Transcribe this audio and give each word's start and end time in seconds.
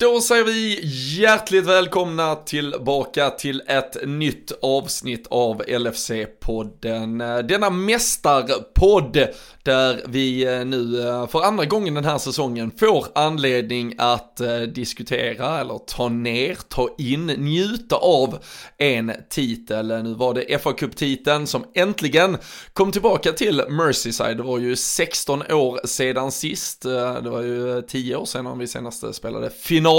Då 0.00 0.20
säger 0.20 0.44
vi 0.44 0.80
hjärtligt 1.18 1.66
välkomna 1.66 2.34
tillbaka 2.34 3.30
till 3.30 3.62
ett 3.66 3.96
nytt 4.06 4.52
avsnitt 4.62 5.26
av 5.30 5.62
LFC-podden. 5.62 7.42
Denna 7.42 7.70
mästarpodd 7.70 9.28
där 9.62 10.02
vi 10.08 10.44
eh, 10.44 10.64
nu 10.64 11.08
eh, 11.08 11.26
för 11.26 11.42
andra 11.42 11.64
gången 11.64 11.94
den 11.94 12.04
här 12.04 12.18
säsongen 12.18 12.70
får 12.78 13.06
anledning 13.14 13.94
att 13.98 14.40
eh, 14.40 14.58
diskutera 14.60 15.60
eller 15.60 15.78
ta 15.78 16.08
ner, 16.08 16.58
ta 16.68 16.88
in, 16.98 17.26
njuta 17.26 17.96
av 17.96 18.38
en 18.78 19.12
titel. 19.30 20.02
Nu 20.02 20.14
var 20.14 20.34
det 20.34 20.62
fa 20.62 20.72
Cup-titeln 20.72 21.46
som 21.46 21.64
äntligen 21.74 22.38
kom 22.72 22.92
tillbaka 22.92 23.32
till 23.32 23.62
Merseyside. 23.68 24.36
Det 24.36 24.42
var 24.42 24.58
ju 24.58 24.76
16 24.76 25.42
år 25.52 25.86
sedan 25.86 26.32
sist. 26.32 26.82
Det 27.22 27.30
var 27.30 27.42
ju 27.42 27.82
10 27.82 28.16
år 28.16 28.24
sedan 28.24 28.58
vi 28.58 28.66
senast 28.66 29.14
spelade 29.14 29.50
final 29.50 29.89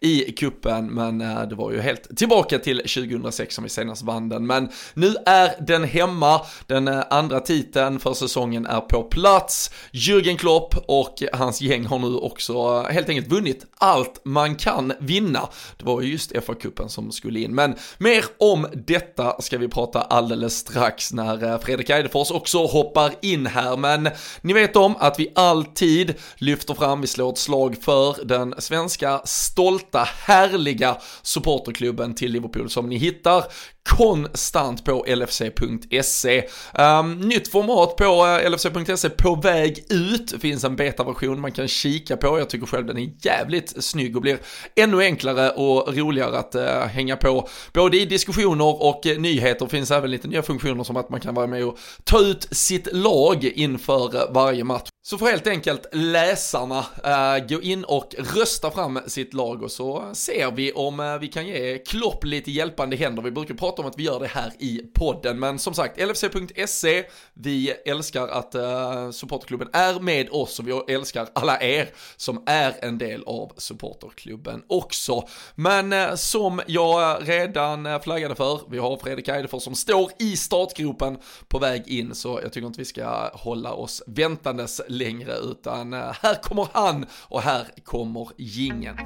i 0.00 0.32
kuppen 0.32 0.86
men 0.86 1.20
eh, 1.20 1.42
det 1.42 1.54
var 1.54 1.72
ju 1.72 1.80
helt 1.80 2.16
tillbaka 2.16 2.58
till 2.58 2.78
2006 2.78 3.54
som 3.54 3.64
vi 3.64 3.70
senast 3.70 4.02
vann 4.02 4.28
den. 4.28 4.46
Men 4.46 4.68
nu 4.94 5.14
är 5.26 5.66
den 5.66 5.84
hemma, 5.84 6.40
den 6.66 6.88
eh, 6.88 7.02
andra 7.10 7.40
titeln 7.40 7.98
för 7.98 8.14
säsongen 8.14 8.66
är 8.66 8.80
på 8.80 9.02
plats. 9.02 9.70
Jürgen 9.92 10.36
Klopp 10.36 10.74
och 10.88 11.22
hans 11.32 11.60
gäng 11.60 11.86
har 11.86 11.98
nu 11.98 12.14
också 12.16 12.52
eh, 12.52 12.92
helt 12.92 13.08
enkelt 13.08 13.28
vunnit 13.28 13.66
allt 13.78 14.20
man 14.24 14.56
kan 14.56 14.92
vinna. 14.98 15.48
Det 15.76 15.84
var 15.84 16.00
ju 16.00 16.08
just 16.08 16.32
FA-cupen 16.32 16.88
som 16.88 17.12
skulle 17.12 17.40
in, 17.40 17.54
men 17.54 17.74
mer 17.98 18.24
om 18.38 18.66
detta 18.72 19.42
ska 19.42 19.58
vi 19.58 19.68
prata 19.68 20.00
alldeles 20.00 20.58
strax 20.58 21.12
när 21.12 21.58
Fredrik 21.58 21.90
Eidefors 21.90 22.30
också 22.30 22.66
hoppar 22.66 23.12
in 23.22 23.46
här. 23.46 23.76
Men 23.76 24.08
ni 24.40 24.52
vet 24.52 24.76
om 24.76 24.96
att 24.98 25.18
vi 25.18 25.32
alltid 25.34 26.14
lyfter 26.36 26.74
fram, 26.74 27.00
vi 27.00 27.06
slår 27.06 27.32
ett 27.32 27.38
slag 27.38 27.76
för 27.82 28.24
den 28.24 28.54
svenska 28.58 29.20
stolta, 29.30 30.08
härliga 30.26 30.96
supporterklubben 31.22 32.14
till 32.14 32.32
Liverpool 32.32 32.70
som 32.70 32.88
ni 32.88 32.96
hittar 32.96 33.44
konstant 33.88 34.84
på 34.84 35.04
LFC.se. 35.08 36.38
Um, 36.38 36.46
ehm, 36.74 37.20
nytt 37.20 37.48
format 37.48 37.96
på 37.96 38.04
eh, 38.04 38.50
LFC.se 38.50 39.10
på 39.10 39.34
väg 39.34 39.84
ut. 39.88 40.32
Det 40.32 40.38
finns 40.38 40.64
en 40.64 40.76
betaversion 40.76 41.40
man 41.40 41.52
kan 41.52 41.68
kika 41.68 42.16
på. 42.16 42.38
Jag 42.38 42.50
tycker 42.50 42.66
själv 42.66 42.86
den 42.86 42.98
är 42.98 43.10
jävligt 43.22 43.84
snygg 43.84 44.16
och 44.16 44.22
blir 44.22 44.38
ännu 44.76 45.02
enklare 45.02 45.50
och 45.50 45.96
roligare 45.96 46.38
att 46.38 46.54
uh, 46.54 46.62
hänga 46.86 47.16
på. 47.16 47.48
Både 47.72 48.00
i 48.00 48.04
diskussioner 48.04 48.82
och 48.82 49.06
uh, 49.06 49.18
nyheter 49.18 49.66
finns 49.66 49.90
även 49.90 50.10
lite 50.10 50.28
nya 50.28 50.42
funktioner 50.42 50.84
som 50.84 50.96
att 50.96 51.10
man 51.10 51.20
kan 51.20 51.34
vara 51.34 51.46
med 51.46 51.64
och 51.64 51.78
ta 52.04 52.20
ut 52.20 52.48
sitt 52.50 52.88
lag 52.92 53.44
inför 53.44 54.32
varje 54.32 54.64
match. 54.64 54.88
Så 55.02 55.18
får 55.18 55.26
helt 55.26 55.46
enkelt 55.46 55.86
läsarna 55.92 56.78
uh, 56.78 57.46
gå 57.48 57.62
in 57.62 57.84
och 57.84 58.14
rösta 58.18 58.70
fram 58.70 59.00
sitt 59.06 59.34
lag 59.34 59.62
och 59.62 59.70
så 59.70 60.10
ser 60.12 60.50
vi 60.50 60.72
om 60.72 61.00
uh, 61.00 61.18
vi 61.18 61.28
kan 61.28 61.46
ge 61.46 61.78
Klopp 61.78 62.24
lite 62.24 62.50
hjälpande 62.50 62.96
händer. 62.96 63.22
Vi 63.22 63.30
brukar 63.30 63.54
prata 63.54 63.69
om 63.78 63.86
att 63.86 63.98
vi 63.98 64.02
gör 64.02 64.20
det 64.20 64.26
här 64.26 64.52
i 64.58 64.82
podden, 64.94 65.38
men 65.38 65.58
som 65.58 65.74
sagt, 65.74 66.00
LFC.se, 66.00 67.04
vi 67.34 67.70
älskar 67.70 68.28
att 68.28 68.54
uh, 68.54 69.10
supporterklubben 69.10 69.68
är 69.72 70.00
med 70.00 70.28
oss 70.30 70.58
och 70.58 70.68
vi 70.68 70.94
älskar 70.94 71.28
alla 71.32 71.60
er 71.62 71.90
som 72.16 72.42
är 72.46 72.84
en 72.84 72.98
del 72.98 73.24
av 73.26 73.52
supporterklubben 73.56 74.62
också. 74.66 75.28
Men 75.54 75.92
uh, 75.92 76.14
som 76.14 76.60
jag 76.66 77.28
redan 77.28 77.86
eh, 77.86 78.00
flaggade 78.00 78.34
för, 78.34 78.60
vi 78.70 78.78
har 78.78 78.96
Fredrik 78.96 79.28
Eidefors 79.28 79.62
som 79.62 79.74
står 79.74 80.10
i 80.18 80.36
startgropen 80.36 81.18
på 81.48 81.58
väg 81.58 81.88
in, 81.88 82.14
så 82.14 82.40
jag 82.42 82.52
tycker 82.52 82.66
inte 82.66 82.80
vi 82.80 82.84
ska 82.84 83.30
hålla 83.34 83.72
oss 83.72 84.02
väntandes 84.06 84.80
längre 84.88 85.36
utan 85.36 85.94
uh, 85.94 86.12
här 86.22 86.42
kommer 86.42 86.68
han 86.72 87.06
och 87.12 87.42
här 87.42 87.66
kommer 87.84 88.28
gingen. 88.36 88.96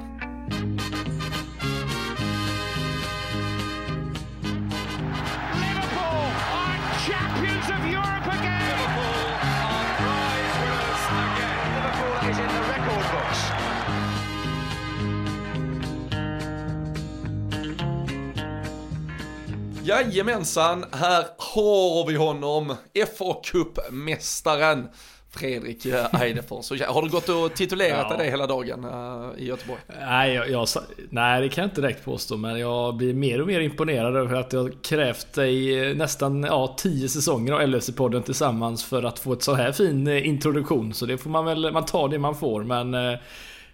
Jajamensan, 19.85 20.85
här 20.91 21.25
har 21.37 22.07
vi 22.07 22.15
honom, 22.15 22.75
FA 23.17 23.33
Cup-mästaren. 23.43 24.87
Fredrik 25.29 25.85
eh, 25.85 26.21
Eidefors. 26.21 26.71
Har 26.87 27.01
du 27.01 27.09
gått 27.09 27.29
och 27.29 27.53
titulerat 27.55 28.07
ja. 28.09 28.17
dig 28.17 28.29
hela 28.29 28.47
dagen 28.47 28.85
uh, 28.85 29.29
i 29.37 29.45
Göteborg? 29.45 29.81
Nej, 29.99 30.33
jag, 30.33 30.49
jag, 30.49 30.67
nej, 31.09 31.41
det 31.41 31.49
kan 31.49 31.61
jag 31.61 31.69
inte 31.69 31.81
direkt 31.81 32.05
påstå. 32.05 32.37
Men 32.37 32.59
jag 32.59 32.95
blir 32.95 33.13
mer 33.13 33.41
och 33.41 33.47
mer 33.47 33.59
imponerad 33.59 34.15
över 34.15 34.35
att 34.35 34.53
jag 34.53 34.77
krävt 34.83 35.33
dig 35.33 35.79
eh, 35.89 35.95
nästan 35.95 36.43
ja, 36.43 36.75
tio 36.77 37.09
säsonger 37.09 37.53
av 37.53 37.61
LFC-podden 37.61 38.21
tillsammans 38.21 38.83
för 38.85 39.03
att 39.03 39.19
få 39.19 39.33
ett 39.33 39.43
så 39.43 39.53
här 39.53 39.71
fin 39.71 40.07
introduktion. 40.07 40.93
Så 40.93 41.05
det 41.05 41.17
får 41.17 41.29
man 41.29 41.45
väl, 41.45 41.71
man 41.71 41.85
tar 41.85 42.09
det 42.09 42.19
man 42.19 42.35
får. 42.35 42.63
Men 42.63 42.93
eh, 42.93 43.19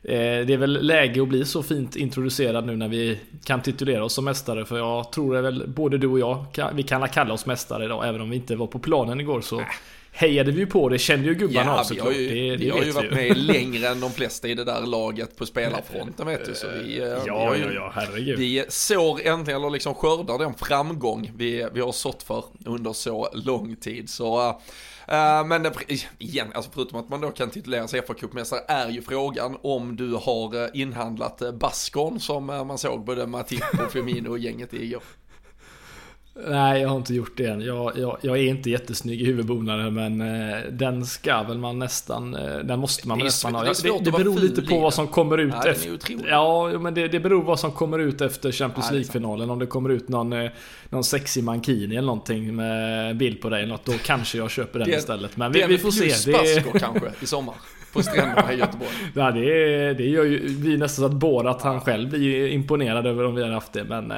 det 0.03 0.53
är 0.53 0.57
väl 0.57 0.85
läge 0.85 1.21
att 1.21 1.27
bli 1.27 1.45
så 1.45 1.63
fint 1.63 1.95
introducerad 1.95 2.65
nu 2.65 2.75
när 2.75 2.87
vi 2.87 3.19
kan 3.45 3.61
titulera 3.61 4.03
oss 4.03 4.13
som 4.13 4.25
mästare. 4.25 4.65
För 4.65 4.77
jag 4.77 5.11
tror 5.11 5.33
det 5.33 5.41
väl 5.41 5.67
både 5.67 5.97
du 5.97 6.07
och 6.07 6.19
jag, 6.19 6.45
vi 6.73 6.83
kan 6.83 7.09
kalla 7.09 7.33
oss 7.33 7.45
mästare 7.45 7.85
idag. 7.85 8.07
Även 8.07 8.21
om 8.21 8.29
vi 8.29 8.35
inte 8.35 8.55
var 8.55 8.67
på 8.67 8.79
planen 8.79 9.19
igår 9.19 9.41
så 9.41 9.61
hejade 10.11 10.51
vi 10.51 10.59
ju 10.59 10.67
på 10.67 10.89
det, 10.89 10.99
kände 10.99 11.27
ju 11.27 11.33
gubbarna 11.33 11.71
ja, 11.71 11.79
av 11.79 11.83
såklart. 11.83 12.15
Ju, 12.15 12.27
det, 12.27 12.49
det 12.49 12.57
vi 12.57 12.69
har 12.69 12.83
ju 12.83 12.91
varit 12.91 13.11
med 13.11 13.37
längre 13.47 13.87
än 13.87 13.99
de 13.99 14.11
flesta 14.11 14.47
i 14.47 14.55
det 14.55 14.63
där 14.63 14.81
laget 14.81 15.35
på 15.35 15.45
spelarfronten 15.45 16.27
vet 16.27 16.45
du. 16.45 16.55
Så 16.55 16.67
vi, 16.83 16.99
eh, 16.99 17.07
ja, 17.25 17.49
vi, 17.49 17.59
ja, 17.61 17.71
ja, 17.71 17.91
herregud. 17.95 18.39
Vi 18.39 18.65
sår 18.69 19.21
äntligen, 19.23 19.61
eller 19.61 19.69
liksom 19.69 19.93
skördar 19.93 20.37
den 20.37 20.53
framgång 20.53 21.31
vi, 21.35 21.67
vi 21.73 21.81
har 21.81 21.91
sått 21.91 22.23
för 22.23 22.43
under 22.65 22.93
så 22.93 23.29
lång 23.33 23.75
tid. 23.75 24.09
Så 24.09 24.61
uh, 25.11 25.47
men 25.47 25.67
igen, 26.17 26.51
alltså 26.53 26.71
förutom 26.73 26.99
att 26.99 27.09
man 27.09 27.21
då 27.21 27.31
kan 27.31 27.49
titulera 27.49 27.87
sig 27.87 28.01
FA-cupmästare 28.01 28.59
är 28.67 28.89
ju 28.89 29.01
frågan 29.01 29.57
om 29.61 29.95
du 29.95 30.13
har 30.13 30.63
eh, 30.63 30.69
inhandlat 30.73 31.41
eh, 31.41 31.51
Baskon 31.51 32.19
som 32.19 32.45
man 32.45 32.77
såg 32.77 33.05
både 33.05 33.27
Matip 33.27 33.63
och 33.85 33.91
Firmino 33.91 34.29
och 34.29 34.39
gänget 34.39 34.73
i 34.73 34.83
igår. 34.83 35.03
Nej, 36.33 36.81
jag 36.81 36.89
har 36.89 36.97
inte 36.97 37.13
gjort 37.13 37.37
det 37.37 37.45
än. 37.45 37.61
Jag, 37.61 37.97
jag, 37.97 38.17
jag 38.21 38.37
är 38.37 38.43
inte 38.43 38.69
jättesnygg 38.69 39.21
i 39.21 39.25
huvudbonaden 39.25 39.93
men 39.93 40.21
eh, 40.21 40.57
den 40.71 41.05
ska 41.05 41.43
väl 41.43 41.57
man 41.57 41.79
nästan, 41.79 42.35
eh, 42.35 42.57
den 42.57 42.79
måste 42.79 43.07
man 43.07 43.19
nästan 43.19 43.55
ha. 43.55 43.63
Det, 43.63 43.83
det, 43.83 43.99
det 44.03 44.11
beror 44.11 44.39
lite 44.39 44.61
på 44.61 44.79
vad 44.79 44.93
som 44.93 45.07
kommer 45.07 45.37
ut 45.37 45.53
ja, 45.63 45.69
efter. 45.69 45.99
Ja, 46.27 46.79
men 46.79 46.93
det, 46.93 47.07
det 47.07 47.19
beror 47.19 47.43
vad 47.43 47.59
som 47.59 47.71
kommer 47.71 47.99
ut 47.99 48.21
efter 48.21 48.51
Champions 48.51 48.91
League-finalen. 48.91 49.49
Om 49.49 49.59
det 49.59 49.65
kommer 49.65 49.89
ut 49.89 50.09
någon, 50.09 50.33
eh, 50.33 50.51
någon 50.89 51.03
sexig 51.03 51.43
mankini 51.43 51.95
eller 51.95 52.07
någonting 52.07 52.55
med 52.55 53.17
bild 53.17 53.41
på 53.41 53.49
dig 53.49 53.63
eller 53.63 53.73
något, 53.73 53.85
då 53.85 53.93
kanske 54.05 54.37
jag 54.37 54.51
köper 54.51 54.79
den, 54.79 54.89
istället. 54.89 55.37
Men 55.37 55.51
vi, 55.51 55.65
vi 55.67 55.77
får 55.77 55.91
se. 55.91 56.31
Det 56.31 56.79
kanske 56.79 57.11
i 57.21 57.25
sommar 57.25 57.55
på 57.93 58.03
stränderna 58.03 58.53
i 58.53 58.57
Göteborg. 58.57 58.89
Ja, 59.15 59.31
det, 59.31 59.93
det 59.93 60.05
gör 60.05 60.23
ju 60.23 60.47
vi 60.47 60.77
nästan 60.77 61.01
så 61.01 61.05
att 61.05 61.19
Borat 61.19 61.61
han 61.61 61.81
själv 61.81 62.09
blir 62.09 62.47
imponerad 62.47 63.07
över 63.07 63.25
om 63.25 63.35
vi 63.35 63.43
har 63.43 63.49
haft 63.49 63.73
det. 63.73 63.83
Men 63.83 64.11
eh, 64.11 64.17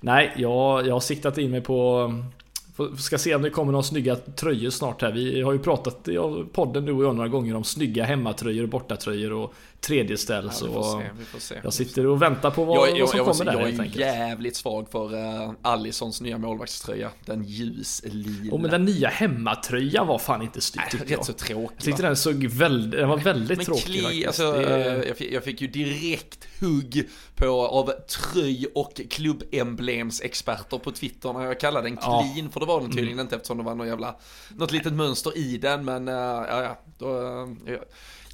nej, 0.00 0.32
jag, 0.36 0.86
jag 0.86 0.92
har 0.92 1.00
siktat 1.00 1.38
in 1.38 1.50
mig 1.50 1.60
på 1.60 2.10
Ska 2.98 3.18
se 3.18 3.34
om 3.34 3.42
det 3.42 3.50
kommer 3.50 3.72
några 3.72 3.82
snygga 3.82 4.16
tröjor 4.16 4.70
snart 4.70 5.02
här. 5.02 5.12
Vi 5.12 5.42
har 5.42 5.52
ju 5.52 5.58
pratat 5.58 6.08
i 6.08 6.18
podden 6.52 6.84
du 6.84 6.92
och 6.92 7.04
jag 7.04 7.16
några 7.16 7.28
gånger 7.28 7.56
om 7.56 7.64
snygga 7.64 8.04
hemmatröjor 8.04 8.62
och 8.62 8.68
bortatröjor 8.68 9.32
och 9.32 9.54
tredje 9.86 10.16
ställ. 10.16 10.50
Ja, 10.60 11.02
jag 11.62 11.72
sitter 11.72 12.06
och 12.06 12.22
väntar 12.22 12.50
på 12.50 12.64
vad, 12.64 12.88
jag, 12.88 12.98
jag, 12.98 13.24
vad 13.24 13.36
som 13.36 13.46
jag, 13.46 13.54
kommer 13.54 13.74
där 13.74 13.90
Jag 13.94 14.08
är 14.08 14.28
jävligt 14.28 14.56
svag 14.56 14.88
för 14.90 15.14
uh, 15.14 15.52
Allisons 15.62 16.20
nya 16.20 16.38
målvaktströja. 16.38 17.10
Den 17.24 17.44
ljuslila. 17.44 18.54
Oh, 18.54 18.60
men 18.60 18.70
den 18.70 18.84
nya 18.84 19.08
hemmatröjan 19.08 20.06
var 20.06 20.18
fan 20.18 20.42
inte 20.42 20.60
snygg 20.60 20.90
tyckte 20.90 21.12
jag. 21.12 21.18
Rätt 21.18 21.26
så 21.26 21.32
tråkig. 21.32 21.76
Jag 21.76 21.84
tyckte 21.84 22.02
den 22.02 22.16
såg 22.16 22.44
väldigt, 22.46 23.00
den 23.00 23.08
var 23.08 23.16
väldigt 23.16 23.58
men 23.58 23.66
tråkig 23.66 23.84
kli. 23.84 24.26
Alltså, 24.26 24.52
det... 24.52 25.04
jag, 25.06 25.16
fick, 25.16 25.32
jag 25.32 25.44
fick 25.44 25.60
ju 25.60 25.66
direkt 25.68 26.48
hugg 26.60 27.08
på 27.36 27.66
av 27.66 27.90
tröj 27.90 28.66
och 28.74 29.00
klubbemblemsexperter 29.10 30.78
på 30.78 30.92
Twitter 30.92 31.32
när 31.32 31.44
jag 31.44 31.60
kallade 31.60 31.88
den 31.88 31.96
clean. 31.96 32.36
Ja. 32.36 32.50
För 32.52 32.60
det 32.60 32.66
var 32.66 32.80
den 32.80 32.90
tydligen 32.90 33.12
mm. 33.12 33.24
inte 33.24 33.36
eftersom 33.36 33.58
det 33.58 33.64
var 33.64 33.74
något 33.74 33.86
jävla, 33.86 34.16
något 34.56 34.72
litet 34.72 34.92
mönster 34.92 35.38
i 35.38 35.58
den. 35.58 35.84
Men 35.84 36.08
uh, 36.08 36.14
ja, 36.14 36.62
ja, 36.62 36.78
då, 36.98 37.06
uh, 37.08 37.78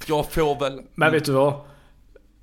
jag 0.09 0.31
får 0.31 0.59
väl... 0.59 0.81
Men 0.95 1.11
vet 1.11 1.25
du 1.25 1.31
vad? 1.31 1.53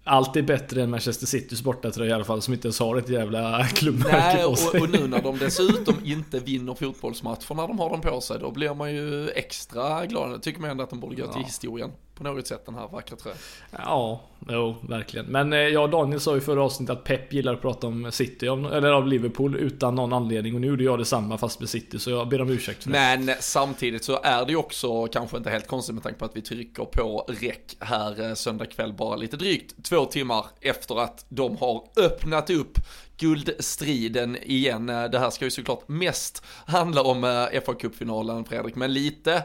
Allt 0.04 0.36
är 0.36 0.42
bättre 0.42 0.82
än 0.82 0.90
Manchester 0.90 1.26
Citys 1.26 1.62
bortatröja 1.62 2.10
i 2.10 2.12
alla 2.12 2.24
fall 2.24 2.42
som 2.42 2.54
inte 2.54 2.68
ens 2.68 2.80
har 2.80 2.96
ett 2.96 3.08
jävla 3.08 3.64
klubbmärke 3.74 4.42
på 4.44 4.56
sig. 4.56 4.80
Och, 4.80 4.86
och 4.86 4.90
nu 4.90 5.08
när 5.08 5.22
de 5.22 5.38
dessutom 5.40 5.94
inte 6.04 6.40
vinner 6.40 6.74
fotbollsmatcher 6.74 7.54
när 7.54 7.68
de 7.68 7.78
har 7.78 7.90
dem 7.90 8.00
på 8.00 8.20
sig 8.20 8.38
då 8.38 8.50
blir 8.50 8.74
man 8.74 8.94
ju 8.94 9.30
extra 9.30 10.06
glad. 10.06 10.42
Tycker 10.42 10.60
man 10.60 10.70
ändå 10.70 10.84
att 10.84 10.90
de 10.90 11.00
borde 11.00 11.16
gå 11.16 11.32
till 11.32 11.42
historien 11.42 11.90
på 12.18 12.24
något 12.24 12.46
sätt 12.46 12.66
den 12.66 12.74
här 12.74 12.88
vackra 12.88 13.16
tröjan. 13.16 13.38
Ja, 13.70 14.20
jo, 14.48 14.76
verkligen. 14.88 15.26
Men 15.26 15.52
eh, 15.52 15.58
jag 15.58 15.82
och 15.82 15.90
Daniel 15.90 16.20
sa 16.20 16.34
ju 16.34 16.40
förra 16.40 16.62
avsnittet 16.62 16.96
att 16.96 17.04
Pep 17.04 17.32
gillar 17.32 17.54
att 17.54 17.62
prata 17.62 17.86
om 17.86 18.12
City, 18.12 18.46
eller 18.46 18.92
av 18.92 19.06
Liverpool, 19.06 19.56
utan 19.56 19.94
någon 19.94 20.12
anledning. 20.12 20.54
Och 20.54 20.60
nu 20.60 20.66
gjorde 20.66 20.84
jag 20.84 20.98
detsamma 20.98 21.38
fast 21.38 21.60
med 21.60 21.68
City, 21.68 21.98
så 21.98 22.10
jag 22.10 22.28
ber 22.28 22.40
om 22.40 22.50
ursäkt 22.50 22.82
för 22.82 22.90
det. 22.90 22.98
Men 22.98 23.34
samtidigt 23.40 24.04
så 24.04 24.20
är 24.22 24.44
det 24.44 24.50
ju 24.50 24.56
också 24.56 25.06
kanske 25.06 25.36
inte 25.36 25.50
helt 25.50 25.66
konstigt 25.66 25.94
med 25.94 26.02
tanke 26.02 26.18
på 26.18 26.24
att 26.24 26.36
vi 26.36 26.42
trycker 26.42 26.84
på 26.84 27.24
räck 27.28 27.76
här 27.80 28.28
eh, 28.28 28.34
söndag 28.34 28.66
kväll, 28.66 28.92
bara 28.92 29.16
lite 29.16 29.36
drygt 29.36 29.84
två 29.84 30.04
timmar 30.04 30.46
efter 30.60 31.00
att 31.00 31.24
de 31.28 31.56
har 31.56 31.84
öppnat 31.96 32.50
upp 32.50 32.78
guldstriden 33.16 34.36
igen. 34.36 34.88
Eh, 34.88 35.04
det 35.04 35.18
här 35.18 35.30
ska 35.30 35.44
ju 35.44 35.50
såklart 35.50 35.88
mest 35.88 36.44
handla 36.66 37.02
om 37.02 37.48
fa 37.66 37.74
Cup-finalen 37.74 38.44
Fredrik, 38.44 38.74
men 38.74 38.92
lite 38.92 39.44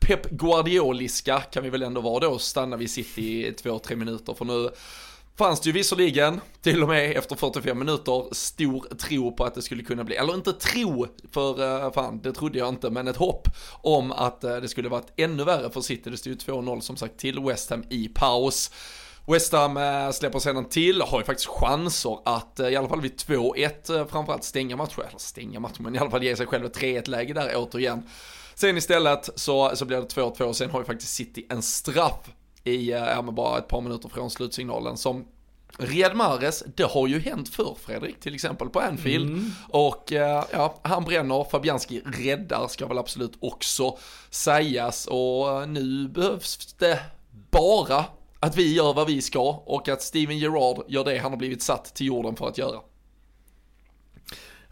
Pep 0.00 0.30
Guardioliska 0.30 1.40
kan 1.40 1.62
vi 1.62 1.70
väl 1.70 1.82
ändå 1.82 2.00
vara 2.00 2.20
då, 2.20 2.38
stanna 2.38 2.76
vid 2.76 2.90
City 2.90 3.46
i 3.46 3.52
två, 3.52 3.78
tre 3.78 3.96
minuter 3.96 4.34
för 4.34 4.44
nu 4.44 4.70
fanns 5.38 5.60
det 5.60 5.68
ju 5.68 5.72
visserligen, 5.72 6.40
till 6.62 6.82
och 6.82 6.88
med 6.88 7.16
efter 7.16 7.36
45 7.36 7.78
minuter, 7.78 8.34
stor 8.34 8.96
tro 8.98 9.36
på 9.36 9.44
att 9.44 9.54
det 9.54 9.62
skulle 9.62 9.82
kunna 9.82 10.04
bli, 10.04 10.16
eller 10.16 10.34
inte 10.34 10.52
tro, 10.52 11.06
för 11.32 11.84
eh, 11.84 11.92
fan, 11.92 12.20
det 12.22 12.32
trodde 12.32 12.58
jag 12.58 12.68
inte, 12.68 12.90
men 12.90 13.08
ett 13.08 13.16
hopp 13.16 13.48
om 13.82 14.12
att 14.12 14.44
eh, 14.44 14.56
det 14.56 14.68
skulle 14.68 14.88
varit 14.88 15.12
ännu 15.16 15.44
värre 15.44 15.70
för 15.70 15.80
City. 15.80 16.10
Det 16.10 16.16
stod 16.16 16.32
ju 16.32 16.38
2-0 16.38 16.80
som 16.80 16.96
sagt 16.96 17.16
till 17.18 17.40
West 17.40 17.70
Ham 17.70 17.84
i 17.90 18.08
paus. 18.08 18.70
West 19.26 19.52
Ham 19.52 19.76
eh, 19.76 20.10
släpper 20.10 20.38
sedan 20.38 20.68
till, 20.68 21.02
har 21.02 21.18
ju 21.18 21.24
faktiskt 21.24 21.48
chanser 21.48 22.18
att 22.24 22.60
i 22.60 22.76
alla 22.76 22.88
fall 22.88 23.00
vid 23.00 23.16
2-1 23.16 24.08
framförallt 24.08 24.44
stänga 24.44 24.76
matchen, 24.76 25.04
eller 25.08 25.18
stänga 25.18 25.60
matchen, 25.60 25.76
men 25.78 25.94
i 25.94 25.98
alla 25.98 26.10
fall 26.10 26.22
ge 26.22 26.36
sig 26.36 26.46
själv 26.46 26.64
ett 26.64 26.78
3-1 26.78 27.10
läge 27.10 27.32
där 27.34 27.52
återigen. 27.56 28.02
Sen 28.60 28.76
istället 28.76 29.30
så, 29.34 29.76
så 29.76 29.84
blir 29.84 29.96
det 29.96 30.06
2-2 30.06 30.42
och 30.42 30.56
sen 30.56 30.70
har 30.70 30.78
ju 30.78 30.84
faktiskt 30.84 31.14
City 31.14 31.46
en 31.48 31.62
straff 31.62 32.30
i, 32.64 32.92
eh, 32.92 32.98
ja 32.98 33.22
men 33.22 33.34
bara 33.34 33.58
ett 33.58 33.68
par 33.68 33.80
minuter 33.80 34.08
från 34.08 34.30
slutsignalen 34.30 34.96
som 34.96 35.26
Riyad 35.78 36.16
Mahrez, 36.16 36.64
det 36.76 36.82
har 36.82 37.06
ju 37.06 37.20
hänt 37.20 37.48
förr 37.48 37.76
Fredrik, 37.80 38.20
till 38.20 38.34
exempel 38.34 38.68
på 38.68 38.80
Anfield. 38.80 39.30
Mm. 39.30 39.50
Och 39.68 40.12
eh, 40.12 40.44
ja, 40.52 40.80
han 40.82 41.04
bränner, 41.04 41.44
Fabianski 41.50 42.02
räddar 42.04 42.68
ska 42.68 42.86
väl 42.86 42.98
absolut 42.98 43.32
också 43.40 43.98
sägas. 44.30 45.06
Och 45.06 45.62
eh, 45.62 45.68
nu 45.68 46.08
behövs 46.08 46.74
det 46.78 47.00
bara 47.50 48.04
att 48.40 48.56
vi 48.56 48.74
gör 48.74 48.94
vad 48.94 49.06
vi 49.06 49.22
ska 49.22 49.62
och 49.66 49.88
att 49.88 50.02
Steven 50.02 50.38
Gerrard 50.38 50.84
gör 50.88 51.04
det 51.04 51.18
han 51.18 51.32
har 51.32 51.38
blivit 51.38 51.62
satt 51.62 51.94
till 51.94 52.06
jorden 52.06 52.36
för 52.36 52.48
att 52.48 52.58
göra. 52.58 52.80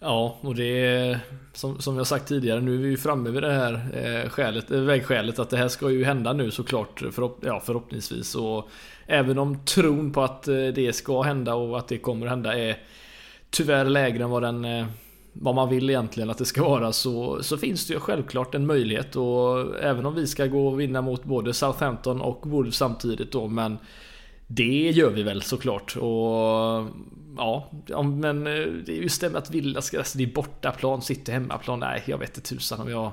Ja, 0.01 0.37
och 0.41 0.55
det 0.55 0.87
är 0.87 1.19
som, 1.53 1.81
som 1.81 1.97
jag 1.97 2.07
sagt 2.07 2.29
tidigare, 2.29 2.61
nu 2.61 2.75
är 2.75 2.79
vi 2.79 2.89
ju 2.89 2.97
framme 2.97 3.31
vid 3.31 3.43
det 3.43 3.53
här 3.53 3.73
eh, 3.95 4.31
skälet, 4.31 4.71
eh, 4.71 4.81
vägskälet 4.81 5.39
att 5.39 5.51
det 5.51 5.57
här 5.57 5.69
ska 5.69 5.91
ju 5.91 6.05
hända 6.05 6.33
nu 6.33 6.51
såklart 6.51 7.03
förhopp, 7.13 7.39
ja, 7.43 7.61
förhoppningsvis. 7.61 8.35
Och 8.35 8.69
även 9.07 9.39
om 9.39 9.65
tron 9.65 10.13
på 10.13 10.23
att 10.23 10.49
eh, 10.49 10.55
det 10.55 10.97
ska 10.97 11.23
hända 11.23 11.55
och 11.55 11.79
att 11.79 11.89
det 11.89 11.99
kommer 11.99 12.27
hända 12.27 12.59
är 12.59 12.79
tyvärr 13.51 13.85
lägre 13.85 14.25
än 14.25 14.31
vad 14.31 14.43
den 14.43 14.65
eh, 14.65 14.87
vad 15.33 15.55
man 15.55 15.69
vill 15.69 15.91
egentligen 15.91 16.31
att 16.31 16.39
det 16.39 16.45
ska 16.45 16.65
vara 16.65 16.93
så, 16.93 17.43
så 17.43 17.59
finns 17.59 17.87
det 17.87 17.95
ju 17.95 18.01
självklart 18.01 18.55
en 18.55 18.67
möjlighet 18.67 19.17
och 19.17 19.81
även 19.83 20.07
om 20.07 20.15
vi 20.15 20.27
ska 20.27 20.47
gå 20.47 20.69
och 20.69 20.81
vinna 20.81 21.03
mot 21.03 21.25
både 21.25 21.55
Southampton 21.55 22.21
och 22.21 22.47
Wolves 22.47 22.77
samtidigt 22.77 23.33
då 23.33 23.49
men 23.49 23.79
det 24.47 24.91
gör 24.91 25.11
vi 25.11 25.23
väl 25.23 25.43
såklart 25.43 25.97
och 25.97 26.85
ja, 27.37 28.03
men 28.03 28.47
eh, 28.47 28.53
det 28.87 28.99
är 28.99 29.03
just 29.03 29.21
det 29.21 29.31
med 29.31 29.39
att 29.39 29.51
Villa 29.51 29.83
ska, 29.83 29.99
alltså 29.99 30.19
det 30.19 30.25
är 30.25 30.33
bortaplan, 30.33 31.03
sitter 31.03 31.33
hemmaplan. 31.33 31.81
Nej, 31.81 32.03
jag 32.07 32.19
vet 32.19 32.37
inte 32.37 32.49
tusan 32.49 32.81
om 32.81 32.91
jag 32.91 33.13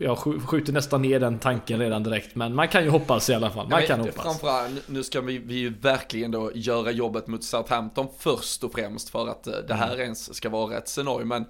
jag 0.00 0.18
skjuter 0.18 0.72
nästan 0.72 1.02
ner 1.02 1.20
den 1.20 1.38
tanken 1.38 1.78
redan 1.78 2.02
direkt, 2.02 2.34
men 2.34 2.54
man 2.54 2.68
kan 2.68 2.84
ju 2.84 2.90
hoppas 2.90 3.30
i 3.30 3.34
alla 3.34 3.50
fall. 3.50 3.68
Man 3.68 3.80
ja, 3.80 3.86
kan 3.86 4.00
hoppas. 4.00 4.22
Framförallt, 4.22 4.88
nu 4.88 5.02
ska 5.02 5.20
vi, 5.20 5.38
vi 5.38 5.68
verkligen 5.68 6.30
då 6.30 6.50
göra 6.54 6.90
jobbet 6.90 7.26
mot 7.26 7.44
Southampton 7.44 8.08
först 8.18 8.64
och 8.64 8.72
främst 8.72 9.10
för 9.10 9.28
att 9.28 9.46
eh, 9.46 9.54
det 9.68 9.74
här 9.74 9.88
mm. 9.88 10.00
ens 10.00 10.34
ska 10.34 10.48
vara 10.48 10.78
ett 10.78 10.88
scenario. 10.88 11.26
Men 11.26 11.44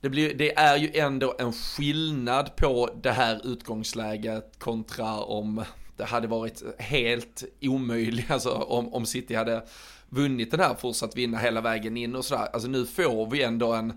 det, 0.00 0.08
blir, 0.08 0.34
det 0.34 0.56
är 0.56 0.76
ju 0.76 0.90
ändå 0.94 1.34
en 1.38 1.52
skillnad 1.52 2.56
på 2.56 2.90
det 3.02 3.10
här 3.10 3.40
utgångsläget 3.44 4.54
kontra 4.58 5.20
om 5.20 5.64
det 5.96 6.04
hade 6.04 6.28
varit 6.28 6.62
helt 6.78 7.44
omöjligt, 7.60 8.30
alltså 8.30 8.50
om, 8.50 8.94
om 8.94 9.06
City 9.06 9.34
hade 9.34 9.62
vunnit 10.10 10.50
den 10.50 10.60
här, 10.60 10.74
fortsatt 10.74 11.16
vinna 11.16 11.38
hela 11.38 11.60
vägen 11.60 11.96
in 11.96 12.16
och 12.16 12.24
sådär. 12.24 12.48
Alltså 12.52 12.68
nu 12.68 12.86
får 12.86 13.30
vi 13.30 13.42
ändå 13.42 13.72
en, 13.72 13.92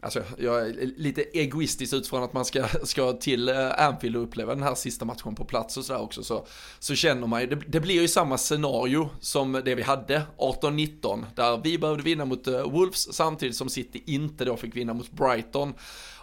Alltså 0.00 0.22
jag 0.38 0.60
är 0.60 0.92
lite 0.96 1.22
egoistisk 1.22 1.94
utifrån 1.94 2.22
att 2.22 2.32
man 2.32 2.44
ska, 2.44 2.68
ska 2.84 3.12
till 3.12 3.48
eh, 3.48 3.86
Anfield 3.86 4.16
och 4.16 4.22
uppleva 4.22 4.54
den 4.54 4.62
här 4.62 4.74
sista 4.74 5.04
matchen 5.04 5.34
på 5.34 5.44
plats 5.44 5.76
och 5.76 5.84
sådär 5.84 6.00
också. 6.00 6.22
Så, 6.24 6.46
så 6.78 6.94
känner 6.94 7.26
man 7.26 7.40
ju, 7.40 7.46
det, 7.46 7.56
det, 7.66 7.80
blir 7.80 8.00
ju 8.00 8.08
samma 8.08 8.38
scenario 8.38 9.10
som 9.20 9.52
det 9.52 9.74
vi 9.74 9.82
hade 9.82 10.22
18-19. 10.36 11.24
Där 11.34 11.60
vi 11.64 11.78
behövde 11.78 12.02
vinna 12.02 12.24
mot 12.24 12.46
eh, 12.46 12.62
Wolves 12.62 13.14
samtidigt 13.14 13.56
som 13.56 13.68
City 13.68 14.02
inte 14.06 14.44
då 14.44 14.56
fick 14.56 14.76
vinna 14.76 14.94
mot 14.94 15.10
Brighton. 15.10 15.74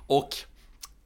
Och 0.08 0.30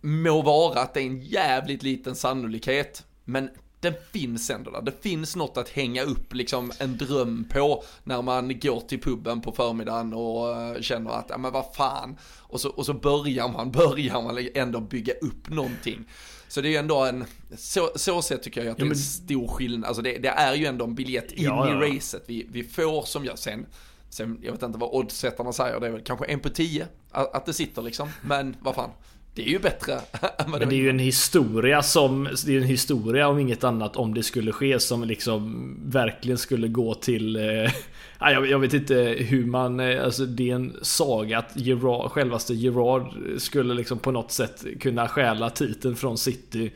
må 0.02 0.42
vara 0.42 0.80
att 0.80 0.94
det 0.94 1.02
är 1.02 1.06
en 1.06 1.22
jävligt 1.22 1.84
liten 1.84 2.16
sannolikhet. 2.16 3.06
Men 3.26 3.50
den 3.80 3.94
finns 4.12 4.50
ändå 4.50 4.72
där. 4.72 4.81
Det 4.81 5.02
finns 5.02 5.36
något 5.36 5.58
att 5.58 5.70
hänga 5.70 6.04
upp 6.04 6.34
liksom 6.34 6.72
en 6.80 6.98
dröm 6.98 7.46
på 7.50 7.84
när 8.04 8.22
man 8.22 8.60
går 8.60 8.80
till 8.80 9.02
puben 9.02 9.42
på 9.42 9.52
förmiddagen 9.52 10.14
och 10.14 10.62
eh, 10.62 10.81
känner 10.81 11.12
att, 11.12 11.26
ja 11.30 11.38
men 11.38 11.52
vad 11.52 11.74
fan. 11.76 12.18
Och 12.38 12.62
så, 12.62 12.70
och 12.70 12.86
så 12.86 12.94
börjar 12.94 13.48
man, 13.48 13.72
börjar 13.81 14.22
man 14.22 14.48
ändå 14.56 14.80
bygga 14.80 15.14
upp 15.14 15.50
någonting. 15.50 16.06
Så 16.48 16.62
det 16.62 16.68
är 16.68 16.70
ju 16.70 16.78
ändå 16.78 17.06
en, 17.06 17.26
så, 17.58 17.92
så 17.96 18.22
sett 18.22 18.44
tycker 18.44 18.64
jag 18.64 18.72
att 18.72 18.78
det 18.78 18.84
är 18.84 18.90
en 18.90 18.96
stor 18.96 19.48
skillnad. 19.48 19.88
Alltså 19.88 20.02
det, 20.02 20.18
det, 20.18 20.30
är 20.30 20.56
ju 20.56 20.66
ändå 20.66 20.86
en 20.86 20.96
biljett 20.96 21.31
in 21.31 21.44
ja, 21.44 21.70
ja. 21.70 21.86
i 21.86 21.96
racet. 21.96 22.24
Vi, 22.28 22.48
vi 22.50 22.64
får 22.64 23.02
som 23.02 23.26
jag 23.26 23.40
sen, 23.40 23.66
sen, 24.10 24.40
jag 24.42 24.52
vet 24.52 24.64
inte 24.64 24.80
vad 24.80 24.90
oddsättarna 24.90 25.54
säger, 25.54 25.80
det 25.80 25.88
är 25.88 25.92
väl 25.92 26.02
kanske 26.02 26.26
en 26.26 26.40
på 26.40 26.50
tio 26.50 26.88
att, 27.12 27.36
att 27.36 27.46
det 27.46 27.54
sitter 27.54 27.81
liksom. 27.81 28.10
Men 28.22 28.56
vad 28.62 28.76
fan, 28.76 28.90
det 29.34 29.42
är 29.42 29.50
ju 29.50 29.60
bättre. 29.60 30.00
Men 30.48 30.70
det 30.70 30.76
är 30.76 30.80
ju 30.80 30.90
en 30.90 31.00
historia 31.00 31.84
som, 31.84 32.30
det 32.46 32.54
är 32.54 32.58
en 32.58 32.64
historia 32.64 33.28
om 33.28 33.40
inget 33.40 33.64
annat 33.64 33.96
om 33.96 34.14
det 34.14 34.24
skulle 34.24 34.52
ske 34.52 34.80
som 34.80 35.04
liksom 35.04 35.76
verkligen 35.86 36.38
skulle 36.38 36.68
gå 36.68 36.94
till 36.94 37.36
eh, 37.36 37.72
jag, 38.20 38.50
jag, 38.50 38.60
vet 38.60 38.74
inte 38.74 38.96
hur 39.20 39.46
man, 39.46 39.80
eh, 39.80 40.04
alltså 40.04 40.26
det 40.26 40.52
är 40.52 40.56
en 40.56 40.78
saga 40.81 41.38
att 41.38 41.52
Gerard, 41.56 42.12
självaste 42.12 42.54
Gerard 42.54 43.14
skulle 43.38 43.74
liksom 43.74 44.00
på 44.00 44.12
något 44.12 44.31
sätt 44.31 44.66
kunna 44.80 45.08
stjäla 45.08 45.50
titeln 45.50 45.96
från 45.96 46.18
City 46.18 46.72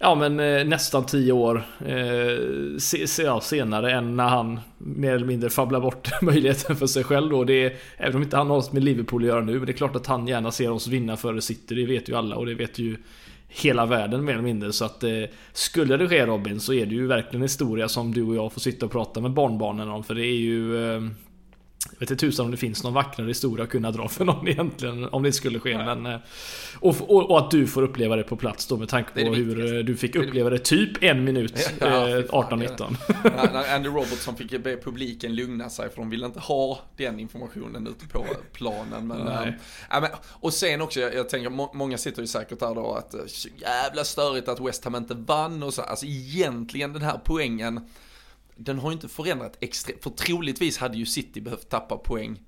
Ja 0.00 0.14
men 0.14 0.40
eh, 0.40 0.64
nästan 0.64 1.06
10 1.06 1.32
år 1.32 1.62
eh, 1.86 2.78
se, 2.78 3.06
se, 3.06 3.22
ja, 3.22 3.40
senare 3.40 3.92
än 3.92 4.16
när 4.16 4.28
han 4.28 4.60
mer 4.78 5.12
eller 5.12 5.26
mindre 5.26 5.50
fabblar 5.50 5.80
bort 5.80 6.08
möjligheten 6.22 6.76
för 6.76 6.86
sig 6.86 7.04
själv 7.04 7.30
då. 7.30 7.44
Det 7.44 7.64
är, 7.64 7.76
även 7.96 8.16
om 8.16 8.22
inte 8.22 8.36
han 8.36 8.50
har 8.50 8.56
något 8.56 8.72
med 8.72 8.84
Liverpool 8.84 9.22
att 9.22 9.28
göra 9.28 9.40
nu, 9.40 9.52
men 9.52 9.66
det 9.66 9.72
är 9.72 9.76
klart 9.76 9.96
att 9.96 10.06
han 10.06 10.28
gärna 10.28 10.50
ser 10.50 10.70
oss 10.70 10.86
vinna 10.86 11.16
före 11.16 11.40
City. 11.40 11.74
Det 11.74 11.86
vet 11.86 12.08
ju 12.08 12.16
alla 12.16 12.36
och 12.36 12.46
det 12.46 12.54
vet 12.54 12.78
ju 12.78 12.96
hela 13.48 13.86
världen 13.86 14.24
mer 14.24 14.32
eller 14.32 14.42
mindre. 14.42 14.72
Så 14.72 14.84
att 14.84 15.04
eh, 15.04 15.10
skulle 15.52 15.96
det 15.96 16.08
ske 16.08 16.26
Robin 16.26 16.60
så 16.60 16.72
är 16.72 16.86
det 16.86 16.94
ju 16.94 17.06
verkligen 17.06 17.42
historia 17.42 17.88
som 17.88 18.14
du 18.14 18.22
och 18.22 18.34
jag 18.34 18.52
får 18.52 18.60
sitta 18.60 18.86
och 18.86 18.92
prata 18.92 19.20
med 19.20 19.30
barnbarnen 19.30 19.88
om. 19.88 20.04
För 20.04 20.14
det 20.14 20.26
är 20.26 20.38
ju 20.38 20.92
eh, 20.94 21.02
jag 21.84 22.00
vet 22.00 22.10
inte 22.10 22.26
tusan 22.26 22.44
om 22.44 22.50
det 22.50 22.56
finns 22.56 22.84
någon 22.84 22.94
vackrare 22.94 23.28
historia 23.28 23.64
att 23.64 23.70
kunna 23.70 23.90
dra 23.90 24.08
för 24.08 24.24
någon 24.24 24.48
egentligen 24.48 25.04
om 25.04 25.22
det 25.22 25.32
skulle 25.32 25.58
ske. 25.58 25.76
Men, 25.76 26.06
eh, 26.06 26.18
och, 26.80 27.10
och, 27.10 27.30
och, 27.30 27.38
att 27.38 27.50
du 27.50 27.66
får 27.66 27.82
uppleva 27.82 28.16
det 28.16 28.22
på 28.22 28.36
plats 28.36 28.66
då 28.66 28.76
med 28.76 28.88
tanke 28.88 29.24
på 29.24 29.34
hur 29.34 29.76
eh, 29.76 29.84
du 29.84 29.96
fick 29.96 30.16
uppleva 30.16 30.50
det 30.50 30.58
typ 30.58 31.02
en 31.02 31.24
minut 31.24 31.70
ja, 31.80 31.86
18-19. 32.20 32.96
när, 33.22 33.52
när 33.52 33.74
Andy 33.74 33.88
Robertson 33.88 34.36
fick 34.36 34.62
be 34.62 34.76
publiken 34.76 35.34
lugna 35.34 35.70
sig 35.70 35.90
för 35.90 35.96
de 35.96 36.10
ville 36.10 36.26
inte 36.26 36.40
ha 36.40 36.78
den 36.96 37.20
informationen 37.20 37.86
ute 37.86 38.06
på 38.06 38.26
planen. 38.52 39.06
Men, 39.06 39.28
äh, 39.28 39.52
men, 39.90 40.10
och 40.24 40.52
sen 40.52 40.80
också, 40.80 41.00
jag, 41.00 41.14
jag 41.14 41.28
tänker 41.28 41.50
må, 41.50 41.70
många 41.74 41.98
sitter 41.98 42.22
ju 42.22 42.26
säkert 42.26 42.60
där 42.60 42.74
då 42.74 42.94
att 42.94 43.14
så 43.26 43.48
jävla 43.56 44.04
störigt 44.04 44.48
att 44.48 44.60
West 44.60 44.84
Ham 44.84 44.94
inte 44.94 45.14
vann 45.14 45.62
och 45.62 45.74
så. 45.74 45.82
Alltså 45.82 46.06
egentligen 46.06 46.92
den 46.92 47.02
här 47.02 47.20
poängen 47.24 47.80
den 48.58 48.78
har 48.78 48.90
ju 48.90 48.94
inte 48.94 49.08
förändrat 49.08 49.56
extremt, 49.60 50.02
för 50.02 50.10
troligtvis 50.10 50.78
hade 50.78 50.98
ju 50.98 51.06
City 51.06 51.40
behövt 51.40 51.68
tappa 51.68 51.96
poäng 51.96 52.40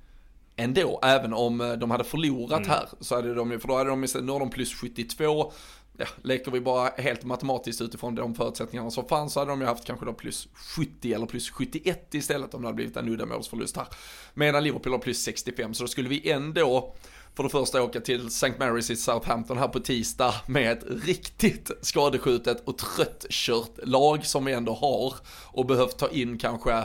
ändå, 0.57 1.01
även 1.03 1.33
om 1.33 1.61
eh, 1.61 1.73
de 1.73 1.91
hade 1.91 2.05
förlorat 2.05 2.59
mm. 2.59 2.71
här, 2.71 2.89
så 3.01 3.15
hade 3.15 3.35
de 3.35 3.51
ju, 3.51 3.59
för 3.59 3.69
då 3.69 3.77
hade 3.77 3.91
de, 3.91 4.01
nu 4.01 4.33
har 4.33 4.41
de 4.41 4.51
plus 4.51 4.75
72, 4.75 5.53
ja, 5.97 6.07
leker 6.23 6.51
vi 6.51 6.61
bara 6.61 6.89
helt 6.89 7.25
matematiskt 7.25 7.81
utifrån 7.81 8.15
de 8.15 8.35
förutsättningarna 8.35 8.91
som 8.91 9.09
fanns 9.09 9.33
så 9.33 9.41
hade 9.41 9.53
de 9.53 9.61
ju 9.61 9.67
haft 9.67 9.85
kanske 9.85 10.07
då 10.07 10.13
plus 10.13 10.49
70 10.77 11.13
eller 11.13 11.27
plus 11.27 11.51
71 11.51 12.15
istället 12.15 12.55
om 12.55 12.63
det 12.63 12.69
hade 12.69 12.77
blivit 12.77 12.97
en 12.97 13.09
uddamålsförlust 13.09 13.77
här. 13.77 13.87
Medan 14.35 14.65
Liverpool 14.65 14.93
har 14.93 14.99
plus 14.99 15.23
65, 15.23 15.75
så 15.75 15.83
då 15.83 15.89
skulle 15.89 16.09
vi 16.09 16.31
ändå 16.31 16.95
för 17.35 17.43
det 17.43 17.49
första 17.49 17.83
åka 17.83 18.01
till 18.01 18.27
St. 18.27 18.53
Mary's 18.59 18.93
i 18.93 18.97
Southampton 18.97 19.59
här 19.59 19.69
på 19.69 19.81
tisdag 19.81 20.35
med 20.47 20.73
ett 20.73 20.85
riktigt 21.05 21.71
skadeskjutet 21.83 22.63
och 22.65 22.79
tröttkört 22.79 23.79
lag 23.83 24.27
som 24.27 24.45
vi 24.45 24.53
ändå 24.53 24.75
har 24.75 25.15
och 25.45 25.67
behövt 25.67 25.99
ta 25.99 26.09
in 26.09 26.39
kanske 26.39 26.85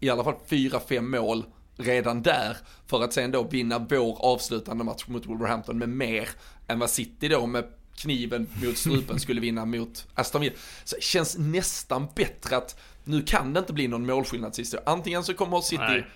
i 0.00 0.10
alla 0.10 0.24
fall 0.24 0.34
4-5 0.48 1.00
mål 1.00 1.44
redan 1.76 2.22
där 2.22 2.56
för 2.86 3.02
att 3.02 3.12
sen 3.12 3.30
då 3.30 3.42
vinna 3.42 3.78
vår 3.78 4.16
avslutande 4.20 4.84
match 4.84 5.04
mot 5.06 5.26
Wolverhampton 5.26 5.78
med 5.78 5.88
mer 5.88 6.28
än 6.66 6.78
vad 6.78 6.90
City 6.90 7.28
då 7.28 7.46
med 7.46 7.64
kniven 7.96 8.46
mot 8.64 8.78
strupen 8.78 9.20
skulle 9.20 9.40
vinna 9.40 9.64
mot 9.64 10.06
Aston 10.14 10.40
Villa. 10.40 10.54
Så 10.84 10.96
det 10.96 11.02
känns 11.02 11.38
nästan 11.38 12.08
bättre 12.14 12.56
att 12.56 12.80
nu 13.04 13.22
kan 13.22 13.52
det 13.52 13.60
inte 13.60 13.72
bli 13.72 13.88
någon 13.88 14.06
målskillnad 14.06 14.54
sist. 14.54 14.74
Antingen 14.86 15.24
så 15.24 15.34
kommer 15.34 15.60
City 15.60 15.82
Nej 15.88 16.06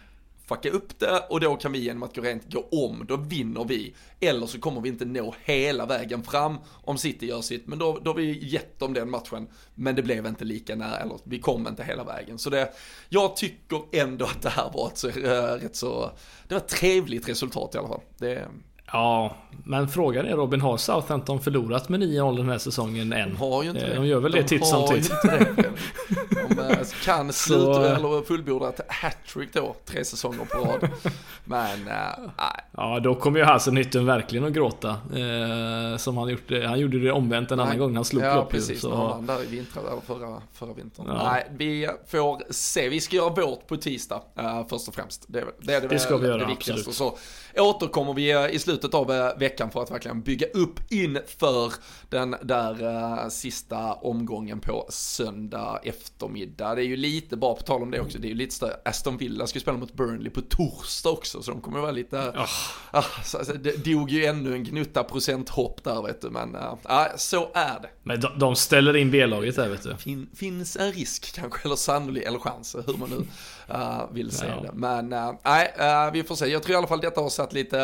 fucka 0.48 0.70
upp 0.70 0.98
det 0.98 1.22
och 1.28 1.40
då 1.40 1.56
kan 1.56 1.72
vi 1.72 1.78
genom 1.78 2.02
att 2.02 2.16
gå 2.16 2.22
rent 2.22 2.52
gå 2.52 2.68
om, 2.70 3.04
då 3.08 3.16
vinner 3.16 3.64
vi. 3.64 3.94
Eller 4.20 4.46
så 4.46 4.60
kommer 4.60 4.80
vi 4.80 4.88
inte 4.88 5.04
nå 5.04 5.34
hela 5.44 5.86
vägen 5.86 6.22
fram 6.22 6.58
om 6.84 6.98
City 6.98 7.26
gör 7.26 7.40
sitt, 7.40 7.66
men 7.66 7.78
då, 7.78 7.98
då 8.02 8.10
har 8.10 8.16
vi 8.16 8.46
gett 8.46 8.78
dem 8.78 8.94
den 8.94 9.10
matchen. 9.10 9.48
Men 9.74 9.94
det 9.94 10.02
blev 10.02 10.26
inte 10.26 10.44
lika 10.44 10.76
nära, 10.76 10.96
eller 10.96 11.18
vi 11.24 11.38
kom 11.38 11.66
inte 11.66 11.84
hela 11.84 12.04
vägen. 12.04 12.38
Så 12.38 12.50
det, 12.50 12.72
jag 13.08 13.36
tycker 13.36 13.82
ändå 13.92 14.24
att 14.24 14.42
det 14.42 14.48
här 14.48 14.70
var 14.74 14.88
ett 14.88 14.98
så, 14.98 15.08
äh, 15.08 15.12
rätt 15.54 15.76
så, 15.76 16.10
det 16.48 16.54
var 16.54 16.60
ett 16.60 16.68
trevligt 16.68 17.28
resultat 17.28 17.74
i 17.74 17.78
alla 17.78 17.88
fall. 17.88 18.02
Det, 18.18 18.48
Ja, 18.92 19.36
men 19.64 19.88
frågan 19.88 20.26
är 20.26 20.36
Robin, 20.36 20.60
har 20.60 20.76
Southampton 20.76 21.40
förlorat 21.40 21.88
med 21.88 22.00
9-0 22.00 22.36
den 22.36 22.48
här 22.48 22.58
säsongen 22.58 23.12
än? 23.12 23.28
De 23.28 23.36
har 23.36 23.62
ju 23.62 23.70
inte 23.70 23.82
eh, 23.82 23.88
det. 23.88 23.94
De 23.94 24.06
gör 24.06 24.20
väl 24.20 24.32
de 24.32 24.40
det 24.40 24.48
titt 24.48 24.66
som 24.66 24.88
titt. 24.88 25.12
De 26.48 26.58
eh, 26.60 26.78
kan 27.04 27.32
sluta 27.32 27.96
eller 27.96 28.24
fullborda 28.24 28.68
ett 28.68 28.80
hattrick 28.88 29.52
då, 29.52 29.76
tre 29.84 30.04
säsonger 30.04 30.44
på 30.44 30.58
rad. 30.58 30.90
Men, 31.44 31.88
äh, 31.88 31.94
Ja, 32.76 33.00
då 33.00 33.14
kommer 33.14 33.38
ju 33.38 33.44
Hasenhytten 33.44 34.06
verkligen 34.06 34.44
att 34.44 34.52
gråta. 34.52 34.88
Eh, 34.90 35.96
som 35.96 36.16
han 36.16 36.28
gjorde, 36.28 36.68
han 36.68 36.78
gjorde 36.80 36.98
det 36.98 37.12
omvänt 37.12 37.50
en 37.50 37.60
annan 37.60 37.78
gång 37.78 37.96
han 37.96 38.04
slog 38.04 38.22
Ja, 38.22 38.32
Klopp 38.32 38.50
precis. 38.50 38.80
Så... 38.80 38.94
Han 38.94 39.26
där 39.26 39.42
i 39.42 39.46
vintras, 39.46 39.84
förra, 40.06 40.42
förra 40.52 40.72
vintern. 40.72 41.06
Ja. 41.08 41.30
Nej, 41.32 41.46
vi 41.56 41.88
får 42.06 42.52
se. 42.52 42.88
Vi 42.88 43.00
ska 43.00 43.16
göra 43.16 43.30
vårt 43.30 43.66
på 43.66 43.76
tisdag, 43.76 44.22
uh, 44.38 44.66
först 44.68 44.88
och 44.88 44.94
främst. 44.94 45.24
Det, 45.28 45.44
det 45.60 45.74
är 45.74 45.80
det, 45.80 45.88
det 45.88 45.98
ska 45.98 46.16
vi 46.16 46.26
göra, 46.26 46.38
det 46.38 46.46
viktigaste. 46.46 46.92
Så 46.92 47.18
återkommer 47.60 48.14
vi 48.14 48.54
i 48.54 48.58
slutet 48.58 48.94
av 48.94 49.06
veckan 49.38 49.70
för 49.70 49.82
att 49.82 49.90
verkligen 49.90 50.22
bygga 50.22 50.46
upp 50.46 50.80
inför 50.90 51.72
den 52.08 52.36
där 52.42 52.82
uh, 52.82 53.28
sista 53.28 53.92
omgången 53.92 54.60
på 54.60 54.86
söndag 54.88 55.80
eftermiddag. 55.82 56.74
Det 56.74 56.82
är 56.82 56.86
ju 56.86 56.96
lite, 56.96 57.36
bara 57.36 57.54
på 57.54 57.62
tal 57.62 57.82
om 57.82 57.90
det 57.90 58.00
också, 58.00 58.18
det 58.18 58.26
är 58.26 58.30
ju 58.30 58.34
lite 58.34 58.54
större. 58.54 58.76
Aston 58.84 59.16
Villa 59.16 59.46
ska 59.46 59.60
spela 59.60 59.76
mot 59.76 59.92
Burnley 59.92 60.30
på 60.30 60.40
torsdag 60.40 61.10
också, 61.10 61.42
så 61.42 61.50
de 61.50 61.60
kommer 61.60 61.80
vara 61.80 61.90
lite... 61.90 62.16
Oh. 62.16 62.46
Ah, 62.90 63.04
så, 63.24 63.38
alltså, 63.38 63.52
det 63.52 63.84
dog 63.84 64.10
ju 64.10 64.24
ännu 64.24 64.54
en 64.54 64.64
gnutta 64.64 65.04
procenthopp 65.04 65.84
där 65.84 66.02
vet 66.02 66.22
du, 66.22 66.30
men 66.30 66.54
uh, 66.54 66.74
så 67.16 67.50
är 67.54 67.80
det. 67.80 67.90
Men 68.02 68.20
de, 68.20 68.38
de 68.38 68.56
ställer 68.56 68.96
in 68.96 69.10
B-laget 69.10 69.56
där 69.56 69.68
vet 69.68 69.82
du. 69.82 69.96
Fin, 69.96 70.28
finns 70.34 70.76
en 70.76 70.92
risk 70.92 71.34
kanske, 71.34 71.60
eller 71.64 71.76
sannolik, 71.76 72.24
eller 72.24 72.38
chans, 72.38 72.76
hur 72.86 72.96
man 72.96 73.10
nu 73.10 73.16
uh, 73.74 74.12
vill 74.12 74.30
se 74.30 74.46
ja. 74.46 74.62
det. 74.62 74.70
Men 74.74 75.08
nej, 75.44 75.74
uh, 75.80 76.12
vi 76.12 76.22
får 76.22 76.34
se. 76.34 76.46
Jag 76.46 76.62
tror 76.62 76.74
i 76.74 76.76
alla 76.76 76.86
fall 76.86 77.00
detta 77.00 77.20
har 77.20 77.28
satt 77.28 77.47
lite, 77.52 77.76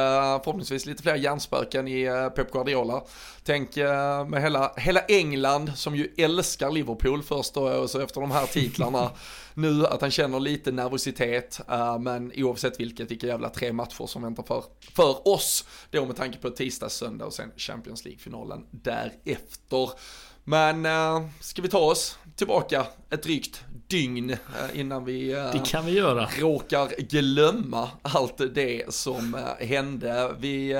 förhoppningsvis 0.44 0.86
lite 0.86 1.02
fler 1.02 1.14
hjärnspöken 1.14 1.88
i 1.88 2.30
Pep 2.36 2.52
Guardiola. 2.52 3.02
Tänk 3.44 3.76
med 4.26 4.42
hela, 4.42 4.72
hela 4.76 5.00
England 5.00 5.72
som 5.76 5.96
ju 5.96 6.14
älskar 6.16 6.70
Liverpool 6.70 7.22
först 7.22 7.56
och 7.56 7.90
så 7.90 8.00
efter 8.00 8.20
de 8.20 8.30
här 8.30 8.46
titlarna 8.46 9.10
nu 9.54 9.86
att 9.86 10.00
han 10.00 10.10
känner 10.10 10.40
lite 10.40 10.72
nervositet, 10.72 11.60
uh, 11.70 11.98
men 11.98 12.32
oavsett 12.36 12.80
vilket, 12.80 13.10
vilka 13.10 13.26
jävla 13.26 13.48
tre 13.48 13.72
matcher 13.72 14.06
som 14.06 14.22
väntar 14.22 14.42
för, 14.42 14.64
för 14.92 15.28
oss, 15.28 15.64
då 15.90 16.06
med 16.06 16.16
tanke 16.16 16.38
på 16.38 16.50
tisdag, 16.50 16.88
söndag 16.88 17.24
och 17.24 17.34
sen 17.34 17.52
Champions 17.56 18.04
League-finalen 18.04 18.66
därefter. 18.70 19.90
Men 20.44 20.86
ska 21.40 21.62
vi 21.62 21.68
ta 21.68 21.78
oss 21.78 22.18
tillbaka 22.36 22.86
ett 23.10 23.22
drygt 23.22 23.64
dygn 23.86 24.30
uh, 24.30 24.38
innan 24.80 25.04
vi, 25.04 25.34
uh, 25.34 25.52
det 25.52 25.66
kan 25.66 25.86
vi 25.86 25.92
göra. 25.92 26.28
råkar 26.38 26.88
glömma 26.98 27.90
allt 28.02 28.54
det 28.54 28.94
som 28.94 29.36
hände. 29.58 30.34
Vi 30.38 30.74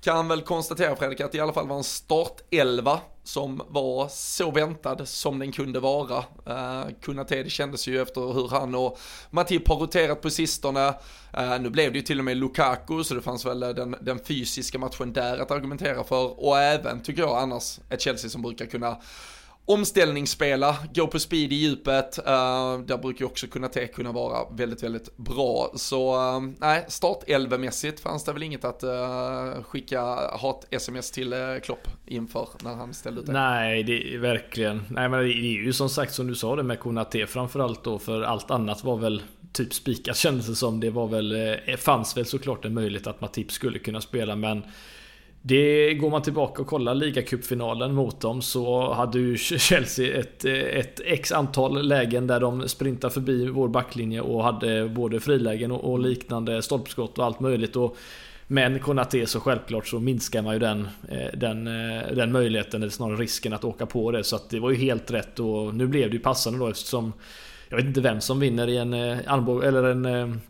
kan 0.00 0.28
väl 0.28 0.42
konstatera 0.42 0.96
Fredrik 0.96 1.20
att 1.20 1.32
det 1.32 1.38
i 1.38 1.40
alla 1.40 1.52
fall 1.52 1.68
var 1.68 1.76
en 1.76 1.84
startelva 1.84 3.00
som 3.24 3.62
var 3.68 4.08
så 4.08 4.50
väntad 4.50 5.06
som 5.06 5.38
den 5.38 5.52
kunde 5.52 5.80
vara. 5.80 6.18
Uh, 6.48 6.90
Kunate, 7.02 7.42
det 7.42 7.50
kändes 7.50 7.88
ju 7.88 8.02
efter 8.02 8.20
hur 8.32 8.48
han 8.48 8.74
och 8.74 8.98
Matip 9.30 9.68
har 9.68 9.76
roterat 9.76 10.20
på 10.20 10.30
sistone. 10.30 10.88
Uh, 11.38 11.60
nu 11.60 11.70
blev 11.70 11.92
det 11.92 11.98
ju 11.98 12.04
till 12.04 12.18
och 12.18 12.24
med 12.24 12.36
Lukaku, 12.36 13.04
så 13.04 13.14
det 13.14 13.22
fanns 13.22 13.46
väl 13.46 13.60
den, 13.60 13.96
den 14.00 14.18
fysiska 14.18 14.78
matchen 14.78 15.12
där 15.12 15.38
att 15.38 15.50
argumentera 15.50 16.04
för. 16.04 16.44
Och 16.44 16.58
även, 16.58 17.02
tycker 17.02 17.22
jag 17.22 17.38
annars, 17.38 17.78
ett 17.90 18.00
Chelsea 18.00 18.30
som 18.30 18.42
brukar 18.42 18.66
kunna 18.66 18.96
omställningsspela, 19.66 20.76
gå 20.94 21.06
på 21.06 21.18
speed 21.18 21.52
i 21.52 21.54
djupet, 21.54 22.18
uh, 22.18 22.80
där 22.86 22.98
brukar 22.98 23.20
ju 23.20 23.26
också 23.26 23.46
kunna 23.46 23.68
te 23.68 23.86
kunna 23.86 24.12
vara 24.12 24.50
väldigt, 24.50 24.82
väldigt 24.82 25.16
bra. 25.16 25.72
Så 25.74 26.14
uh, 26.36 26.42
nej, 26.58 26.84
start 26.88 27.18
mässigt 27.58 28.00
fanns 28.00 28.24
det 28.24 28.32
väl 28.32 28.42
inget 28.42 28.64
att 28.64 28.84
uh, 28.84 29.62
skicka 29.62 30.00
hat-sms 30.38 31.10
till 31.10 31.32
uh, 31.32 31.60
Klopp 31.60 31.88
inför 32.06 32.48
när 32.64 32.74
han 32.74 32.94
ställde 32.94 33.20
ut 33.20 33.26
det. 33.26 33.32
Nej, 33.32 33.82
det 33.82 34.14
är 34.14 34.18
verkligen. 34.18 34.82
Nej 34.90 35.08
men 35.08 35.20
det 35.20 35.32
är 35.32 35.64
ju 35.64 35.72
som 35.72 35.88
sagt 35.88 36.14
som 36.14 36.26
du 36.26 36.34
sa 36.34 36.56
det 36.56 36.62
med 36.62 36.80
Konate 36.80 37.26
framförallt 37.26 37.84
då, 37.84 37.98
för 37.98 38.22
allt 38.22 38.50
annat 38.50 38.84
var 38.84 38.96
väl 38.96 39.22
typ 39.52 39.74
spikat 39.74 40.16
kändes 40.16 40.46
det 40.46 40.56
som. 40.56 40.80
Det 40.80 40.90
var 40.90 41.06
väl, 41.06 41.56
fanns 41.78 42.16
väl 42.16 42.26
såklart 42.26 42.64
en 42.64 42.74
möjlighet 42.74 43.06
att 43.06 43.20
Matip 43.20 43.52
skulle 43.52 43.78
kunna 43.78 44.00
spela 44.00 44.36
men 44.36 44.62
det 45.46 45.94
går 45.94 46.10
man 46.10 46.22
tillbaka 46.22 46.62
och 46.62 46.68
kollar 46.68 46.94
ligacupfinalen 46.94 47.94
mot 47.94 48.20
dem 48.20 48.42
så 48.42 48.92
hade 48.92 49.18
ju 49.18 49.36
Chelsea 49.36 50.20
ett, 50.20 50.44
ett 50.44 51.00
x 51.04 51.32
antal 51.32 51.86
lägen 51.86 52.26
där 52.26 52.40
de 52.40 52.68
sprintade 52.68 53.14
förbi 53.14 53.46
vår 53.46 53.68
backlinje 53.68 54.20
och 54.20 54.44
hade 54.44 54.88
både 54.88 55.20
frilägen 55.20 55.72
och, 55.72 55.98
liknande 55.98 56.62
stolpskott 56.62 57.18
och 57.18 57.24
allt 57.24 57.40
möjligt. 57.40 57.76
Och, 57.76 57.96
men 58.46 58.78
Konate 58.78 59.26
så 59.26 59.40
självklart 59.40 59.86
så 59.86 60.00
minskar 60.00 60.42
man 60.42 60.54
ju 60.54 60.58
den, 60.58 60.88
eh, 61.08 61.38
den, 61.38 61.66
eh, 61.66 62.14
den 62.14 62.32
möjligheten, 62.32 62.82
eller 62.82 62.92
snarare 62.92 63.16
risken 63.16 63.52
att 63.52 63.64
åka 63.64 63.86
på 63.86 64.10
det. 64.10 64.24
Så 64.24 64.36
att 64.36 64.50
det 64.50 64.60
var 64.60 64.70
ju 64.70 64.76
helt 64.76 65.10
rätt 65.10 65.40
och 65.40 65.74
nu 65.74 65.86
blev 65.86 66.10
det 66.10 66.16
ju 66.16 66.22
passande 66.22 66.58
då 66.58 66.68
eftersom 66.68 67.12
jag 67.68 67.76
vet 67.76 67.86
inte 67.86 68.00
vem 68.00 68.20
som 68.20 68.40
vinner 68.40 68.68
i 68.68 68.76
en 68.76 68.94
eh, 68.94 69.18
armbåge 69.26 69.68
eller 69.68 69.84
en 69.84 70.40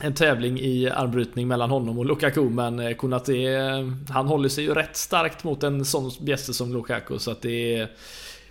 en 0.00 0.14
tävling 0.14 0.60
i 0.60 0.90
armbrytning 0.90 1.48
mellan 1.48 1.70
honom 1.70 1.98
och 1.98 2.06
Lukaku 2.06 2.40
men 2.40 2.78
eh, 2.78 2.94
Konate 2.94 3.36
eh, 3.36 3.90
han 4.08 4.26
håller 4.26 4.48
sig 4.48 4.64
ju 4.64 4.74
rätt 4.74 4.96
starkt 4.96 5.44
mot 5.44 5.62
en 5.62 5.84
sån 5.84 6.10
bjässe 6.20 6.54
som 6.54 6.72
Lukaku 6.72 7.18
så 7.18 7.30
att 7.30 7.42
det 7.42 7.74
är 7.74 7.88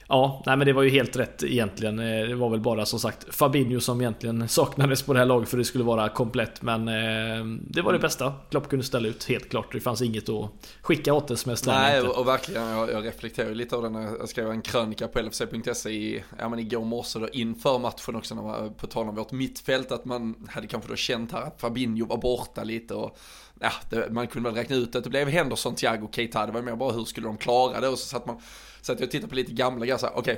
Ja, 0.08 0.44
nej 0.46 0.58
men 0.58 0.68
det 0.68 0.74
var 0.74 0.84
ju 0.84 0.90
helt 0.90 1.16
rätt 1.16 1.44
egentligen. 1.44 2.00
Eh, 2.00 2.28
det 2.28 2.36
var 2.36 2.50
väl 2.50 2.60
bara 2.60 2.86
som 2.86 3.00
sagt 3.00 3.36
Fabinho 3.36 3.80
som 3.80 4.02
egentligen 4.02 4.48
saknades 4.50 5.04
på 5.04 5.14
det 5.14 5.20
här 5.20 5.26
laget 5.26 5.50
för 5.50 5.58
det 5.58 5.66
skulle 5.66 5.84
vara 5.84 6.10
komplett. 6.10 6.62
Men 6.62 6.88
eh, 6.88 7.46
det 7.62 7.82
var 7.82 7.94
det 7.94 8.00
bästa 8.00 8.34
Klopp 8.50 8.70
kunde 8.70 8.86
ställa 8.86 9.08
ut, 9.08 9.24
helt 9.24 9.50
klart. 9.50 9.72
Det 9.72 9.80
fanns 9.80 10.02
inget 10.02 10.30
att 10.30 10.52
skicka 10.82 11.14
åt 11.14 11.28
det 11.28 11.38
som 11.38 11.56
Nej, 11.66 12.02
och, 12.02 12.18
och 12.18 12.28
verkligen. 12.28 12.68
Jag, 12.68 12.92
jag 12.92 13.06
reflekterar 13.06 13.56
lite 13.56 13.76
av 13.76 13.82
det 13.82 13.90
när 13.90 14.18
jag 14.20 14.30
skrev 14.30 14.52
en 14.52 14.62
krönika 14.62 15.08
på 15.08 15.22
LFC.se 15.22 15.90
i, 15.90 16.24
ja 16.40 16.50
men 16.50 16.60
igår 16.60 16.86
morse 16.86 17.20
då 17.20 17.30
inför 17.30 17.80
matchen 17.80 18.16
också, 18.16 18.36
när 18.36 18.42
man, 18.42 18.74
på 18.74 18.88
tal 18.88 19.10
om 19.10 19.16
vårt 19.16 19.32
mittfält, 19.32 19.92
att 19.92 20.06
man 20.06 20.48
hade 20.50 20.68
kanske 20.68 20.90
då 20.90 20.96
känt 20.96 21.32
här 21.32 21.42
att 21.42 21.62
Fabinho 21.62 22.06
var 22.06 22.18
borta 22.18 22.64
lite 22.64 22.94
och 22.94 23.18
ja, 23.60 23.72
det, 23.90 24.10
man 24.12 24.28
kunde 24.28 24.50
väl 24.50 24.58
räkna 24.58 24.76
ut 24.76 24.96
att 24.96 25.04
det 25.04 25.10
blev 25.10 25.28
Henderson, 25.28 25.76
Thiago, 25.76 26.10
Keita. 26.12 26.46
Det 26.46 26.52
var 26.52 26.62
mer 26.62 26.76
bara 26.76 26.92
hur 26.92 27.06
skulle 27.06 27.28
de 27.28 27.38
klara 27.38 27.80
det 27.80 27.88
och 27.88 28.00
så 28.00 28.06
satt 28.08 28.26
man 28.26 28.42
så 28.84 28.92
att 28.92 29.00
jag 29.00 29.12
tittar 29.12 29.28
på 29.28 29.36
lite 29.36 29.52
gamla 29.52 29.86
grejer, 29.86 30.10
okej. 30.14 30.34
Okay. 30.34 30.38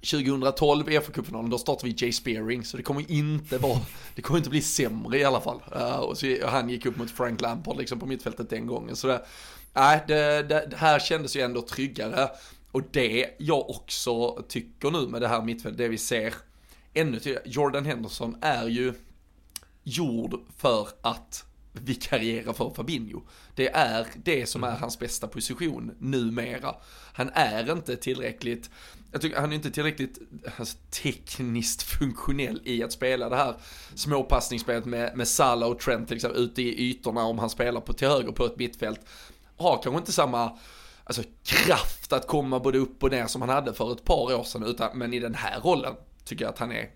2012 0.00 0.90
i 0.90 0.98
FA-cupfinalen, 0.98 1.50
då 1.50 1.58
startade 1.58 1.92
vi 1.92 1.94
Jay 1.98 2.12
Spearing, 2.12 2.64
så 2.64 2.76
det 2.76 2.82
kommer 2.82 3.10
inte 3.10 3.58
vara, 3.58 3.80
det 4.14 4.22
kommer 4.22 4.38
inte 4.38 4.50
bli 4.50 4.62
sämre 4.62 5.18
i 5.18 5.24
alla 5.24 5.40
fall. 5.40 5.62
Uh, 5.76 5.96
och 5.96 6.18
så, 6.18 6.46
han 6.46 6.68
gick 6.68 6.86
upp 6.86 6.96
mot 6.96 7.10
Frank 7.10 7.40
Lampard 7.40 7.78
liksom 7.78 8.00
på 8.00 8.06
mittfältet 8.06 8.50
den 8.50 8.66
gången. 8.66 8.96
Så 8.96 9.06
det, 9.06 9.22
nej, 9.72 10.04
det, 10.08 10.42
det, 10.42 10.66
det, 10.70 10.76
här 10.76 10.98
kändes 10.98 11.36
ju 11.36 11.40
ändå 11.40 11.62
tryggare. 11.62 12.28
Och 12.72 12.82
det 12.90 13.36
jag 13.38 13.70
också 13.70 14.44
tycker 14.48 14.90
nu 14.90 15.08
med 15.08 15.22
det 15.22 15.28
här 15.28 15.42
mittfältet, 15.42 15.78
det 15.78 15.88
vi 15.88 15.98
ser 15.98 16.34
ännu 16.94 17.18
tydligare, 17.18 17.42
Jordan 17.46 17.84
Henderson 17.84 18.36
är 18.40 18.66
ju 18.68 18.94
gjord 19.84 20.40
för 20.56 20.88
att 21.00 21.44
vikariera 21.80 22.52
för 22.52 22.70
Fabinho. 22.70 23.22
Det 23.54 23.68
är 23.68 24.06
det 24.24 24.46
som 24.46 24.64
är 24.64 24.68
mm. 24.68 24.80
hans 24.80 24.98
bästa 24.98 25.26
position 25.26 25.94
numera. 25.98 26.74
Han 27.12 27.30
är 27.34 27.72
inte 27.72 27.96
tillräckligt, 27.96 28.70
jag 29.12 29.20
tycker 29.20 29.40
han 29.40 29.52
är 29.52 29.56
inte 29.56 29.70
tillräckligt 29.70 30.18
alltså, 30.58 30.76
tekniskt 31.02 31.82
funktionell 31.82 32.60
i 32.64 32.82
att 32.82 32.92
spela 32.92 33.28
det 33.28 33.36
här 33.36 33.54
småpassningsspelet 33.94 34.84
med, 34.84 35.16
med 35.16 35.28
Salah 35.28 35.68
och 35.68 35.78
Trent 35.78 36.10
liksom, 36.10 36.32
ute 36.32 36.62
i 36.62 36.90
ytorna 36.90 37.22
om 37.22 37.38
han 37.38 37.50
spelar 37.50 37.80
på 37.80 37.92
till 37.92 38.08
höger 38.08 38.32
på 38.32 38.44
ett 38.46 38.58
mittfält. 38.58 39.00
Har 39.56 39.82
kanske 39.82 39.98
inte 39.98 40.12
samma 40.12 40.58
alltså, 41.04 41.22
kraft 41.44 42.12
att 42.12 42.26
komma 42.26 42.60
både 42.60 42.78
upp 42.78 43.02
och 43.02 43.10
ner 43.10 43.26
som 43.26 43.42
han 43.42 43.50
hade 43.50 43.74
för 43.74 43.92
ett 43.92 44.04
par 44.04 44.34
år 44.34 44.44
sedan, 44.44 44.62
utan, 44.62 44.98
men 44.98 45.14
i 45.14 45.18
den 45.18 45.34
här 45.34 45.60
rollen 45.60 45.94
tycker 46.24 46.44
jag 46.44 46.52
att 46.52 46.58
han 46.58 46.72
är 46.72 46.90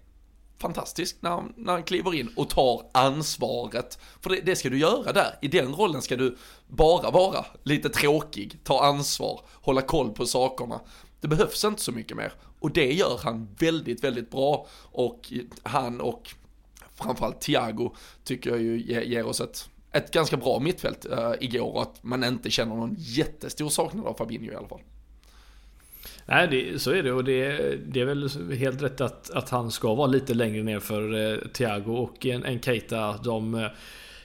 fantastisk 0.60 1.16
när 1.20 1.30
han, 1.30 1.52
när 1.56 1.72
han 1.72 1.82
kliver 1.82 2.14
in 2.14 2.30
och 2.36 2.50
tar 2.50 2.82
ansvaret. 2.92 3.98
För 4.20 4.30
det, 4.30 4.40
det, 4.40 4.56
ska 4.56 4.70
du 4.70 4.78
göra 4.78 5.12
där. 5.12 5.38
I 5.42 5.48
den 5.48 5.74
rollen 5.74 6.02
ska 6.02 6.16
du 6.16 6.36
bara 6.68 7.10
vara 7.10 7.44
lite 7.62 7.88
tråkig, 7.88 8.58
ta 8.64 8.84
ansvar, 8.84 9.40
hålla 9.52 9.82
koll 9.82 10.10
på 10.10 10.26
sakerna. 10.26 10.80
Det 11.20 11.28
behövs 11.28 11.64
inte 11.64 11.82
så 11.82 11.92
mycket 11.92 12.16
mer. 12.16 12.32
Och 12.60 12.70
det 12.70 12.92
gör 12.92 13.20
han 13.22 13.48
väldigt, 13.58 14.04
väldigt 14.04 14.30
bra. 14.30 14.66
Och 14.92 15.32
han 15.62 16.00
och 16.00 16.34
framförallt 16.94 17.40
Thiago 17.40 17.94
tycker 18.24 18.50
jag 18.50 18.62
ju 18.62 19.04
ger 19.04 19.26
oss 19.26 19.40
ett 19.40 19.68
ett 19.92 20.10
ganska 20.10 20.36
bra 20.36 20.60
mittfält 20.60 21.06
uh, 21.06 21.32
igår 21.40 21.74
och 21.74 21.82
att 21.82 22.02
man 22.02 22.24
inte 22.24 22.50
känner 22.50 22.76
någon 22.76 22.96
jättestor 22.98 23.68
saknad 23.68 24.06
av 24.06 24.14
Fabinho 24.14 24.52
i 24.52 24.54
alla 24.54 24.68
fall. 24.68 24.80
Nej, 26.30 26.49
det, 26.49 26.82
så 26.82 26.90
är 26.90 27.02
det 27.02 27.12
och 27.12 27.25
det, 27.25 27.56
det 27.92 28.00
är 28.00 28.04
väl 28.04 28.28
helt 28.58 28.82
rätt 28.82 29.00
att, 29.00 29.30
att 29.30 29.50
han 29.50 29.70
ska 29.70 29.94
vara 29.94 30.06
lite 30.06 30.34
längre 30.34 30.62
ner 30.62 30.80
för 30.80 31.32
eh, 31.32 31.38
Thiago 31.38 31.92
och 31.92 32.26
en, 32.26 32.44
en 32.44 32.60
Keita. 32.60 33.16
De, 33.25 33.54
eh, 33.54 33.66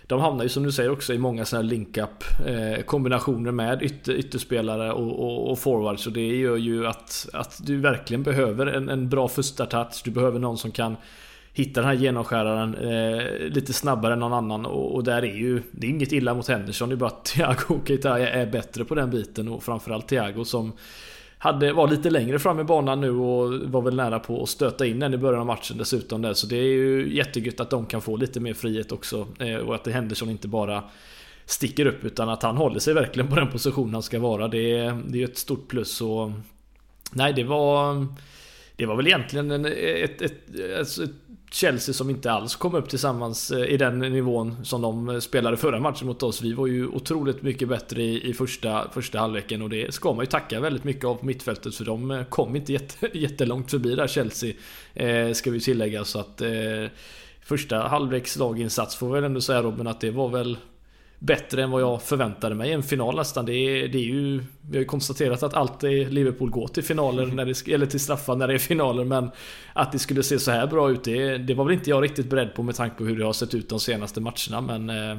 de 0.07 0.21
hamnar 0.21 0.43
ju 0.43 0.50
som 0.50 0.63
du 0.63 0.71
säger 0.71 0.91
också 0.91 1.13
i 1.13 1.17
många 1.17 1.45
sådana 1.45 1.63
här 1.63 1.69
link-up 1.69 2.24
eh, 2.45 2.83
kombinationer 2.83 3.51
med 3.51 3.83
ytter, 3.83 4.13
ytterspelare 4.13 4.91
och, 4.91 5.19
och, 5.19 5.51
och 5.51 5.59
forwards. 5.59 6.03
Så 6.03 6.09
det 6.09 6.35
gör 6.35 6.57
ju 6.57 6.88
att, 6.88 7.29
att 7.33 7.59
du 7.65 7.77
verkligen 7.77 8.24
behöver 8.24 8.67
en, 8.67 8.89
en 8.89 9.09
bra 9.09 9.27
första 9.27 9.65
touch. 9.65 10.01
Du 10.03 10.12
behöver 10.12 10.39
någon 10.39 10.57
som 10.57 10.71
kan 10.71 10.95
hitta 11.53 11.81
den 11.81 11.89
här 11.89 11.95
genomskäraren 11.95 12.75
eh, 12.75 13.50
lite 13.50 13.74
snabbare 13.74 14.13
än 14.13 14.19
någon 14.19 14.33
annan. 14.33 14.65
Och, 14.65 14.95
och, 14.95 15.03
där 15.03 15.21
är 15.21 15.35
ju, 15.35 15.62
det 15.71 15.88
är 15.88 15.91
inget 15.91 16.12
illa 16.12 16.33
mot 16.33 16.47
Henderson. 16.47 16.89
Det 16.89 16.95
är 16.95 16.97
bara 16.97 17.09
att 17.09 17.25
Thiago 17.25 17.65
och 17.67 17.88
Keita 17.88 18.19
är 18.19 18.45
bättre 18.45 18.85
på 18.85 18.95
den 18.95 19.09
biten. 19.09 19.47
Och 19.47 19.63
framförallt 19.63 20.07
Thiago 20.07 20.45
som 20.45 20.74
hade, 21.37 21.73
var 21.73 21.87
lite 21.87 22.09
längre 22.09 22.39
fram 22.39 22.59
i 22.59 22.63
banan 22.63 23.01
nu 23.01 23.09
och 23.09 23.53
var 23.61 23.81
väl 23.81 23.95
nära 23.95 24.19
på 24.19 24.43
att 24.43 24.49
stöta 24.49 24.85
in 24.85 24.99
den 24.99 25.13
i 25.13 25.17
början 25.17 25.39
av 25.39 25.45
matchen 25.45 25.77
dessutom 25.77 26.21
där. 26.21 26.33
Så 26.33 26.47
det 26.47 26.55
är 26.55 26.63
ju 26.63 27.15
jättegött 27.15 27.59
att 27.59 27.69
de 27.69 27.85
kan 27.85 28.01
få 28.01 28.17
lite 28.17 28.39
mer 28.39 28.53
frihet 28.53 28.91
också. 28.91 29.27
Eh, 29.39 29.55
och 29.55 29.75
att 29.75 29.83
det 29.83 29.91
Henderson 29.91 30.29
inte 30.29 30.47
bara 30.47 30.83
sticker 31.45 31.85
upp 31.85 32.05
utan 32.05 32.29
att 32.29 32.43
han 32.43 32.57
håller 32.57 32.79
sig 32.79 32.93
verkligen 32.93 33.29
på 33.29 33.35
den 33.35 33.51
position 33.51 33.93
han 33.93 34.03
ska 34.03 34.19
vara. 34.19 34.47
Det, 34.47 34.77
det 35.07 35.17
är 35.17 35.19
ju 35.19 35.23
ett 35.23 35.37
stort 35.37 35.67
plus. 35.67 36.01
Och, 36.01 36.31
nej, 37.11 37.33
det 37.33 37.43
var... 37.43 38.07
Det 38.77 38.85
var 38.85 38.95
väl 38.95 39.07
egentligen 39.07 39.51
en, 39.51 39.65
ett, 39.65 40.21
ett, 40.21 40.33
alltså 40.77 41.03
ett, 41.03 41.09
ett 41.09 41.15
Chelsea 41.55 41.93
som 41.93 42.09
inte 42.09 42.31
alls 42.31 42.55
kom 42.55 42.75
upp 42.75 42.89
tillsammans 42.89 43.51
eh, 43.51 43.65
i 43.65 43.77
den 43.77 44.00
nivån 44.00 44.65
som 44.65 44.81
de 44.81 45.09
eh, 45.09 45.19
spelade 45.19 45.57
förra 45.57 45.79
matchen 45.79 46.07
mot 46.07 46.24
oss. 46.24 46.41
Vi 46.41 46.53
var 46.53 46.67
ju 46.67 46.88
otroligt 46.88 47.41
mycket 47.41 47.67
bättre 47.67 48.03
i, 48.03 48.29
i 48.29 48.33
första, 48.33 48.89
första 48.93 49.19
halvleken 49.19 49.62
och 49.62 49.69
det 49.69 49.93
ska 49.93 50.13
man 50.13 50.24
ju 50.24 50.25
tacka 50.25 50.59
väldigt 50.59 50.83
mycket 50.83 51.05
av 51.05 51.25
mittfältet 51.25 51.75
för 51.75 51.85
de 51.85 52.12
eh, 52.12 52.24
kom 52.24 52.55
inte 52.55 52.74
jätte, 52.74 53.09
jättelångt 53.17 53.71
förbi 53.71 53.95
där 53.95 54.07
Chelsea. 54.07 54.53
Eh, 54.93 55.33
ska 55.33 55.51
vi 55.51 55.59
tillägga 55.59 56.05
så 56.05 56.19
att 56.19 56.41
eh, 56.41 56.50
första 57.41 57.88
halvleks 57.88 58.35
laginsats 58.35 58.95
får 58.95 59.07
vi 59.07 59.13
väl 59.13 59.24
ändå 59.24 59.41
säga 59.41 59.62
Robin 59.62 59.88
att 59.88 60.01
det 60.01 60.12
var 60.12 60.29
väl 60.29 60.57
bättre 61.19 61.63
än 61.63 61.72
vad 61.72 61.81
jag 61.81 62.01
förväntade 62.01 62.55
mig. 62.55 62.72
En 62.72 62.84
final 62.84 63.15
nästan. 63.15 63.45
Det 63.45 63.53
är, 63.53 63.88
det 63.88 63.98
är 63.98 64.03
ju... 64.03 64.43
Vi 64.69 64.77
har 64.77 64.79
ju 64.79 64.86
konstaterat 64.86 65.43
att 65.43 65.53
alltid 65.53 66.13
Liverpool 66.13 66.50
går 66.50 66.67
till 66.67 66.84
finaler, 66.84 67.25
när 67.25 67.45
det, 67.45 67.74
eller 67.74 67.86
till 67.86 68.00
straffar 68.00 68.36
när 68.36 68.48
det 68.48 68.53
är 68.53 68.57
finaler. 68.57 69.03
Men 69.03 69.31
att 69.74 69.91
det 69.91 70.00
skulle 70.00 70.24
se 70.24 70.39
så 70.39 70.51
här 70.51 70.67
bra 70.67 70.91
ut, 70.91 71.03
det, 71.03 71.38
det 71.38 71.53
var 71.53 71.65
väl 71.65 71.74
inte 71.74 71.89
jag 71.89 72.03
riktigt 72.03 72.29
beredd 72.29 72.55
på 72.55 72.63
med 72.63 72.75
tanke 72.75 72.98
på 72.98 73.03
hur 73.03 73.17
det 73.17 73.25
har 73.25 73.34
sett 73.34 73.53
ut 73.53 73.69
de 73.69 73.79
senaste 73.79 74.22
matcherna. 74.22 74.62
Men 74.62 74.89
eh, 74.89 75.17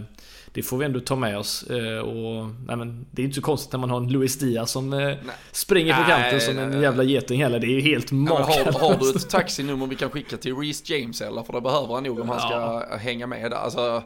det 0.57 0.63
får 0.63 0.79
vi 0.79 0.85
ändå 0.85 1.01
ta 1.01 1.17
med 1.17 1.39
oss. 1.39 1.63
Eh, 1.63 1.99
och, 1.99 2.47
nej, 2.67 2.77
men, 2.77 3.07
det 3.11 3.23
är 3.23 3.25
inte 3.25 3.35
så 3.35 3.43
konstigt 3.43 3.73
när 3.73 3.79
man 3.79 3.91
har 3.91 3.97
en 3.97 4.09
Luis 4.09 4.39
Diaz 4.39 4.71
som 4.71 4.93
eh, 4.93 5.17
springer 5.53 5.95
på 5.95 6.03
kanten 6.03 6.31
nej, 6.33 6.41
som 6.41 6.59
en 6.59 6.83
jävla 6.83 7.03
geting 7.03 7.43
heller. 7.43 7.59
Det 7.59 7.67
är 7.67 7.71
ju 7.71 7.81
helt 7.81 8.13
makalöst. 8.13 8.79
Har, 8.79 8.89
har, 8.89 8.99
du 8.99 9.11
ett 9.11 9.31
taxinummer 9.31 9.87
vi 9.87 9.97
kan 9.97 10.11
skicka 10.11 10.37
till 10.37 10.57
Reece 10.57 10.91
James 10.91 11.21
eller? 11.21 11.43
För 11.43 11.53
det 11.53 11.61
behöver 11.61 11.95
han 11.95 12.03
nog 12.03 12.21
om 12.21 12.29
han 12.29 12.41
ska 12.41 12.87
ja. 12.91 12.97
hänga 12.97 13.27
med. 13.27 13.53
Alltså, 13.53 14.03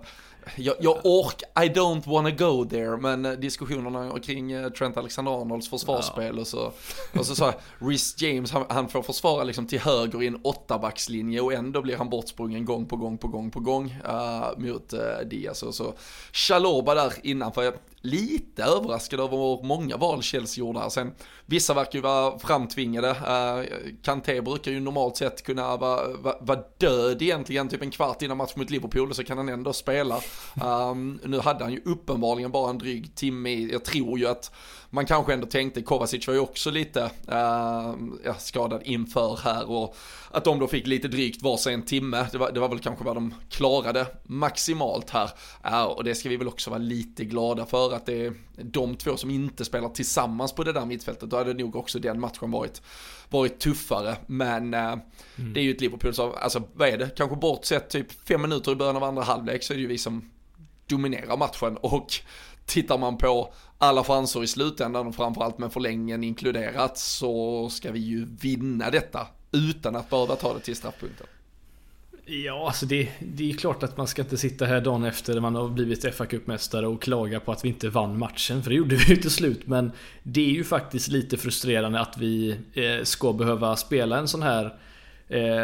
jag, 0.57 0.77
jag 0.81 1.07
ork, 1.07 1.43
I 1.65 1.69
don't 1.69 2.07
wanna 2.07 2.31
go 2.31 2.65
there, 2.65 2.97
men 2.97 3.27
eh, 3.27 3.33
diskussionerna 3.33 4.19
kring 4.19 4.53
eh, 4.53 4.69
Trent 4.69 4.97
Alexander-Arnolds 4.97 5.71
försvarsspel 5.71 6.39
och 6.39 6.47
så, 6.47 6.73
och 7.13 7.27
så 7.27 7.35
sa 7.35 7.55
Rhys 7.79 8.23
James, 8.23 8.53
han, 8.53 8.65
han, 8.69 8.89
får 8.89 9.03
försvara 9.03 9.45
liksom 9.45 9.67
till 9.67 9.81
höger 9.81 10.23
i 10.23 10.27
en 10.27 10.41
åttabackslinje 10.43 11.41
och 11.41 11.53
ändå 11.53 11.83
blir 11.83 11.97
han 11.97 12.11
bortsprungen 12.11 12.65
gång 12.65 12.87
på 12.87 12.97
gång 12.97 13.19
på 13.19 13.29
gång 13.29 13.51
på 13.51 13.61
gång 13.61 13.97
uh, 14.09 14.59
mot 14.59 14.93
uh, 14.93 15.29
Diaz. 15.31 15.63
Och 15.63 15.75
så 15.75 15.95
Chaloba 16.33 16.95
där 16.95 17.13
innanför 17.23 17.75
lite 18.03 18.65
överraskad 18.65 19.21
över 19.21 19.37
hur 19.37 19.67
många 19.67 19.97
val 19.97 20.23
Chelsea 20.23 20.65
gjorde 20.65 20.79
här. 20.79 20.89
Sen, 20.89 21.15
vissa 21.47 21.75
verkar 21.75 21.95
ju 21.99 22.01
vara 22.01 22.39
framtvingade. 22.39 23.09
Eh, 23.09 23.81
Kanté 24.03 24.41
brukar 24.41 24.71
ju 24.71 24.81
normalt 24.81 25.17
sett 25.17 25.43
kunna 25.43 25.77
vara, 25.77 26.17
vara, 26.17 26.37
vara 26.41 26.61
död 26.79 27.23
egentligen 27.23 27.69
typ 27.69 27.83
en 27.83 27.91
kvart 27.91 28.23
innan 28.23 28.37
match 28.37 28.57
mot 28.57 28.71
Liverpool 28.71 29.15
så 29.15 29.25
kan 29.25 29.39
han 29.39 29.49
ändå 29.49 29.73
spela. 29.73 30.21
Um, 30.65 31.21
nu 31.25 31.39
hade 31.39 31.65
han 31.65 31.73
ju 31.73 31.83
uppenbarligen 31.85 32.51
bara 32.51 32.71
en 32.71 32.79
dryg 32.79 33.15
timme 33.15 33.51
i, 33.51 33.73
jag 33.73 33.85
tror 33.85 34.19
ju 34.19 34.27
att 34.27 34.53
man 34.91 35.07
kanske 35.07 35.33
ändå 35.33 35.47
tänkte, 35.47 35.83
Kovacic 35.83 36.27
var 36.27 36.35
ju 36.35 36.41
också 36.41 36.71
lite 36.71 37.11
uh, 37.33 38.37
skadad 38.39 38.83
inför 38.85 39.41
här 39.45 39.71
och 39.71 39.97
att 40.31 40.45
de 40.45 40.59
då 40.59 40.67
fick 40.67 40.87
lite 40.87 41.09
drygt 41.09 41.43
varsin 41.43 41.83
timme, 41.83 42.27
det 42.33 42.39
var, 42.39 42.53
det 42.53 42.61
var 42.61 42.69
väl 42.69 42.79
kanske 42.79 43.05
vad 43.05 43.17
de 43.17 43.35
klarade 43.49 44.07
maximalt 44.23 45.11
här. 45.11 45.31
Uh, 45.67 45.83
och 45.83 46.05
det 46.05 46.15
ska 46.15 46.29
vi 46.29 46.37
väl 46.37 46.49
också 46.49 46.71
vara 46.71 46.79
lite 46.79 47.25
glada 47.25 47.67
för 47.67 47.95
att 47.95 48.07
det 48.07 48.27
är 48.27 48.35
de 48.57 48.97
två 48.97 49.17
som 49.17 49.31
inte 49.31 49.65
spelar 49.65 49.89
tillsammans 49.89 50.53
på 50.53 50.65
det 50.65 50.73
där 50.73 50.85
mittfältet, 50.85 51.31
då 51.31 51.37
hade 51.37 51.55
nog 51.55 51.77
också 51.77 51.99
den 51.99 52.21
matchen 52.21 52.51
varit, 52.51 52.83
varit 53.29 53.59
tuffare. 53.59 54.17
Men 54.27 54.75
uh, 54.75 54.81
mm. 54.81 55.53
det 55.53 55.61
är 55.61 55.65
ju 55.65 55.71
ett 55.71 55.81
Liverpool 55.81 56.15
som, 56.15 56.33
alltså 56.43 56.63
vad 56.75 56.89
är 56.89 56.99
det, 56.99 57.11
kanske 57.17 57.37
bortsett 57.37 57.91
typ 57.91 58.29
fem 58.29 58.43
minuter 58.43 58.73
i 58.73 58.75
början 58.75 58.97
av 58.97 59.05
andra 59.05 59.23
halvlek 59.23 59.63
så 59.63 59.73
är 59.73 59.77
det 59.77 59.83
ju 59.83 59.89
vi 59.89 59.99
som 59.99 60.31
dominerar 60.87 61.37
matchen 61.37 61.77
och 61.77 62.15
tittar 62.67 62.99
man 62.99 63.19
på 63.19 63.53
alla 63.83 64.05
chanser 64.05 64.43
i 64.43 64.47
slutändan 64.47 65.07
och 65.07 65.15
framförallt 65.15 65.59
med 65.59 65.73
förlängningen 65.73 66.25
inkluderat 66.25 66.99
så 66.99 67.69
ska 67.71 67.93
vi 67.93 67.99
ju 67.99 68.27
vinna 68.41 68.91
detta 68.91 69.27
utan 69.53 69.97
att 69.97 70.11
behöva 70.11 70.37
ta 70.37 70.55
det 70.55 70.61
till 70.61 70.77
straffpunkten. 70.77 71.27
Ja, 72.25 72.67
alltså 72.67 72.87
det, 72.87 73.09
det 73.19 73.51
är 73.51 73.57
klart 73.57 73.83
att 73.83 73.97
man 73.97 74.07
ska 74.07 74.23
inte 74.23 74.37
sitta 74.37 74.65
här 74.65 74.81
dagen 74.81 75.05
efter 75.05 75.41
man 75.41 75.55
har 75.55 75.69
blivit 75.69 76.15
fa 76.15 76.27
mästare 76.45 76.87
och 76.87 77.03
klaga 77.03 77.41
på 77.41 77.53
att 77.53 77.65
vi 77.65 77.69
inte 77.69 77.89
vann 77.89 78.19
matchen, 78.19 78.63
för 78.63 78.71
det 78.71 78.77
gjorde 78.77 78.97
vi 79.07 79.15
ju 79.15 79.17
till 79.17 79.31
slut. 79.31 79.67
Men 79.67 79.93
det 80.23 80.41
är 80.41 80.51
ju 80.51 80.65
faktiskt 80.65 81.09
lite 81.09 81.37
frustrerande 81.37 82.01
att 82.01 82.19
vi 82.19 82.57
eh, 82.73 83.05
ska 83.05 83.33
behöva 83.33 83.77
spela 83.77 84.19
en 84.19 84.29
sån 84.29 84.43
här 84.43 84.65
Eh, 84.65 84.90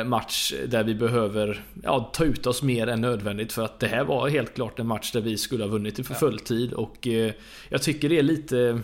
match 0.05 0.53
där 0.69 0.85
vi 0.85 0.95
behöver 0.95 1.65
ja, 1.83 2.11
ta 2.13 2.25
ut 2.25 2.47
oss 2.47 2.63
mer 2.63 2.87
än 2.87 3.01
nödvändigt 3.01 3.53
för 3.53 3.65
att 3.65 3.81
det 3.81 3.87
här 3.87 4.05
var 4.05 4.29
helt 4.29 4.55
klart 4.55 4.79
en 4.79 4.87
match 4.87 5.13
där 5.13 5.21
vi 5.21 5.39
skulle 5.39 5.65
ha 5.65 5.71
vunnit 5.71 5.99
i 5.99 6.05
för 6.05 6.15
full 6.15 6.39
tid 6.39 6.73
och 6.73 7.07
eh, 7.07 7.33
jag 7.69 7.83
tycker 7.83 8.09
det 8.09 8.19
är 8.19 8.23
lite 8.23 8.81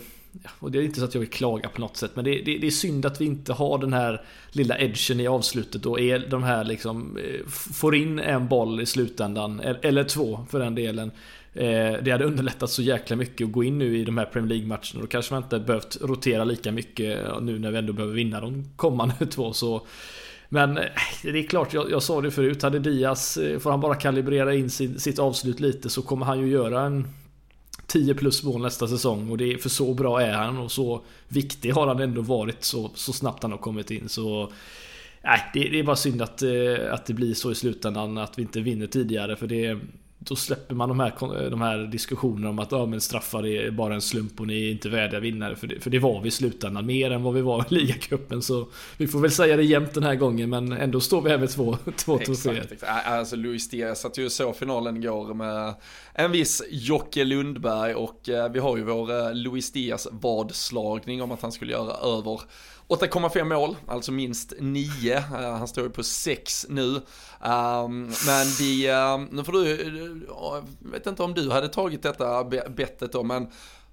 och 0.58 0.70
det 0.70 0.78
är 0.78 0.82
inte 0.82 0.98
så 0.98 1.04
att 1.04 1.14
jag 1.14 1.20
vill 1.20 1.30
klaga 1.30 1.68
på 1.68 1.80
något 1.80 1.96
sätt 1.96 2.10
men 2.14 2.24
det, 2.24 2.30
det, 2.30 2.58
det, 2.58 2.66
är 2.66 2.70
synd 2.70 3.06
att 3.06 3.20
vi 3.20 3.24
inte 3.24 3.52
har 3.52 3.78
den 3.78 3.92
här 3.92 4.22
lilla 4.50 4.78
edgen 4.78 5.20
i 5.20 5.26
avslutet 5.26 5.86
och 5.86 6.00
är 6.00 6.18
de 6.18 6.42
här 6.42 6.64
liksom 6.64 7.16
eh, 7.16 7.46
får 7.48 7.94
in 7.94 8.18
en 8.18 8.48
boll 8.48 8.80
i 8.80 8.86
slutändan 8.86 9.60
eller 9.60 10.04
två 10.04 10.46
för 10.50 10.58
den 10.58 10.74
delen 10.74 11.10
det 11.54 12.10
hade 12.10 12.24
underlättat 12.24 12.70
så 12.70 12.82
jäkla 12.82 13.16
mycket 13.16 13.44
att 13.44 13.52
gå 13.52 13.64
in 13.64 13.78
nu 13.78 13.98
i 13.98 14.04
de 14.04 14.18
här 14.18 14.24
Premier 14.24 14.48
League-matcherna. 14.48 15.00
Då 15.00 15.06
kanske 15.06 15.34
man 15.34 15.42
inte 15.42 15.58
behövt 15.58 15.98
rotera 16.00 16.44
lika 16.44 16.72
mycket 16.72 17.18
nu 17.42 17.58
när 17.58 17.70
vi 17.70 17.78
ändå 17.78 17.92
behöver 17.92 18.14
vinna 18.14 18.40
de 18.40 18.64
kommande 18.76 19.26
två. 19.30 19.52
Så 19.52 19.86
men 20.52 20.78
eh, 20.78 20.84
det 21.22 21.38
är 21.38 21.42
klart, 21.42 21.74
jag, 21.74 21.90
jag 21.90 22.02
sa 22.02 22.20
det 22.20 22.30
förut. 22.30 22.62
Hade 22.62 22.78
Diaz, 22.78 23.36
eh, 23.36 23.58
får 23.58 23.70
han 23.70 23.80
bara 23.80 23.94
kalibrera 23.94 24.54
in 24.54 24.70
sin, 24.70 25.00
sitt 25.00 25.18
avslut 25.18 25.60
lite 25.60 25.90
så 25.90 26.02
kommer 26.02 26.26
han 26.26 26.40
ju 26.40 26.46
göra 26.46 26.80
en 26.80 27.08
10 27.86 28.14
plus 28.14 28.42
mål 28.42 28.62
nästa 28.62 28.88
säsong. 28.88 29.30
Och 29.30 29.38
det 29.38 29.52
är, 29.52 29.58
för 29.58 29.68
så 29.68 29.94
bra 29.94 30.22
är 30.22 30.32
han 30.32 30.58
och 30.58 30.72
så 30.72 31.04
viktig 31.28 31.70
har 31.70 31.86
han 31.86 32.00
ändå 32.00 32.22
varit 32.22 32.64
så, 32.64 32.90
så 32.94 33.12
snabbt 33.12 33.42
han 33.42 33.52
har 33.52 33.58
kommit 33.58 33.90
in. 33.90 34.08
Så 34.08 34.52
Nej, 35.24 35.40
det, 35.54 35.60
det 35.60 35.78
är 35.78 35.84
bara 35.84 35.96
synd 35.96 36.22
att, 36.22 36.42
eh, 36.42 36.92
att 36.92 37.06
det 37.06 37.14
blir 37.14 37.34
så 37.34 37.52
i 37.52 37.54
slutändan 37.54 38.18
att 38.18 38.38
vi 38.38 38.42
inte 38.42 38.60
vinner 38.60 38.86
tidigare. 38.86 39.36
För 39.36 39.46
det, 39.46 39.78
då 40.24 40.36
släpper 40.36 40.74
man 40.74 40.88
de 40.88 41.00
här, 41.00 41.50
de 41.50 41.60
här 41.60 41.78
diskussionerna 41.78 42.50
om 42.50 42.58
att 42.58 42.72
ja, 42.72 42.86
men 42.86 43.00
straffar 43.00 43.46
är 43.46 43.70
bara 43.70 43.94
en 43.94 44.00
slump 44.00 44.40
och 44.40 44.46
ni 44.46 44.66
är 44.66 44.70
inte 44.70 44.88
värdiga 44.88 45.20
vinnare. 45.20 45.56
För 45.56 45.66
det, 45.66 45.80
för 45.80 45.90
det 45.90 45.98
var 45.98 46.20
vi 46.20 46.28
i 46.28 46.30
slutändan, 46.30 46.86
mer 46.86 47.10
än 47.10 47.22
vad 47.22 47.34
vi 47.34 47.40
var 47.40 47.66
i 47.70 47.74
ligacupen. 47.74 48.42
Så 48.42 48.68
vi 48.96 49.06
får 49.06 49.20
väl 49.20 49.30
säga 49.30 49.56
det 49.56 49.62
jämnt 49.62 49.94
den 49.94 50.02
här 50.02 50.14
gången, 50.14 50.50
men 50.50 50.72
ändå 50.72 51.00
står 51.00 51.22
vi 51.22 51.30
här 51.30 51.38
med 51.38 51.50
två, 51.50 51.76
två 51.96 52.18
troféer. 52.18 52.66
Alltså 53.06 53.36
Luis 53.36 53.70
Diaz 53.70 54.00
satt 54.00 54.18
ju 54.18 54.30
så 54.30 54.52
finalen 54.52 54.96
igår 54.96 55.34
med 55.34 55.74
en 56.14 56.32
viss 56.32 56.62
Jocke 56.70 57.24
Lundberg 57.24 57.94
och 57.94 58.28
eh, 58.28 58.52
vi 58.52 58.58
har 58.58 58.76
ju 58.76 58.82
vår 58.82 59.10
eh, 59.10 59.34
Luis 59.34 59.72
Diaz 59.72 60.08
vadslagning 60.10 61.22
om 61.22 61.32
att 61.32 61.42
han 61.42 61.52
skulle 61.52 61.72
göra 61.72 62.18
över 62.18 62.40
8,5 62.92 63.44
mål, 63.44 63.76
alltså 63.86 64.12
minst 64.12 64.52
9. 64.60 65.16
Uh, 65.16 65.34
eh, 65.34 65.56
han 65.56 65.68
står 65.68 65.84
ju 65.84 65.90
på 65.90 66.02
6 66.02 66.66
nu. 66.68 67.00
Ehm, 67.44 68.12
men 68.26 68.46
vi, 68.58 68.90
uh, 68.90 69.20
nu 69.30 69.44
får 69.44 69.52
du, 69.52 69.72
eh, 69.72 70.16
jag 70.28 70.64
vet 70.92 71.06
inte 71.06 71.22
om 71.22 71.34
du 71.34 71.50
hade 71.50 71.68
tagit 71.68 72.02
detta 72.02 72.44
bettet 72.44 73.12
då, 73.12 73.22
men 73.22 73.48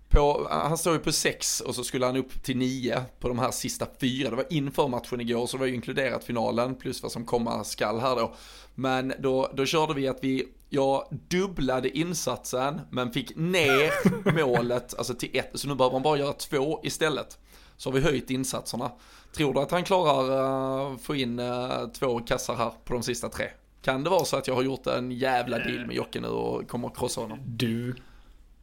på, 0.09 0.47
eh, 0.51 0.57
han 0.57 0.77
står 0.77 0.93
ju 0.93 0.99
på 0.99 1.12
6 1.12 1.62
och 1.62 1.75
så 1.75 1.83
skulle 1.83 2.05
han 2.05 2.17
upp 2.17 2.43
till 2.43 2.57
9 2.57 3.01
på 3.19 3.27
de 3.27 3.39
här 3.39 3.51
sista 3.51 3.88
fyra. 4.01 4.29
Det 4.29 4.35
var 4.35 4.45
inför 4.49 4.88
matchen 4.88 5.21
igår 5.21 5.47
så 5.47 5.57
det 5.57 5.62
var 5.62 5.67
ju 5.67 5.75
inkluderat 5.75 6.23
finalen 6.23 6.75
plus 6.75 7.03
vad 7.03 7.12
som 7.12 7.25
komma 7.25 7.63
skall 7.63 7.99
här 7.99 8.15
då. 8.15 8.33
Men 8.75 9.13
då, 9.19 9.51
då 9.53 9.65
körde 9.65 9.93
vi 9.93 10.07
att 10.07 10.19
vi, 10.21 10.47
jag 10.69 11.07
dubblade 11.29 11.97
insatsen 11.97 12.81
men 12.91 13.12
fick 13.12 13.35
ner 13.35 13.91
målet 14.45 14.97
alltså 14.97 15.13
till 15.13 15.29
1. 15.33 15.51
Så 15.53 15.67
nu 15.67 15.75
behöver 15.75 15.93
man 15.93 16.03
bara 16.03 16.17
göra 16.17 16.33
2 16.33 16.79
istället 16.83 17.38
så 17.80 17.89
har 17.89 17.94
vi 17.94 18.02
höjt 18.02 18.30
insatserna. 18.30 18.92
Tror 19.32 19.54
du 19.54 19.60
att 19.60 19.72
han 19.72 19.84
klarar 19.84 20.92
uh, 20.92 20.98
få 20.98 21.15
in 21.15 21.39
uh, 21.39 21.88
två 22.00 22.20
kassar 22.20 22.56
här 22.56 22.72
på 22.86 22.94
de 22.94 23.04
sista 23.04 23.30
tre? 23.30 23.46
Kan 23.82 24.04
det 24.04 24.10
vara 24.10 24.26
så 24.26 24.38
att 24.38 24.48
jag 24.48 24.56
har 24.56 24.63
gjort 24.63 24.88
en 24.88 25.12
jävla 25.12 25.58
deal 25.58 25.86
med 25.86 25.96
Jocke 25.96 26.20
nu 26.20 26.28
och 26.28 26.70
kommer 26.70 26.88
att 26.88 26.98
krossa 26.98 27.22
honom? 27.22 27.39
Du 27.46 27.96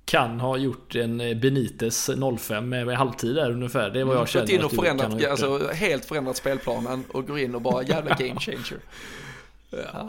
kan 0.04 0.40
ha 0.40 0.56
gjort 0.56 0.94
en 0.94 1.18
Benites 1.18 2.10
05 2.38 2.68
med, 2.68 2.86
med 2.86 2.96
halvtid 2.96 3.34
där 3.34 3.50
ungefär. 3.50 3.90
Det 3.90 4.00
är 4.00 4.04
vad 4.04 4.14
jag 4.14 4.20
mm, 4.20 4.26
känner. 4.26 4.52
in 4.52 4.64
och 4.64 4.72
förändrat, 4.72 5.24
alltså, 5.24 5.68
helt 5.72 6.04
förändrat 6.04 6.36
spelplanen 6.36 7.04
och 7.12 7.26
går 7.26 7.38
in 7.38 7.54
och 7.54 7.62
bara 7.62 7.82
jävla 7.82 8.14
game 8.14 8.40
changer. 8.40 8.78
Ja, 9.70 10.04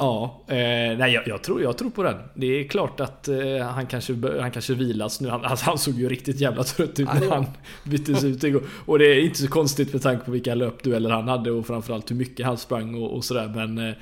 ja 0.47 0.55
eh, 0.55 0.97
nej 0.97 1.13
jag, 1.13 1.27
jag, 1.27 1.43
tror, 1.43 1.61
jag 1.61 1.77
tror 1.77 1.89
på 1.89 2.03
den. 2.03 2.17
Det 2.33 2.45
är 2.45 2.67
klart 2.67 2.99
att 2.99 3.27
eh, 3.27 3.37
han, 3.61 3.87
kanske, 3.87 4.39
han 4.41 4.51
kanske 4.51 4.73
vilas 4.73 5.21
nu. 5.21 5.29
Han, 5.29 5.45
alltså, 5.45 5.65
han 5.65 5.77
såg 5.77 5.93
ju 5.93 6.09
riktigt 6.09 6.39
jävla 6.39 6.63
trött 6.63 6.99
ut 6.99 7.07
när 7.19 7.29
han 7.29 7.45
byttes 7.83 8.23
ut 8.23 8.43
igår. 8.43 8.63
Och 8.85 8.99
det 8.99 9.05
är 9.05 9.19
inte 9.19 9.39
så 9.39 9.47
konstigt 9.47 9.93
med 9.93 10.01
tanke 10.01 10.25
på 10.25 10.31
vilka 10.31 10.55
löpdueller 10.55 11.09
han 11.09 11.27
hade 11.27 11.51
och 11.51 11.67
framförallt 11.67 12.11
hur 12.11 12.15
mycket 12.15 12.45
han 12.45 12.57
sprang 12.57 13.03
och, 13.03 13.15
och 13.15 13.25
sådär. 13.25 13.51
Men 13.55 13.77
eh, 13.77 13.95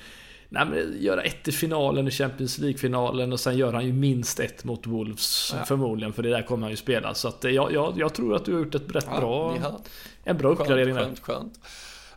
Nej 0.50 0.66
men 0.66 1.04
göra 1.04 1.22
ett 1.22 1.48
i 1.48 1.52
finalen 1.52 2.08
i 2.08 2.12
Champions 2.12 2.58
League-finalen 2.58 3.34
och 3.34 3.40
sen 3.40 3.58
gör 3.58 3.74
han 3.74 3.86
ju 3.86 3.94
minst 3.94 4.40
ett 4.40 4.64
mot 4.64 4.88
Wolves 4.88 5.54
ja. 5.58 5.66
förmodligen 5.66 6.14
för 6.14 6.24
det 6.24 6.30
där 6.30 6.42
kommer 6.42 6.64
han 6.64 6.72
ju 6.72 6.78
spela. 6.78 7.14
Så 7.14 7.28
att 7.28 7.44
jag, 7.44 7.74
jag, 7.74 7.94
jag 7.98 8.14
tror 8.14 8.36
att 8.36 8.46
du 8.46 8.54
har 8.54 8.60
gjort 8.60 8.76
ett 8.76 8.96
rätt 8.96 9.08
ja, 9.12 9.20
bra, 9.20 9.58
en 10.24 10.38
bra 10.38 10.50
uppgradering 10.50 10.96
skönt, 10.96 11.16
där. 11.16 11.24
Skönt, 11.24 11.60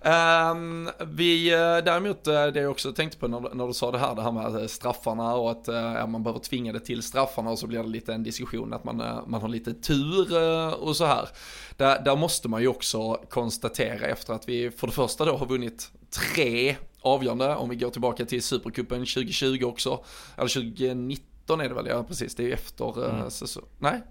Um, 0.05 0.91
vi 1.01 1.55
uh, 1.55 1.85
däremot, 1.85 2.29
uh, 2.29 2.47
det 2.47 2.61
jag 2.61 2.71
också 2.71 2.93
tänkte 2.93 3.19
på 3.19 3.29
när, 3.29 3.55
när, 3.55 3.67
du 3.67 3.73
sa 3.73 3.91
det 3.91 3.99
här, 3.99 4.15
det 4.15 4.23
här 4.23 4.33
med 4.33 4.57
uh, 4.57 4.67
straffarna 4.67 5.35
och 5.35 5.51
att 5.51 5.69
uh, 5.69 6.07
man 6.07 6.23
behöver 6.23 6.41
tvinga 6.41 6.73
det 6.73 6.81
till 6.81 7.03
straffarna 7.03 7.51
och 7.51 7.59
så 7.59 7.67
blir 7.67 7.83
det 7.83 7.89
lite 7.89 8.15
en 8.15 8.23
diskussion 8.23 8.73
att 8.73 8.85
man, 8.85 8.97
man 9.27 9.43
har 9.43 9.49
lite 9.49 9.75
tur 9.75 10.35
och 10.83 10.97
så 10.97 11.05
här. 11.05 11.29
Där, 11.77 12.03
där 12.03 12.17
måste 12.17 12.49
man 12.49 12.61
ju 12.61 12.69
också 12.69 13.15
konstatera 13.29 14.07
efter 14.07 14.33
att 14.33 14.49
vi 14.49 14.71
för 14.71 14.87
det 14.87 14.93
första 14.93 15.25
då 15.25 15.37
har 15.37 15.47
vunnit 15.47 15.91
tre 16.11 16.77
avgörande, 17.01 17.57
om 17.57 17.69
vi 17.69 17.77
går 17.77 17.91
tillbaka 17.91 18.25
till 18.25 18.43
Supercupen 18.43 18.99
2020 18.99 19.65
också, 19.65 20.05
eller 20.37 20.49
2019 20.49 21.61
är 21.61 21.69
det 21.69 21.75
väl, 21.75 21.87
ja 21.87 22.05
precis, 22.05 22.35
det 22.35 22.43
är 22.43 22.47
ju 22.47 22.53
efter, 22.53 23.11
mm. 23.11 23.31
så, 23.31 23.61
nej, 23.79 24.03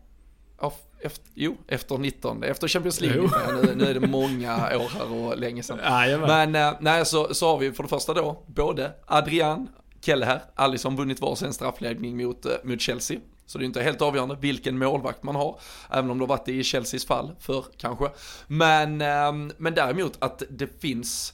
efter, 0.99 1.25
jo, 1.33 1.57
efter 1.67 1.97
19, 1.97 2.43
efter 2.43 2.67
Champions 2.67 3.01
League. 3.01 3.29
Nu, 3.47 3.75
nu, 3.75 3.85
är 3.85 3.93
det 3.93 4.07
många 4.07 4.55
år 4.55 4.89
här 4.89 5.13
och 5.13 5.37
länge 5.37 5.63
sedan. 5.63 5.79
Men 6.21 6.55
äh, 6.55 6.73
nej, 6.79 7.05
så, 7.05 7.33
så 7.33 7.47
har 7.47 7.57
vi 7.57 7.71
för 7.71 7.83
det 7.83 7.89
första 7.89 8.13
då, 8.13 8.43
både 8.47 8.91
Adrian 9.05 9.69
Kelleher, 10.01 10.41
Alisson 10.55 10.95
vunnit 10.95 11.21
varsin 11.21 11.53
straffläggning 11.53 12.17
mot, 12.17 12.45
äh, 12.45 12.51
mot 12.63 12.81
Chelsea. 12.81 13.19
Så 13.45 13.57
det 13.57 13.63
är 13.63 13.65
inte 13.65 13.81
helt 13.81 14.01
avgörande 14.01 14.37
vilken 14.41 14.77
målvakt 14.77 15.23
man 15.23 15.35
har, 15.35 15.59
även 15.89 16.11
om 16.11 16.17
det 16.17 16.23
har 16.23 16.27
varit 16.27 16.45
det 16.45 16.53
i 16.53 16.63
Chelseas 16.63 17.05
fall 17.05 17.35
för 17.39 17.65
kanske. 17.77 18.09
Men, 18.47 19.01
äh, 19.01 19.53
men 19.57 19.73
däremot 19.73 20.13
att 20.19 20.43
det 20.49 20.81
finns 20.81 21.33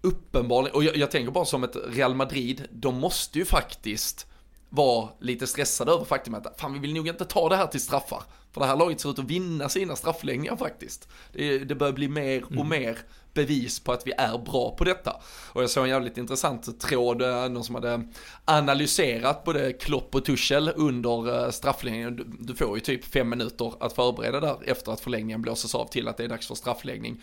uppenbarligen, 0.00 0.76
och 0.76 0.84
jag, 0.84 0.96
jag 0.96 1.10
tänker 1.10 1.32
bara 1.32 1.44
som 1.44 1.64
ett 1.64 1.76
Real 1.88 2.14
Madrid, 2.14 2.68
de 2.70 2.94
måste 2.94 3.38
ju 3.38 3.44
faktiskt 3.44 4.26
vara 4.68 5.08
lite 5.20 5.46
stressade 5.46 5.92
över 5.92 6.04
faktumet 6.04 6.46
att 6.46 6.60
fan 6.60 6.72
vi 6.72 6.78
vill 6.78 6.94
nog 6.94 7.08
inte 7.08 7.24
ta 7.24 7.48
det 7.48 7.56
här 7.56 7.66
till 7.66 7.80
straffar. 7.80 8.22
För 8.54 8.60
det 8.60 8.66
här 8.66 8.76
laget 8.76 9.00
ser 9.00 9.10
ut 9.10 9.18
att 9.18 9.24
vinna 9.24 9.68
sina 9.68 9.96
straffläggningar 9.96 10.56
faktiskt. 10.56 11.08
Det, 11.32 11.58
det 11.58 11.74
börjar 11.74 11.92
bli 11.92 12.08
mer 12.08 12.44
och 12.44 12.52
mm. 12.52 12.68
mer 12.68 12.98
bevis 13.32 13.80
på 13.80 13.92
att 13.92 14.06
vi 14.06 14.12
är 14.18 14.38
bra 14.38 14.76
på 14.76 14.84
detta. 14.84 15.16
Och 15.52 15.62
jag 15.62 15.70
såg 15.70 15.84
en 15.84 15.90
jävligt 15.90 16.18
intressant 16.18 16.80
tråd, 16.80 17.22
eh, 17.22 17.48
någon 17.48 17.64
som 17.64 17.74
hade 17.74 18.08
analyserat 18.44 19.44
både 19.44 19.72
Klopp 19.72 20.14
och 20.14 20.24
Tuchel 20.24 20.72
under 20.76 21.44
eh, 21.44 21.50
straffläggningen. 21.50 22.36
Du 22.40 22.54
får 22.54 22.76
ju 22.76 22.80
typ 22.80 23.04
fem 23.04 23.28
minuter 23.28 23.72
att 23.80 23.92
förbereda 23.92 24.40
där 24.40 24.56
efter 24.66 24.92
att 24.92 25.00
förlängningen 25.00 25.42
blåses 25.42 25.74
av 25.74 25.86
till 25.86 26.08
att 26.08 26.16
det 26.16 26.24
är 26.24 26.28
dags 26.28 26.46
för 26.46 26.54
straffläggning. 26.54 27.22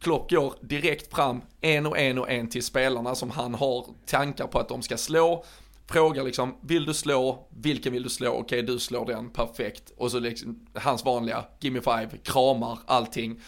Klopp 0.00 0.30
går 0.30 0.54
direkt 0.60 1.14
fram 1.14 1.40
en 1.60 1.86
och 1.86 1.98
en 1.98 2.18
och 2.18 2.30
en 2.30 2.48
till 2.48 2.62
spelarna 2.62 3.14
som 3.14 3.30
han 3.30 3.54
har 3.54 3.86
tankar 4.06 4.46
på 4.46 4.58
att 4.58 4.68
de 4.68 4.82
ska 4.82 4.96
slå 4.96 5.44
frågar 5.88 6.24
liksom, 6.24 6.56
vill 6.60 6.84
du 6.84 6.94
slå, 6.94 7.48
vilken 7.50 7.92
vill 7.92 8.02
du 8.02 8.08
slå, 8.08 8.28
okej 8.28 8.40
okay, 8.40 8.62
du 8.62 8.78
slår 8.78 9.06
den, 9.06 9.30
perfekt. 9.30 9.92
Och 9.96 10.10
så 10.10 10.18
liksom, 10.18 10.66
hans 10.74 11.04
vanliga, 11.04 11.44
gimme 11.60 11.80
five, 11.80 12.08
kramar, 12.24 12.78
allting. 12.86 13.40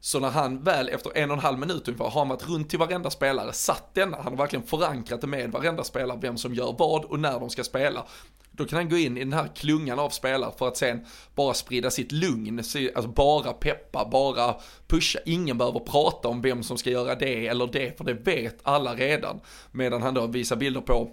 Så 0.00 0.20
när 0.20 0.30
han 0.30 0.62
väl 0.62 0.88
efter 0.88 1.16
en 1.16 1.30
och 1.30 1.36
en 1.36 1.42
halv 1.42 1.58
minut 1.58 1.88
ungefär 1.88 2.04
har 2.04 2.20
han 2.20 2.28
varit 2.28 2.48
runt 2.48 2.70
till 2.70 2.78
varenda 2.78 3.10
spelare, 3.10 3.52
satt 3.52 3.94
denna, 3.94 4.16
han 4.16 4.32
har 4.32 4.36
verkligen 4.36 4.66
förankrat 4.66 5.20
det 5.20 5.26
med 5.26 5.52
varenda 5.52 5.84
spelare, 5.84 6.18
vem 6.22 6.36
som 6.36 6.54
gör 6.54 6.74
vad 6.78 7.04
och 7.04 7.20
när 7.20 7.40
de 7.40 7.50
ska 7.50 7.64
spela. 7.64 8.06
Då 8.50 8.64
kan 8.64 8.76
han 8.76 8.88
gå 8.88 8.96
in 8.96 9.16
i 9.16 9.20
den 9.20 9.32
här 9.32 9.48
klungan 9.56 9.98
av 9.98 10.10
spelare 10.10 10.52
för 10.58 10.68
att 10.68 10.76
sen 10.76 11.06
bara 11.34 11.54
sprida 11.54 11.90
sitt 11.90 12.12
lugn, 12.12 12.58
alltså 12.58 13.08
bara 13.08 13.52
peppa, 13.52 14.08
bara 14.12 14.54
pusha. 14.86 15.18
Ingen 15.26 15.58
behöver 15.58 15.80
prata 15.80 16.28
om 16.28 16.42
vem 16.42 16.62
som 16.62 16.78
ska 16.78 16.90
göra 16.90 17.14
det 17.14 17.46
eller 17.46 17.66
det, 17.66 17.98
för 17.98 18.04
det 18.04 18.14
vet 18.14 18.58
alla 18.62 18.94
redan. 18.94 19.40
Medan 19.72 20.02
han 20.02 20.14
då 20.14 20.26
visar 20.26 20.56
bilder 20.56 20.80
på 20.80 21.10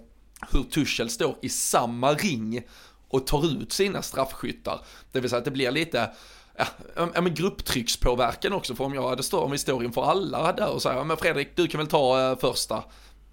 hur 0.52 0.62
Tuchel 0.62 1.10
står 1.10 1.36
i 1.42 1.48
samma 1.48 2.14
ring 2.14 2.62
och 3.08 3.26
tar 3.26 3.46
ut 3.46 3.72
sina 3.72 4.02
straffskyttar. 4.02 4.80
Det 5.12 5.20
vill 5.20 5.30
säga 5.30 5.38
att 5.38 5.44
det 5.44 5.50
blir 5.50 5.70
lite 5.70 6.10
ja, 6.96 7.20
men 7.20 7.34
grupptryckspåverkan 7.34 8.52
också, 8.52 8.74
för 8.74 8.84
om 8.84 8.94
jag 8.94 9.08
hade 9.08 9.22
stå, 9.22 9.40
om 9.40 9.50
vi 9.50 9.58
står 9.58 9.84
inför 9.84 10.02
alla 10.02 10.52
där 10.52 10.70
och 10.70 10.82
säger, 10.82 11.04
men 11.04 11.16
Fredrik, 11.16 11.56
du 11.56 11.66
kan 11.68 11.78
väl 11.78 11.86
ta 11.86 12.30
eh, 12.30 12.38
första. 12.38 12.84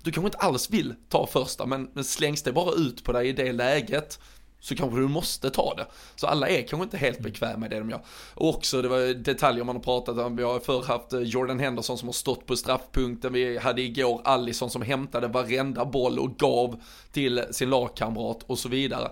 Du 0.04 0.12
kanske 0.12 0.28
inte 0.28 0.38
alls 0.38 0.70
vill 0.70 0.96
ta 1.10 1.28
första, 1.28 1.66
men, 1.66 1.90
men 1.94 2.04
slängs 2.04 2.44
det 2.44 2.52
bara 2.52 2.74
ut 2.74 3.04
på 3.04 3.12
dig 3.12 3.28
i 3.28 3.34
det 3.34 3.52
läget, 3.52 4.20
så 4.62 4.76
kanske 4.76 5.00
du 5.00 5.08
måste 5.08 5.50
ta 5.50 5.74
det. 5.76 5.88
Så 6.16 6.28
alla 6.28 6.50
är 6.50 6.68
kanske 6.68 6.84
inte 6.84 6.98
helt 6.98 7.20
bekväma 7.20 7.58
med 7.58 7.70
det 7.70 7.80
de 7.80 7.90
gör. 7.90 8.02
Och 8.34 8.50
också, 8.50 8.82
det 8.82 8.88
var 8.88 9.14
detaljer 9.14 9.64
man 9.64 9.76
har 9.76 9.84
pratat 9.84 10.18
om, 10.18 10.36
vi 10.36 10.44
har 10.44 10.60
förr 10.60 10.84
haft 10.84 11.14
eh, 11.14 11.20
Jordan 11.20 11.60
Henderson 11.60 11.98
som 11.98 12.08
har 12.08 12.14
stått 12.14 12.46
på 12.46 12.56
straffpunkten, 12.56 13.34
vi 13.34 13.58
hade 13.58 13.82
igår 13.82 14.22
Allison 14.24 14.70
som 14.70 14.82
hämtade 14.82 15.28
varenda 15.28 15.86
boll 15.86 16.20
och 16.20 16.38
gav 16.38 16.82
till 17.12 17.44
sin 17.52 17.70
lagkamrat 17.70 18.44
och 18.44 18.60
så 18.60 18.70
vidare. 18.70 19.12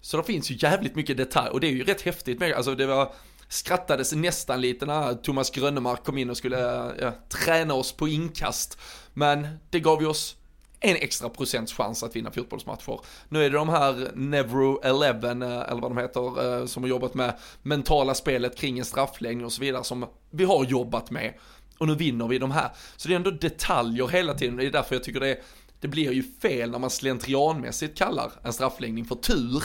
Så 0.00 0.16
det 0.16 0.22
finns 0.22 0.50
ju 0.50 0.56
jävligt 0.58 0.94
mycket 0.94 1.16
detalj 1.16 1.50
och 1.50 1.60
det 1.60 1.66
är 1.66 1.72
ju 1.72 1.84
rätt 1.84 2.02
häftigt 2.02 2.40
med, 2.40 2.52
alltså 2.52 2.74
det 2.74 2.86
var 2.86 3.12
skrattades 3.48 4.12
nästan 4.12 4.60
lite 4.60 4.86
när 4.86 5.14
Thomas 5.14 5.50
Grönemark 5.50 6.04
kom 6.04 6.18
in 6.18 6.30
och 6.30 6.36
skulle 6.36 6.86
eh, 6.86 6.92
ja, 7.00 7.12
träna 7.28 7.74
oss 7.74 7.92
på 7.92 8.08
inkast. 8.08 8.78
Men 9.14 9.48
det 9.70 9.80
gav 9.80 10.02
ju 10.02 10.08
oss 10.08 10.36
en 10.90 10.96
extra 10.96 11.28
procents 11.28 11.72
chans 11.72 12.02
att 12.02 12.16
vinna 12.16 12.30
fotbollsmatcher. 12.30 13.00
Nu 13.28 13.44
är 13.44 13.50
det 13.50 13.56
de 13.56 13.68
här 13.68 14.10
Nevro 14.14 14.80
11, 14.82 15.30
eh, 15.30 15.40
eller 15.40 15.80
vad 15.80 15.90
de 15.90 15.98
heter, 15.98 16.60
eh, 16.60 16.66
som 16.66 16.82
har 16.82 16.90
jobbat 16.90 17.14
med 17.14 17.38
mentala 17.62 18.14
spelet 18.14 18.56
kring 18.56 18.78
en 18.78 18.84
straffläggning 18.84 19.44
och 19.44 19.52
så 19.52 19.60
vidare 19.60 19.84
som 19.84 20.06
vi 20.30 20.44
har 20.44 20.64
jobbat 20.64 21.10
med. 21.10 21.34
Och 21.78 21.86
nu 21.86 21.94
vinner 21.94 22.28
vi 22.28 22.38
de 22.38 22.50
här. 22.50 22.70
Så 22.96 23.08
det 23.08 23.14
är 23.14 23.16
ändå 23.16 23.30
detaljer 23.30 24.08
hela 24.08 24.34
tiden, 24.34 24.56
det 24.56 24.66
är 24.66 24.70
därför 24.70 24.94
jag 24.94 25.04
tycker 25.04 25.20
det, 25.20 25.38
det 25.80 25.88
blir 25.88 26.12
ju 26.12 26.22
fel 26.22 26.70
när 26.70 26.78
man 26.78 26.90
slentrianmässigt 26.90 27.98
kallar 27.98 28.32
en 28.42 28.52
straffläggning 28.52 29.04
för 29.04 29.14
tur. 29.14 29.62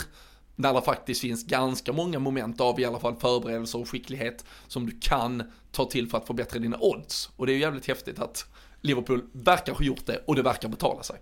När 0.55 0.73
det 0.73 0.81
faktiskt 0.81 1.21
finns 1.21 1.45
ganska 1.45 1.93
många 1.93 2.19
moment 2.19 2.61
av 2.61 2.79
i 2.79 2.85
alla 2.85 2.99
fall 2.99 3.15
förberedelse 3.15 3.77
och 3.77 3.89
skicklighet 3.89 4.45
som 4.67 4.85
du 4.85 4.99
kan 5.01 5.43
ta 5.71 5.85
till 5.85 6.09
för 6.09 6.17
att 6.17 6.27
förbättra 6.27 6.59
dina 6.59 6.77
odds. 6.79 7.29
Och 7.35 7.45
det 7.45 7.51
är 7.51 7.53
ju 7.53 7.59
jävligt 7.59 7.87
häftigt 7.87 8.19
att 8.19 8.45
Liverpool 8.81 9.21
verkar 9.31 9.73
ha 9.73 9.85
gjort 9.85 10.05
det 10.05 10.23
och 10.27 10.35
det 10.35 10.41
verkar 10.41 10.69
betala 10.69 11.03
sig. 11.03 11.15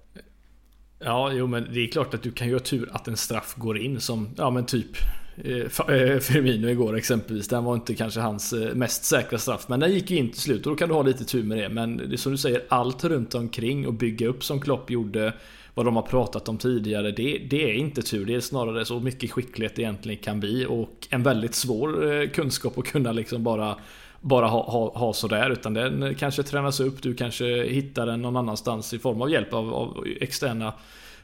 Ja, 1.00 1.32
jo 1.32 1.48
men 1.48 1.68
det 1.74 1.80
är 1.80 1.88
klart 1.88 2.14
att 2.14 2.24
du 2.24 2.32
kan 2.32 2.48
ju 2.48 2.54
ha 2.54 2.60
tur 2.60 2.90
att 2.92 3.08
en 3.08 3.18
straff 3.18 3.56
går 3.58 3.78
in 3.78 4.00
som, 4.00 4.30
ja 4.38 4.50
men 4.50 4.66
typ 4.66 4.98
eh, 5.38 5.56
eh 5.56 6.20
Firmino 6.20 6.68
igår 6.68 6.98
exempelvis. 6.98 7.48
Den 7.48 7.64
var 7.64 7.76
inte 7.76 7.96
kanske 7.96 8.20
hans 8.20 8.54
eh, 8.54 8.76
mest 8.76 9.04
säkra 9.04 9.40
straff, 9.40 9.66
men 9.68 9.80
den 9.80 9.92
gick 9.92 10.12
ju 10.12 10.18
in 10.18 10.32
till 10.32 10.42
slut 10.42 10.66
och 10.66 10.72
då 10.72 10.76
kan 10.76 10.90
du 10.90 10.96
ha 10.96 11.02
lite 11.02 11.26
tur 11.26 11.44
med 11.44 11.58
det. 11.58 11.70
Men 11.70 11.98
det 11.98 12.16
är 12.16 12.18
som 12.18 12.32
du 12.32 12.38
säger, 12.38 12.64
allt 12.70 13.04
runt 13.04 13.36
omkring 13.36 13.88
och 13.88 13.94
bygga 13.94 14.28
upp 14.28 14.44
som 14.44 14.62
Klopp 14.62 14.90
gjorde, 14.90 15.34
vad 15.74 15.86
de 15.86 15.96
har 15.96 16.04
pratat 16.04 16.50
om 16.50 16.58
tidigare, 16.58 17.12
det, 17.12 17.38
det 17.50 17.70
är 17.70 17.74
inte 17.74 18.02
tur. 18.02 18.26
Det 18.26 18.36
är 18.36 18.40
snarare 18.40 18.86
så 18.86 19.00
mycket 19.00 19.32
skicklighet 19.32 19.76
det 19.76 19.82
egentligen 19.82 20.24
kan 20.24 20.40
bli 20.40 20.66
och 20.70 21.08
en 21.10 21.24
väldigt 21.24 21.56
svår 21.56 22.14
eh, 22.14 22.30
kunskap 22.30 22.78
att 22.78 22.86
kunna 22.86 23.12
liksom 23.12 23.44
bara 23.44 23.76
bara 24.22 24.48
ha, 24.48 24.72
ha, 24.72 24.98
ha 24.98 25.14
sådär 25.14 25.50
utan 25.50 25.74
den 25.74 26.16
kanske 26.16 26.44
tränas 26.44 26.80
upp, 26.80 27.02
du 27.02 27.14
kanske 27.14 27.64
hittar 27.64 28.06
den 28.06 28.22
någon 28.22 28.38
annanstans 28.38 28.94
i 28.94 29.00
form 29.00 29.22
av 29.22 29.32
hjälp 29.32 29.54
av, 29.54 29.74
av 29.74 30.06
externa 30.22 30.74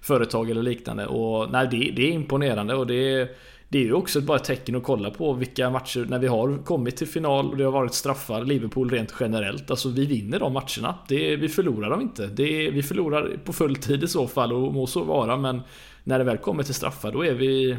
företag 0.01 0.49
eller 0.49 0.63
liknande. 0.63 1.05
Och 1.05 1.51
nej, 1.51 1.67
det, 1.71 1.77
det 1.77 2.10
är 2.10 2.12
imponerande 2.12 2.75
och 2.75 2.88
det, 2.88 3.29
det 3.69 3.77
är 3.77 3.84
ju 3.84 3.93
också 3.93 4.21
bara 4.21 4.38
ett 4.38 4.43
tecken 4.43 4.75
att 4.75 4.84
kolla 4.84 5.12
på 5.12 5.34
vilka 5.34 5.69
matcher 5.69 6.05
när 6.10 6.19
vi 6.19 6.27
har 6.27 6.63
kommit 6.63 6.97
till 6.97 7.08
final 7.08 7.49
och 7.49 7.58
det 7.58 7.63
har 7.63 7.71
varit 7.71 7.93
straffar, 7.93 8.45
Liverpool 8.45 8.89
rent 8.89 9.13
generellt. 9.19 9.71
Alltså 9.71 9.89
vi 9.89 10.05
vinner 10.05 10.39
de 10.39 10.53
matcherna. 10.53 10.95
Det, 11.08 11.36
vi 11.36 11.49
förlorar 11.49 11.89
dem 11.89 12.01
inte. 12.01 12.27
Det, 12.27 12.69
vi 12.69 12.84
förlorar 12.84 13.38
på 13.45 13.53
full 13.53 13.75
tid 13.75 14.03
i 14.03 14.08
så 14.08 14.27
fall 14.27 14.53
och 14.53 14.73
må 14.73 14.88
så 14.88 15.03
vara 15.03 15.38
men 15.38 15.62
när 16.03 16.19
det 16.19 16.25
väl 16.25 16.38
kommer 16.38 16.63
till 16.63 16.73
straffar 16.73 17.12
då 17.12 17.25
är 17.25 17.34
vi 17.34 17.77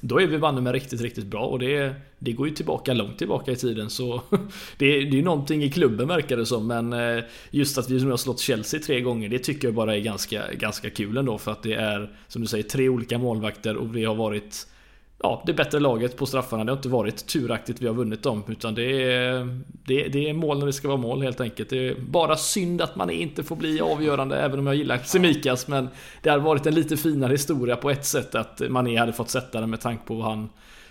då 0.00 0.20
är 0.20 0.26
vi 0.26 0.38
banne 0.38 0.60
med 0.60 0.72
riktigt, 0.72 1.00
riktigt 1.00 1.26
bra 1.26 1.46
och 1.46 1.58
det, 1.58 1.94
det 2.24 2.32
går 2.32 2.48
ju 2.48 2.54
tillbaka 2.54 2.94
långt 2.94 3.18
tillbaka 3.18 3.52
i 3.52 3.56
tiden 3.56 3.90
så 3.90 4.22
Det, 4.78 4.86
det 4.86 4.92
är 4.94 5.14
ju 5.14 5.22
någonting 5.22 5.62
i 5.62 5.70
klubben 5.70 6.08
verkar 6.08 6.36
det 6.36 6.46
som 6.46 6.66
men 6.66 6.92
eh, 6.92 7.24
Just 7.50 7.78
att 7.78 7.90
vi 7.90 8.04
nu 8.04 8.10
har 8.10 8.16
slått 8.16 8.40
Chelsea 8.40 8.80
tre 8.80 9.00
gånger 9.00 9.28
det 9.28 9.38
tycker 9.38 9.68
jag 9.68 9.74
bara 9.74 9.96
är 9.96 10.00
ganska, 10.00 10.42
ganska 10.52 10.90
kul 10.90 11.16
ändå 11.16 11.38
för 11.38 11.52
att 11.52 11.62
det 11.62 11.74
är 11.74 12.16
Som 12.28 12.42
du 12.42 12.48
säger 12.48 12.64
tre 12.64 12.88
olika 12.88 13.18
målvakter 13.18 13.76
och 13.76 13.96
vi 13.96 14.04
har 14.04 14.14
varit 14.14 14.66
ja, 15.24 15.42
det 15.46 15.52
bättre 15.52 15.80
laget 15.80 16.16
på 16.16 16.26
straffarna. 16.26 16.64
Det 16.64 16.72
har 16.72 16.76
inte 16.76 16.88
varit 16.88 17.26
turaktigt 17.26 17.82
vi 17.82 17.86
har 17.86 17.94
vunnit 17.94 18.22
dem. 18.22 18.42
Utan 18.48 18.74
det 18.74 19.12
är, 19.12 19.60
det, 19.84 20.08
det 20.08 20.28
är 20.28 20.32
mål 20.32 20.58
när 20.58 20.66
det 20.66 20.72
ska 20.72 20.88
vara 20.88 20.98
mål 20.98 21.22
helt 21.22 21.40
enkelt. 21.40 21.70
Det 21.70 21.88
är 21.88 21.94
bara 22.00 22.36
synd 22.36 22.82
att 22.82 22.96
man 22.96 23.10
inte 23.10 23.42
får 23.42 23.56
bli 23.56 23.80
avgörande, 23.80 24.36
även 24.36 24.58
om 24.58 24.66
jag 24.66 24.76
gillar 24.76 24.98
Semikas. 24.98 25.68
Men 25.68 25.88
det 26.22 26.30
hade 26.30 26.42
varit 26.42 26.66
en 26.66 26.74
lite 26.74 26.96
finare 26.96 27.32
historia 27.32 27.76
på 27.76 27.90
ett 27.90 28.04
sätt 28.04 28.34
att 28.34 28.62
Mané 28.68 28.96
hade 28.96 29.12
fått 29.12 29.30
sätta 29.30 29.60
den 29.60 29.70
med 29.70 29.80
tanke 29.80 30.06
på 30.06 30.14
vad 30.14 30.24
han 30.24 30.48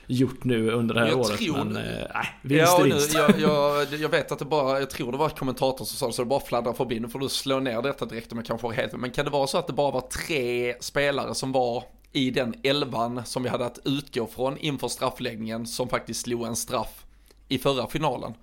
gjort 0.07 0.43
nu 0.43 0.71
under 0.71 0.95
det 0.95 1.01
här 1.01 1.07
jag 1.07 1.19
året. 1.19 1.39
Tror... 1.39 1.63
Men 1.63 1.75
äh, 1.75 2.25
vinst 2.41 2.73
ja, 2.77 2.83
vinst. 2.83 3.13
Nu, 3.13 3.19
jag, 3.19 3.39
jag, 3.39 3.99
jag, 3.99 4.09
vet 4.09 4.31
att 4.31 4.39
det 4.39 4.45
bara, 4.45 4.79
jag 4.79 4.89
tror 4.89 5.11
det 5.11 5.17
var 5.17 5.27
ett 5.27 5.39
kommentator 5.39 5.85
som 5.85 5.97
sa 5.97 6.07
det, 6.07 6.13
så 6.13 6.21
det 6.21 6.25
bara 6.25 6.39
fladdrar 6.39 6.73
förbi. 6.73 6.99
Nu 6.99 7.07
får 7.07 7.19
du 7.19 7.29
slå 7.29 7.59
ner 7.59 7.81
detta 7.81 8.05
direkt 8.05 8.31
om 8.31 8.37
jag 8.37 8.45
kanske 8.45 8.67
har 8.67 8.73
helt 8.73 8.93
Men 8.93 9.11
kan 9.11 9.25
det 9.25 9.31
vara 9.31 9.47
så 9.47 9.57
att 9.57 9.67
det 9.67 9.73
bara 9.73 9.91
var 9.91 10.01
tre 10.01 10.75
spelare 10.79 11.35
som 11.35 11.51
var 11.51 11.83
i 12.11 12.31
den 12.31 12.53
elvan 12.63 13.25
som 13.25 13.43
vi 13.43 13.49
hade 13.49 13.65
att 13.65 13.79
utgå 13.85 14.27
från 14.27 14.57
inför 14.57 14.87
straffläggningen 14.87 15.65
som 15.65 15.89
faktiskt 15.89 16.21
slog 16.21 16.45
en 16.45 16.55
straff 16.55 17.05
i 17.47 17.57
förra 17.57 17.87
finalen? 17.87 18.33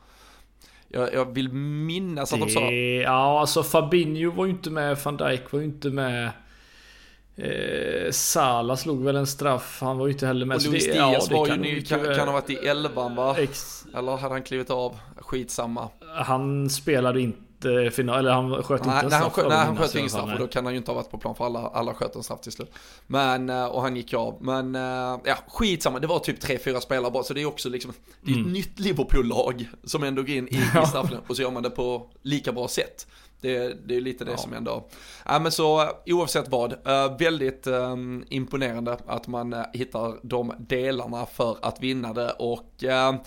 Jag, 0.89 1.15
jag 1.15 1.35
vill 1.35 1.53
minnas 1.53 2.33
att 2.33 2.41
de 2.41 2.51
sa... 2.51 2.61
Ja, 2.61 3.41
alltså 3.41 3.63
Fabinho 3.63 4.31
var 4.31 4.45
ju 4.45 4.51
inte 4.51 4.71
med, 4.71 4.99
van 5.05 5.17
Dijk 5.17 5.53
var 5.53 5.61
ju 5.61 5.65
inte 5.65 5.91
med. 5.91 6.31
Eh, 7.43 8.11
Sala 8.11 8.77
slog 8.77 9.05
väl 9.05 9.17
en 9.17 9.27
straff, 9.27 9.79
han 9.81 9.99
var 9.99 10.07
ju 10.07 10.13
inte 10.13 10.27
heller 10.27 10.47
med. 10.47 10.57
Och 10.57 10.63
Luis 10.63 10.85
Diaz 10.85 11.29
ja, 11.31 11.37
var 11.37 11.47
ju 11.47 11.57
ny, 11.57 11.83
kan, 11.83 12.15
kan 12.15 12.29
ha 12.29 12.33
varit 12.33 12.51
i 12.51 12.55
elvan 12.55 13.15
va? 13.15 13.37
Ex 13.39 13.85
Eller 13.97 14.17
hade 14.17 14.35
han 14.35 14.43
klivit 14.43 14.71
av? 14.71 14.99
Skitsamma. 15.17 15.89
Han 16.15 16.71
spelade 16.71 17.21
inte 17.21 17.91
final, 17.93 18.19
eller 18.19 18.33
han 18.33 18.63
sköt 18.63 18.85
nej, 18.85 19.05
inte 19.05 19.17
han 19.17 19.31
sköt, 19.31 19.49
nej, 19.49 19.59
han 19.59 19.77
sköt 19.77 19.95
ingen 19.95 20.11
straff 20.11 20.33
och 20.33 20.39
då 20.39 20.47
kan 20.47 20.65
han 20.65 20.75
ju 20.75 20.79
inte 20.79 20.91
ha 20.91 20.97
varit 20.97 21.11
på 21.11 21.19
plan 21.19 21.35
för 21.35 21.45
alla, 21.45 21.69
alla 21.69 21.95
sköt 21.95 22.17
en 22.17 22.23
straff 22.23 22.41
till 22.41 22.53
slut. 22.53 22.73
Men, 23.07 23.51
eh, 23.51 23.65
och 23.65 23.83
han 23.83 23.97
gick 23.97 24.15
av. 24.15 24.37
Men, 24.41 24.75
eh, 24.75 25.21
ja, 25.25 25.37
skitsamma, 25.49 25.99
det 25.99 26.07
var 26.07 26.19
typ 26.19 26.41
tre, 26.41 26.59
fyra 26.59 26.81
spelare 26.81 27.11
bara, 27.11 27.23
så 27.23 27.35
det 27.35 27.43
är 27.43 27.47
också 27.47 27.69
liksom, 27.69 27.93
det 28.21 28.31
är 28.31 28.35
ett 28.35 28.41
mm. 28.41 28.53
nytt 28.53 28.79
Liverpool-lag 28.79 29.69
som 29.85 30.03
ändå 30.03 30.23
går 30.23 30.31
in 30.31 30.49
i, 30.49 30.55
i 30.57 30.87
straffläggningen 30.87 31.25
och 31.27 31.37
så 31.37 31.43
gör 31.43 31.51
man 31.51 31.63
det 31.63 31.71
på 31.71 32.07
lika 32.23 32.53
bra 32.53 32.69
sätt. 32.69 33.07
Det, 33.41 33.89
det 33.89 33.97
är 33.97 34.01
lite 34.01 34.25
det 34.25 34.31
ja. 34.31 34.37
som 34.37 34.53
ändå, 34.53 34.89
ja 35.27 35.39
men 35.39 35.53
så 35.53 35.89
oavsett 36.07 36.49
vad, 36.49 36.73
uh, 36.73 37.19
väldigt 37.19 37.67
um, 37.67 38.25
imponerande 38.29 38.97
att 39.07 39.27
man 39.27 39.53
uh, 39.53 39.63
hittar 39.73 40.19
de 40.23 40.53
delarna 40.59 41.27
för 41.27 41.57
att 41.63 41.83
vinna 41.83 42.13
det 42.13 42.31
och 42.31 42.85
uh, 42.85 43.21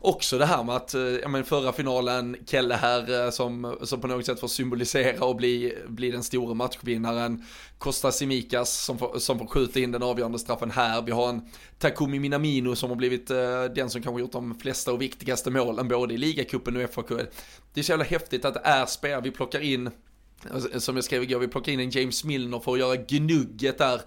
också 0.00 0.38
det 0.38 0.46
här 0.46 0.64
med 0.64 0.76
att, 0.76 0.94
jag 0.94 1.20
ja 1.22 1.28
men 1.28 1.44
förra 1.44 1.72
finalen, 1.72 2.36
Kelle 2.46 2.74
här 2.74 3.24
eh, 3.24 3.30
som, 3.30 3.76
som 3.82 4.00
på 4.00 4.06
något 4.06 4.26
sätt 4.26 4.40
får 4.40 4.48
symbolisera 4.48 5.24
och 5.24 5.36
bli, 5.36 5.78
bli 5.88 6.10
den 6.10 6.22
stora 6.22 6.54
matchvinnaren. 6.54 7.44
Costa 7.78 8.12
Simikas 8.12 8.84
som 8.84 8.98
får, 8.98 9.18
som 9.18 9.38
får 9.38 9.46
skjuta 9.46 9.80
in 9.80 9.92
den 9.92 10.02
avgörande 10.02 10.38
straffen 10.38 10.70
här. 10.70 11.02
Vi 11.02 11.12
har 11.12 11.28
en 11.28 11.42
Takumi 11.78 12.18
Minamino 12.18 12.76
som 12.76 12.90
har 12.90 12.96
blivit 12.96 13.30
eh, 13.30 13.64
den 13.74 13.90
som 13.90 14.02
kanske 14.02 14.20
gjort 14.20 14.32
de 14.32 14.58
flesta 14.58 14.92
och 14.92 15.02
viktigaste 15.02 15.50
målen 15.50 15.88
både 15.88 16.14
i 16.14 16.16
ligacupen 16.16 16.76
och 16.76 16.82
FA-cupen. 16.82 17.26
Det 17.74 17.80
är 17.80 17.84
så 17.84 17.92
jävla 17.92 18.04
häftigt 18.04 18.44
att 18.44 18.54
det 18.54 18.60
är 18.64 18.86
spelare 18.86 19.20
vi 19.20 19.30
plockar 19.30 19.60
in 19.60 19.86
eh, 19.86 20.78
som 20.78 20.96
jag 20.96 21.04
skrev 21.04 21.22
igår, 21.22 21.38
vi 21.38 21.48
plockar 21.48 21.72
in 21.72 21.80
en 21.80 21.90
James 21.90 22.24
Milner 22.24 22.58
för 22.58 22.72
att 22.72 22.78
göra 22.78 22.96
gnugget 22.96 23.78
där 23.78 24.00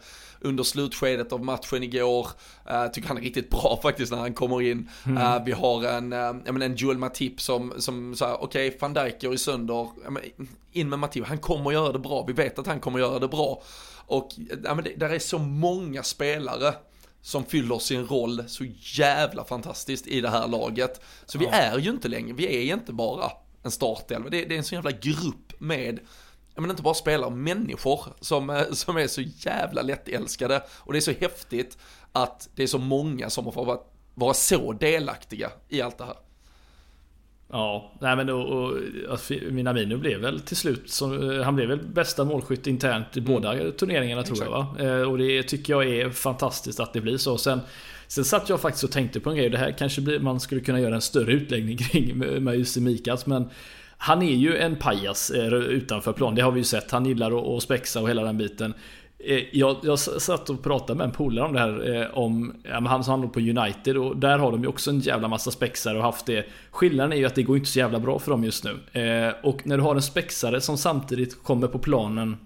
under 0.43 0.63
slutskedet 0.63 1.33
av 1.33 1.45
matchen 1.45 1.83
igår. 1.83 2.27
Uh, 2.71 2.91
tycker 2.91 3.07
han 3.07 3.17
är 3.17 3.21
riktigt 3.21 3.49
bra 3.49 3.79
faktiskt 3.83 4.11
när 4.11 4.19
han 4.19 4.33
kommer 4.33 4.61
in. 4.61 4.89
Mm. 5.05 5.17
Uh, 5.17 5.45
vi 5.45 5.51
har 5.51 5.83
en, 5.83 6.13
uh, 6.13 6.19
jag 6.19 6.53
menar, 6.53 6.65
en 6.65 6.75
Joel 6.75 6.97
Matip 6.97 7.41
som, 7.41 7.73
som 7.77 8.15
så 8.15 8.33
okej, 8.33 8.67
okay, 8.67 8.79
van 8.79 8.93
Dijk 8.93 9.23
gör 9.23 9.33
i 9.33 9.37
sönder, 9.37 9.87
menar, 10.03 10.21
in 10.71 10.89
med 10.89 10.99
Matip, 10.99 11.25
han 11.25 11.37
kommer 11.37 11.71
göra 11.71 11.91
det 11.91 11.99
bra, 11.99 12.23
vi 12.27 12.33
vet 12.33 12.59
att 12.59 12.67
han 12.67 12.79
kommer 12.79 12.99
göra 12.99 13.19
det 13.19 13.27
bra. 13.27 13.61
Och 14.05 14.29
ja, 14.63 14.75
men 14.75 14.83
det, 14.83 14.95
där 14.95 15.09
är 15.09 15.19
så 15.19 15.39
många 15.39 16.03
spelare 16.03 16.73
som 17.21 17.45
fyller 17.45 17.79
sin 17.79 18.07
roll 18.07 18.43
så 18.47 18.65
jävla 18.79 19.43
fantastiskt 19.43 20.07
i 20.07 20.21
det 20.21 20.29
här 20.29 20.47
laget. 20.47 21.01
Så 21.25 21.37
vi 21.37 21.45
är 21.45 21.77
ju 21.77 21.89
inte 21.89 22.07
längre, 22.07 22.33
vi 22.33 22.69
är 22.69 22.73
inte 22.73 22.93
bara 22.93 23.31
en 23.63 23.71
startelva, 23.71 24.29
det, 24.29 24.45
det 24.45 24.55
är 24.55 24.57
en 24.57 24.63
sån 24.63 24.75
jävla 24.75 24.91
grupp 24.91 25.53
med 25.59 25.99
men 26.55 26.69
inte 26.69 26.83
bara 26.83 26.93
spelare, 26.93 27.29
människor 27.29 27.99
som, 28.19 28.49
eh, 28.49 28.71
som 28.71 28.97
är 28.97 29.07
så 29.07 29.21
jävla 29.21 29.81
lättälskade. 29.81 30.63
Och 30.69 30.93
det 30.93 30.99
är 30.99 31.01
så 31.01 31.11
häftigt 31.11 31.77
att 32.11 32.49
det 32.55 32.63
är 32.63 32.67
så 32.67 32.77
många 32.77 33.29
som 33.29 33.45
har 33.45 33.51
fått 33.51 33.89
vara 34.15 34.33
så 34.33 34.73
delaktiga 34.73 35.51
i 35.69 35.81
allt 35.81 35.97
det 35.97 36.05
här. 36.05 36.15
Ja, 37.53 37.91
nej 37.99 38.15
men 38.15 38.29
och, 38.29 38.45
och, 38.45 38.77
alltså, 39.09 39.33
Minamino 39.51 39.97
blev 39.97 40.19
väl 40.19 40.39
till 40.39 40.57
slut, 40.57 40.89
som, 40.89 41.31
eh, 41.31 41.43
han 41.43 41.55
blev 41.55 41.67
väl 41.67 41.79
bästa 41.79 42.25
målskytt 42.25 42.67
internt 42.67 43.17
i 43.17 43.19
mm. 43.19 43.33
båda 43.33 43.71
turneringarna 43.71 44.23
tror 44.23 44.35
Exakt. 44.35 44.51
jag 44.51 44.85
va? 44.85 44.99
Eh, 45.01 45.11
och 45.11 45.17
det 45.17 45.43
tycker 45.43 45.73
jag 45.73 45.87
är 45.87 46.09
fantastiskt 46.09 46.79
att 46.79 46.93
det 46.93 47.01
blir 47.01 47.17
så. 47.17 47.37
Sen, 47.37 47.59
sen 48.07 48.25
satt 48.25 48.49
jag 48.49 48.61
faktiskt 48.61 48.83
och 48.83 48.91
tänkte 48.91 49.19
på 49.19 49.29
en 49.29 49.35
grej, 49.35 49.49
det 49.49 49.57
här 49.57 49.71
kanske 49.71 50.01
blir, 50.01 50.19
man 50.19 50.39
skulle 50.39 50.61
kunna 50.61 50.79
göra 50.79 50.95
en 50.95 51.01
större 51.01 51.33
utläggning 51.33 51.77
kring 51.77 52.17
med, 52.17 52.41
med 52.41 52.55
Jussi 52.55 52.81
Mikas, 52.81 53.25
men 53.25 53.49
han 54.03 54.21
är 54.21 54.35
ju 54.35 54.57
en 54.57 54.75
pajas 54.75 55.29
eh, 55.29 55.53
utanför 55.53 56.13
plan, 56.13 56.35
det 56.35 56.41
har 56.41 56.51
vi 56.51 56.59
ju 56.59 56.63
sett. 56.63 56.91
Han 56.91 57.05
gillar 57.05 57.57
att 57.57 57.63
spexa 57.63 58.01
och 58.01 58.09
hela 58.09 58.23
den 58.23 58.37
biten. 58.37 58.73
Eh, 59.19 59.43
jag, 59.51 59.77
jag 59.83 59.99
satt 59.99 60.49
och 60.49 60.63
pratade 60.63 60.97
med 60.97 61.05
en 61.05 61.11
polare 61.11 61.45
om 61.45 61.53
det 61.53 61.59
här 61.59 62.01
eh, 62.01 62.17
om, 62.17 62.55
ja, 62.63 62.87
han 62.87 63.03
som 63.03 63.11
handlar 63.11 63.29
på 63.29 63.39
United 63.39 63.97
och 63.97 64.17
där 64.17 64.37
har 64.37 64.51
de 64.51 64.61
ju 64.61 64.67
också 64.67 64.89
en 64.89 64.99
jävla 64.99 65.27
massa 65.27 65.51
spexare 65.51 65.97
och 65.97 66.03
haft 66.03 66.25
det. 66.25 66.45
Skillnaden 66.71 67.13
är 67.13 67.17
ju 67.17 67.25
att 67.25 67.35
det 67.35 67.43
går 67.43 67.57
inte 67.57 67.69
så 67.69 67.79
jävla 67.79 67.99
bra 67.99 68.19
för 68.19 68.31
dem 68.31 68.43
just 68.43 68.63
nu. 68.63 68.71
Och 69.43 69.67
när 69.67 69.77
du 69.77 69.83
har 69.83 69.95
en 69.95 70.01
spexare 70.01 70.61
som 70.61 70.77
samtidigt 70.77 71.43
kommer 71.43 71.67
på 71.67 71.79
planen 71.79 72.37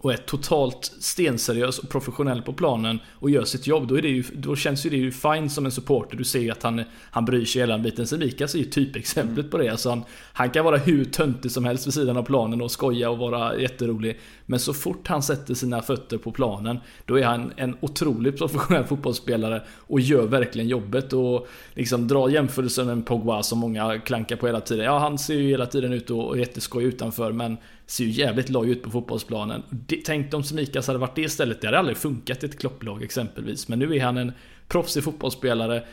och 0.00 0.12
är 0.12 0.16
totalt 0.16 0.92
stenseriös 1.00 1.78
och 1.78 1.88
professionell 1.88 2.42
på 2.42 2.52
planen 2.52 2.98
och 3.12 3.30
gör 3.30 3.44
sitt 3.44 3.66
jobb, 3.66 3.88
då, 3.88 3.98
är 3.98 4.02
det 4.02 4.08
ju, 4.08 4.24
då 4.32 4.56
känns 4.56 4.86
ju 4.86 4.90
det 4.90 4.96
ju 4.96 5.12
fine 5.12 5.50
som 5.50 5.66
en 5.66 5.72
supporter. 5.72 6.16
Du 6.16 6.24
ser 6.24 6.40
ju 6.40 6.50
att 6.50 6.62
han, 6.62 6.82
han 7.10 7.24
bryr 7.24 7.44
sig 7.44 7.62
hela 7.62 7.72
den 7.72 7.82
biten. 7.82 8.06
Semikas 8.06 8.54
är 8.54 8.58
ju 8.58 8.64
typexemplet 8.64 9.38
mm. 9.38 9.50
på 9.50 9.58
det. 9.58 9.68
Alltså 9.68 9.88
han, 9.88 10.04
han 10.32 10.50
kan 10.50 10.64
vara 10.64 10.76
hur 10.76 11.04
töntig 11.04 11.50
som 11.50 11.64
helst 11.64 11.86
vid 11.86 11.94
sidan 11.94 12.16
av 12.16 12.22
planen 12.22 12.62
och 12.62 12.70
skoja 12.70 13.10
och 13.10 13.18
vara 13.18 13.58
jätterolig. 13.58 14.18
Men 14.46 14.60
så 14.60 14.74
fort 14.74 15.08
han 15.08 15.22
sätter 15.22 15.54
sina 15.54 15.82
fötter 15.82 16.18
på 16.18 16.32
planen, 16.32 16.78
då 17.06 17.18
är 17.18 17.24
han 17.24 17.52
en 17.56 17.76
otroligt 17.80 18.38
professionell 18.38 18.84
fotbollsspelare 18.84 19.62
och 19.76 20.00
gör 20.00 20.26
verkligen 20.26 20.68
jobbet. 20.68 21.12
Och 21.12 21.48
liksom 21.74 22.08
dra 22.08 22.30
jämförelsen 22.30 22.86
med 22.86 23.06
Pogba 23.06 23.42
som 23.42 23.58
många 23.58 23.98
klankar 23.98 24.36
på 24.36 24.46
hela 24.46 24.60
tiden. 24.60 24.84
Ja, 24.84 24.98
han 24.98 25.18
ser 25.18 25.34
ju 25.34 25.48
hela 25.48 25.66
tiden 25.66 25.92
ut 25.92 26.10
och 26.10 26.34
är 26.34 26.40
jätteskoj 26.40 26.84
utanför, 26.84 27.32
men 27.32 27.56
ser 27.88 28.04
ju 28.04 28.10
jävligt 28.10 28.48
loj 28.48 28.70
ut 28.70 28.82
på 28.82 28.90
fotbollsplanen. 28.90 29.62
Tänk 30.04 30.34
om 30.34 30.42
Semikas 30.42 30.86
hade 30.86 30.98
varit 30.98 31.16
det 31.16 31.22
istället. 31.22 31.60
Det 31.60 31.66
hade 31.66 31.78
aldrig 31.78 31.96
funkat 31.96 32.42
i 32.42 32.46
ett 32.46 32.58
klopplag 32.58 33.02
exempelvis. 33.02 33.68
Men 33.68 33.78
nu 33.78 33.96
är 33.96 34.04
han 34.04 34.16
en 34.16 34.32
proffsig 34.68 35.04
fotbollsspelare 35.04 35.84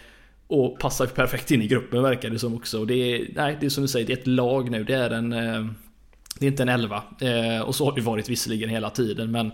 och 0.47 0.79
passar 0.79 1.05
perfekt 1.05 1.51
in 1.51 1.61
i 1.61 1.67
gruppen 1.67 2.03
verkar 2.03 2.29
det 2.29 2.39
som 2.39 2.55
också. 2.55 2.79
Och 2.79 2.87
det 2.87 2.95
är, 2.95 3.27
nej, 3.35 3.57
det 3.59 3.65
är 3.65 3.69
som 3.69 3.81
du 3.81 3.87
säger, 3.87 4.07
det 4.07 4.13
är 4.13 4.17
ett 4.17 4.27
lag 4.27 4.71
nu. 4.71 4.83
Det 4.83 4.93
är 4.93 5.09
en... 5.09 5.33
Eh, 5.33 5.65
det 6.39 6.45
är 6.45 6.49
inte 6.49 6.63
en 6.63 6.69
elva. 6.69 7.03
Eh, 7.21 7.61
och 7.61 7.75
så 7.75 7.85
har 7.85 7.95
det 7.95 8.01
varit 8.01 8.29
visserligen 8.29 8.69
hela 8.69 8.89
tiden, 8.89 9.31
men 9.31 9.51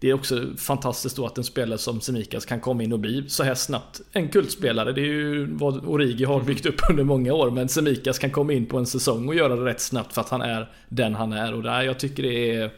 det 0.00 0.10
är 0.10 0.14
också 0.14 0.46
fantastiskt 0.56 1.16
då 1.16 1.26
att 1.26 1.38
en 1.38 1.44
spelare 1.44 1.78
som 1.78 2.00
Semikas 2.00 2.46
kan 2.46 2.60
komma 2.60 2.82
in 2.82 2.92
och 2.92 2.98
bli 2.98 3.28
så 3.28 3.42
här 3.42 3.54
snabbt 3.54 4.00
en 4.12 4.28
kultspelare. 4.28 4.92
Det 4.92 5.00
är 5.00 5.04
ju 5.04 5.46
vad 5.54 5.86
Origi 5.86 6.24
har 6.24 6.40
byggt 6.40 6.66
upp 6.66 6.80
under 6.90 7.04
många 7.04 7.34
år. 7.34 7.50
Men 7.50 7.68
Semikas 7.68 8.18
kan 8.18 8.30
komma 8.30 8.52
in 8.52 8.66
på 8.66 8.78
en 8.78 8.86
säsong 8.86 9.28
och 9.28 9.34
göra 9.34 9.56
det 9.56 9.64
rätt 9.64 9.80
snabbt 9.80 10.14
för 10.14 10.20
att 10.20 10.28
han 10.28 10.42
är 10.42 10.72
den 10.88 11.14
han 11.14 11.32
är. 11.32 11.54
Och 11.54 11.62
där, 11.62 11.82
jag 11.82 11.98
tycker 11.98 12.22
det 12.22 12.54
är 12.54 12.70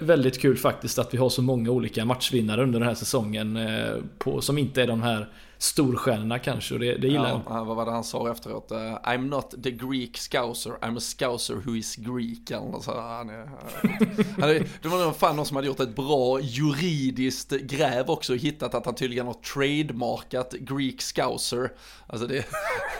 väldigt 0.00 0.40
kul 0.40 0.56
faktiskt 0.56 0.98
att 0.98 1.14
vi 1.14 1.18
har 1.18 1.28
så 1.28 1.42
många 1.42 1.70
olika 1.70 2.04
matchvinnare 2.04 2.62
under 2.62 2.78
den 2.78 2.88
här 2.88 2.94
säsongen. 2.94 3.56
Eh, 3.56 3.94
på, 4.18 4.40
som 4.40 4.58
inte 4.58 4.82
är 4.82 4.86
de 4.86 5.02
här 5.02 5.28
storstjärnorna 5.62 6.38
kanske 6.38 6.74
och 6.74 6.80
det, 6.80 6.94
det 6.94 7.06
gillar 7.06 7.28
ja, 7.28 7.42
jag. 7.48 7.64
Vad 7.64 7.76
var 7.76 7.84
det 7.84 7.90
han 7.90 8.04
sa 8.04 8.30
efteråt? 8.30 8.72
Uh, 8.72 8.78
I'm 8.78 9.28
not 9.28 9.62
the 9.62 9.70
Greek 9.70 10.16
scouser, 10.16 10.70
I'm 10.70 10.96
a 10.96 11.00
scouser 11.00 11.54
who 11.54 11.76
is 11.76 11.96
Greek. 11.96 12.50
Eller 12.50 12.80
så, 12.80 13.00
han 13.00 13.30
är, 13.30 13.42
uh, 13.42 13.48
han 14.40 14.50
är, 14.50 14.68
det 14.82 14.88
var 14.88 15.04
nog 15.04 15.16
fan 15.16 15.36
någon 15.36 15.46
som 15.46 15.56
hade 15.56 15.68
gjort 15.68 15.80
ett 15.80 15.96
bra 15.96 16.40
juridiskt 16.40 17.50
gräv 17.50 18.10
också 18.10 18.32
och 18.32 18.38
hittat 18.38 18.74
att 18.74 18.86
han 18.86 18.94
tydligen 18.94 19.26
har 19.26 19.34
trademarkat 19.34 20.52
Greek 20.52 21.02
scouser. 21.02 21.72
Alltså 22.06 22.26
det 22.26 22.44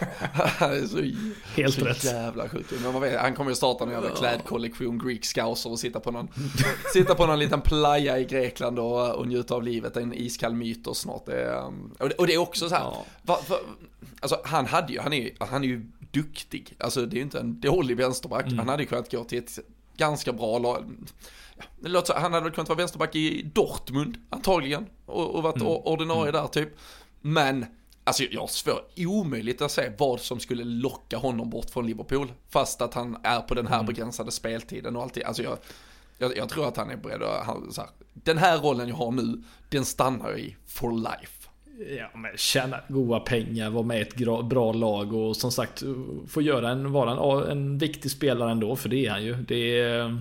han 0.35 0.73
är 0.73 0.87
så, 0.87 0.97
Helt 1.57 1.75
så 1.75 1.85
rätt. 1.85 2.05
jävla 2.05 2.49
sjukt. 2.49 2.73
Men 2.83 3.01
vet, 3.01 3.21
han 3.21 3.35
kommer 3.35 3.51
ju 3.51 3.55
starta 3.55 3.85
en 3.85 3.91
jävla 3.91 4.11
klädkollektion 4.11 4.99
Greek 4.99 5.25
scouser 5.25 5.71
och 5.71 5.79
sitta 5.79 6.01
på 6.01 6.11
någon, 6.11 6.29
sitta 6.93 7.15
på 7.15 7.27
någon 7.27 7.39
liten 7.39 7.61
playa 7.61 8.19
i 8.19 8.25
Grekland 8.25 8.79
och, 8.79 9.15
och 9.15 9.29
njuta 9.29 9.55
av 9.55 9.63
livet. 9.63 9.97
En 9.97 10.15
iskall 10.15 10.55
mytos 10.55 10.99
snart. 10.99 11.27
Det, 11.27 11.45
um, 11.45 11.95
och, 11.99 12.09
det, 12.09 12.15
och 12.15 12.27
det 12.27 12.35
är 12.35 12.39
också 12.39 12.52
också 12.53 12.69
så 12.69 12.75
här, 12.75 12.83
ja. 12.83 13.05
va, 13.23 13.39
va, 13.49 13.57
alltså 14.21 14.41
han 14.45 14.67
hade 14.67 14.93
ju, 14.93 15.01
han 15.01 15.13
är, 15.13 15.31
han 15.39 15.65
är 15.65 15.69
ju 15.69 15.87
duktig, 16.11 16.75
alltså 16.79 17.07
det 17.07 17.15
är 17.15 17.17
ju 17.17 17.23
inte 17.23 17.41
en 17.41 17.61
dålig 17.61 17.97
vänsterback, 17.97 18.47
mm. 18.47 18.59
han 18.59 18.69
hade 18.69 18.83
ju 18.83 18.89
kunnat 18.89 19.11
gå 19.11 19.25
till 19.25 19.39
ett 19.39 19.59
ganska 19.97 20.33
bra 20.33 20.59
lag. 20.59 20.85
Ja, 21.81 22.05
så, 22.05 22.15
han 22.15 22.33
hade 22.33 22.45
väl 22.45 22.53
kunnat 22.53 22.69
vara 22.69 22.77
vänsterback 22.77 23.15
i 23.15 23.43
Dortmund 23.55 24.19
antagligen 24.31 24.87
och, 25.07 25.35
och 25.35 25.43
varit 25.43 25.57
mm. 25.57 25.69
ordinarie 25.69 26.29
mm. 26.29 26.43
där 26.43 26.49
typ. 26.49 26.77
Men 27.21 27.67
Alltså 28.05 28.25
jag 28.31 28.41
har 28.41 28.47
svårt, 28.47 28.93
omöjligt 28.97 29.63
att 29.63 29.71
se 29.71 29.93
vad 29.99 30.21
som 30.21 30.41
skulle 30.41 30.65
locka 30.65 31.17
honom 31.17 31.51
bort 31.51 31.71
från 31.71 31.87
Liverpool. 31.87 32.33
Fast 32.51 32.83
att 32.83 32.95
han 32.95 33.17
är 33.23 33.41
på 33.41 33.55
den 33.55 33.67
här 33.67 33.75
mm. 33.75 33.87
begränsade 33.87 34.31
speltiden 34.31 34.97
och 34.97 35.03
alltid. 35.03 35.23
Alltså 35.23 35.43
jag, 35.43 35.59
jag, 36.19 36.37
jag 36.37 36.49
tror 36.49 36.69
att 36.69 36.77
han 36.77 36.91
är 36.91 36.97
beredd 36.97 37.23
att, 37.23 37.47
han, 37.47 37.73
så 37.73 37.81
här, 37.81 37.91
den 38.15 38.39
här 38.39 38.59
rollen 38.59 38.89
jag 38.89 38.97
har 38.97 39.11
nu, 39.11 39.43
den 39.69 39.85
stannar 39.85 40.31
jag 40.31 40.41
i 40.41 40.57
for 40.67 40.93
life. 40.93 41.42
Ja, 41.99 42.19
men 42.19 42.37
tjäna 42.37 42.81
goda 42.89 43.21
pengar, 43.21 43.71
vara 43.71 43.83
med 43.83 43.99
i 43.99 44.03
ett 44.03 44.45
bra 44.45 44.73
lag 44.73 45.13
och 45.13 45.37
som 45.37 45.53
sagt 45.53 45.83
få 46.29 46.43
göra 46.43 46.71
en, 46.71 46.93
vara 46.93 47.41
en, 47.43 47.51
en 47.51 47.79
viktig 47.79 48.11
spelare 48.11 48.51
ändå, 48.51 48.77
för 48.77 48.89
det 48.89 49.07
är 49.07 49.11
han 49.11 49.25
ju. 49.25 49.35
Det 49.35 49.81
är, 49.81 50.21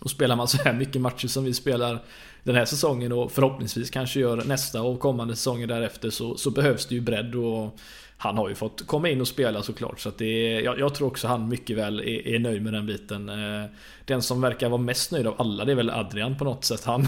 och 0.00 0.10
spelar 0.10 0.36
man 0.36 0.48
så 0.48 0.62
här 0.62 0.72
mycket 0.72 1.00
matcher 1.00 1.28
som 1.28 1.44
vi 1.44 1.54
spelar 1.54 2.02
den 2.42 2.54
här 2.54 2.64
säsongen 2.64 3.12
och 3.12 3.32
förhoppningsvis 3.32 3.90
kanske 3.90 4.20
gör 4.20 4.44
nästa 4.44 4.82
och 4.82 5.00
kommande 5.00 5.36
säsonger 5.36 5.66
därefter 5.66 6.10
så, 6.10 6.36
så 6.36 6.50
behövs 6.50 6.86
det 6.86 6.94
ju 6.94 7.00
bredd 7.00 7.34
och 7.34 7.78
han 8.16 8.38
har 8.38 8.48
ju 8.48 8.54
fått 8.54 8.86
komma 8.86 9.08
in 9.08 9.20
och 9.20 9.28
spela 9.28 9.62
såklart. 9.62 10.00
Så 10.00 10.10
det 10.18 10.24
är, 10.24 10.60
jag, 10.60 10.78
jag 10.78 10.94
tror 10.94 11.08
också 11.08 11.28
han 11.28 11.48
mycket 11.48 11.76
väl 11.76 12.00
är, 12.00 12.28
är, 12.28 12.38
nöjd 12.38 12.62
med 12.62 12.72
den 12.72 12.86
biten. 12.86 13.28
Eh, 13.28 13.70
den 14.04 14.22
som 14.22 14.40
verkar 14.40 14.68
vara 14.68 14.80
mest 14.80 15.10
nöjd 15.10 15.26
av 15.26 15.34
alla 15.38 15.64
det 15.64 15.72
är 15.72 15.76
väl 15.76 15.90
Adrian 15.90 16.38
på 16.38 16.44
något 16.44 16.64
sätt. 16.64 16.84
Han, 16.84 17.06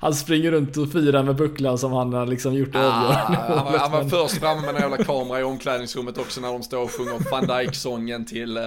han, 0.00 0.14
springer 0.14 0.50
runt 0.50 0.76
och 0.76 0.92
firar 0.92 1.22
med 1.22 1.36
bucklan 1.36 1.78
som 1.78 1.92
han 1.92 2.12
har 2.12 2.26
liksom 2.26 2.54
gjort 2.54 2.72
det 2.72 2.78
ah, 2.78 2.92
avgörande 2.92 3.38
han, 3.38 3.72
var, 3.72 3.78
han 3.78 3.92
var 3.92 4.04
först 4.04 4.40
framme 4.40 4.60
med 4.60 4.74
en 4.74 4.80
jävla 4.80 5.04
kamera 5.04 5.40
i 5.40 5.42
omklädningsrummet 5.54 6.18
också 6.18 6.40
när 6.40 6.52
de 6.52 6.62
står 6.62 6.82
och 6.82 6.90
sjunger 6.90 7.30
van 7.30 7.46
Dijk-sången 7.46 8.26
till 8.26 8.58
uh, 8.58 8.64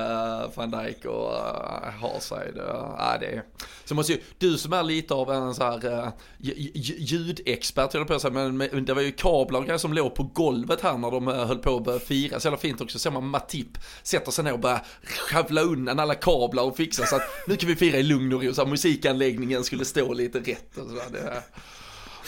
van 0.56 0.72
Dijk 0.72 1.06
och 1.06 1.32
uh, 1.32 2.02
har 2.02 2.20
sig. 2.20 2.52
Det, 2.56 2.62
uh, 2.62 3.20
det 3.20 3.42
Så 3.86 3.96
måste 3.96 4.14
ju, 4.14 4.20
du 4.38 4.58
som 4.58 4.74
är 4.74 4.84
lite 4.84 5.14
av 5.14 5.32
en 5.32 5.56
så 5.56 5.64
här 5.64 5.86
uh, 5.86 6.10
ljudexpert 6.40 7.94
höll 7.94 8.06
på 8.06 8.14
att 8.14 8.22
säga, 8.22 8.34
men, 8.34 8.58
men 8.58 8.86
det 8.86 8.94
var 8.94 9.02
ju 9.02 9.12
kablar 9.12 9.78
som 9.78 9.94
låg 9.94 10.16
på 10.16 10.24
golvet 10.24 10.82
här 10.82 10.98
när 10.98 11.12
de 11.12 11.28
höll 11.28 11.57
på 11.58 11.78
att 11.78 11.84
börja 11.84 12.00
fira. 12.00 12.40
Så 12.40 12.48
jävla 12.48 12.58
fint 12.58 12.82
också, 12.82 13.00
ser 13.00 13.12
man 13.12 13.28
Matip 13.28 13.78
sätter 14.04 14.32
sig 14.32 14.44
ner 14.44 14.54
och 14.54 14.60
börjar 14.60 14.86
skavla 15.04 15.62
undan 15.62 16.00
alla 16.00 16.16
kablar 16.16 16.64
och 16.64 16.78
fixa 16.78 17.06
så 17.06 17.16
att 17.16 17.22
nu 17.48 17.56
kan 17.56 17.70
vi 17.70 17.76
fira 17.76 17.98
i 17.98 18.04
lugn 18.04 18.34
och 18.34 18.44
ro, 18.44 18.54
så 18.54 18.62
att 18.62 18.70
musikanläggningen 18.70 19.64
skulle 19.64 19.86
stå 19.86 20.14
lite 20.14 20.40
rätt 20.40 20.78
och 20.78 20.90
sådär. 20.90 21.06
Det, 21.12 21.44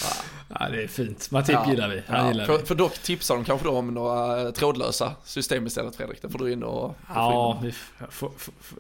Ja, 0.01 0.07
det 0.49 0.83
är 0.83 0.87
fint. 0.87 1.31
Matip 1.31 1.53
ja, 1.53 1.69
gillar 1.69 1.89
vi. 1.89 2.01
Han 2.07 2.19
ja, 2.19 2.31
gillar 2.31 2.45
för, 2.45 2.57
vi. 2.57 2.65
för 2.65 2.75
dock 2.75 2.97
tipsar 2.97 3.35
de 3.35 3.43
kanske 3.43 3.67
då 3.67 3.73
om 3.73 3.93
några 3.93 4.41
eh, 4.41 4.51
trådlösa 4.51 5.11
system 5.23 5.67
istället 5.67 5.95
Fredrik. 5.95 6.21
Det 6.21 6.29
får 6.29 6.39
du 6.39 6.51
in 6.51 6.63
och... 6.63 6.95
Ja, 7.07 7.63
får, 8.09 8.31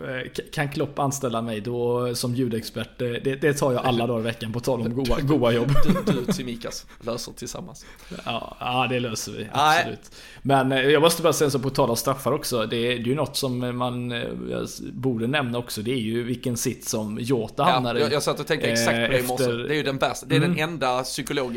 eh, 0.01 0.43
kan 0.53 0.69
Klopp 0.69 0.99
anställa 0.99 1.41
mig 1.41 1.61
då 1.61 2.15
som 2.15 2.35
ljudexpert? 2.35 2.99
Det, 2.99 3.41
det 3.41 3.53
tar 3.53 3.73
jag 3.73 3.85
alla 3.85 4.07
dagar 4.07 4.19
i 4.19 4.23
veckan 4.23 4.53
på 4.53 4.59
tal 4.59 4.81
om 4.81 4.93
goa, 4.95 5.19
goa 5.21 5.51
jobb. 5.51 5.71
Du, 5.85 6.13
du 6.13 6.25
till 6.25 6.45
Mikas 6.45 6.85
löser 7.01 7.31
tillsammans. 7.31 7.85
Ja, 8.25 8.57
ja, 8.59 8.87
det 8.89 8.99
löser 8.99 9.31
vi. 9.31 9.47
Absolut. 9.51 9.99
Nej. 10.41 10.65
Men 10.67 10.71
eh, 10.71 10.89
jag 10.89 11.01
måste 11.01 11.21
bara 11.21 11.33
säga 11.33 11.49
så 11.49 11.59
på 11.59 11.69
tal 11.69 11.89
om 11.89 11.97
straffar 11.97 12.31
också. 12.31 12.65
Det, 12.65 12.77
är, 12.77 12.89
det 12.89 13.03
är 13.03 13.07
ju 13.07 13.15
något 13.15 13.37
som 13.37 13.77
man 13.77 14.13
borde 14.93 15.27
nämna 15.27 15.57
också. 15.57 15.81
Det 15.81 15.91
är 15.91 15.97
ju 15.97 16.23
vilken 16.23 16.57
sitt 16.57 16.87
som 16.87 17.17
Jota 17.21 17.63
hamnar 17.63 17.95
i. 17.95 18.01
Jag, 18.01 18.13
jag 18.13 18.23
satt 18.23 18.39
och 18.39 18.47
tänkte 18.47 18.71
exakt 18.71 19.07
på 19.07 19.11
det 19.11 19.19
i 19.19 19.23
morse. 19.23 19.51
Det 19.51 19.73
är 19.73 19.77
ju 19.77 19.83
den 19.83 19.97
bästa. 19.97 20.25
Det 20.25 20.35
är 20.35 20.37
mm. 20.37 20.51
den 20.51 20.59
enda 20.69 21.03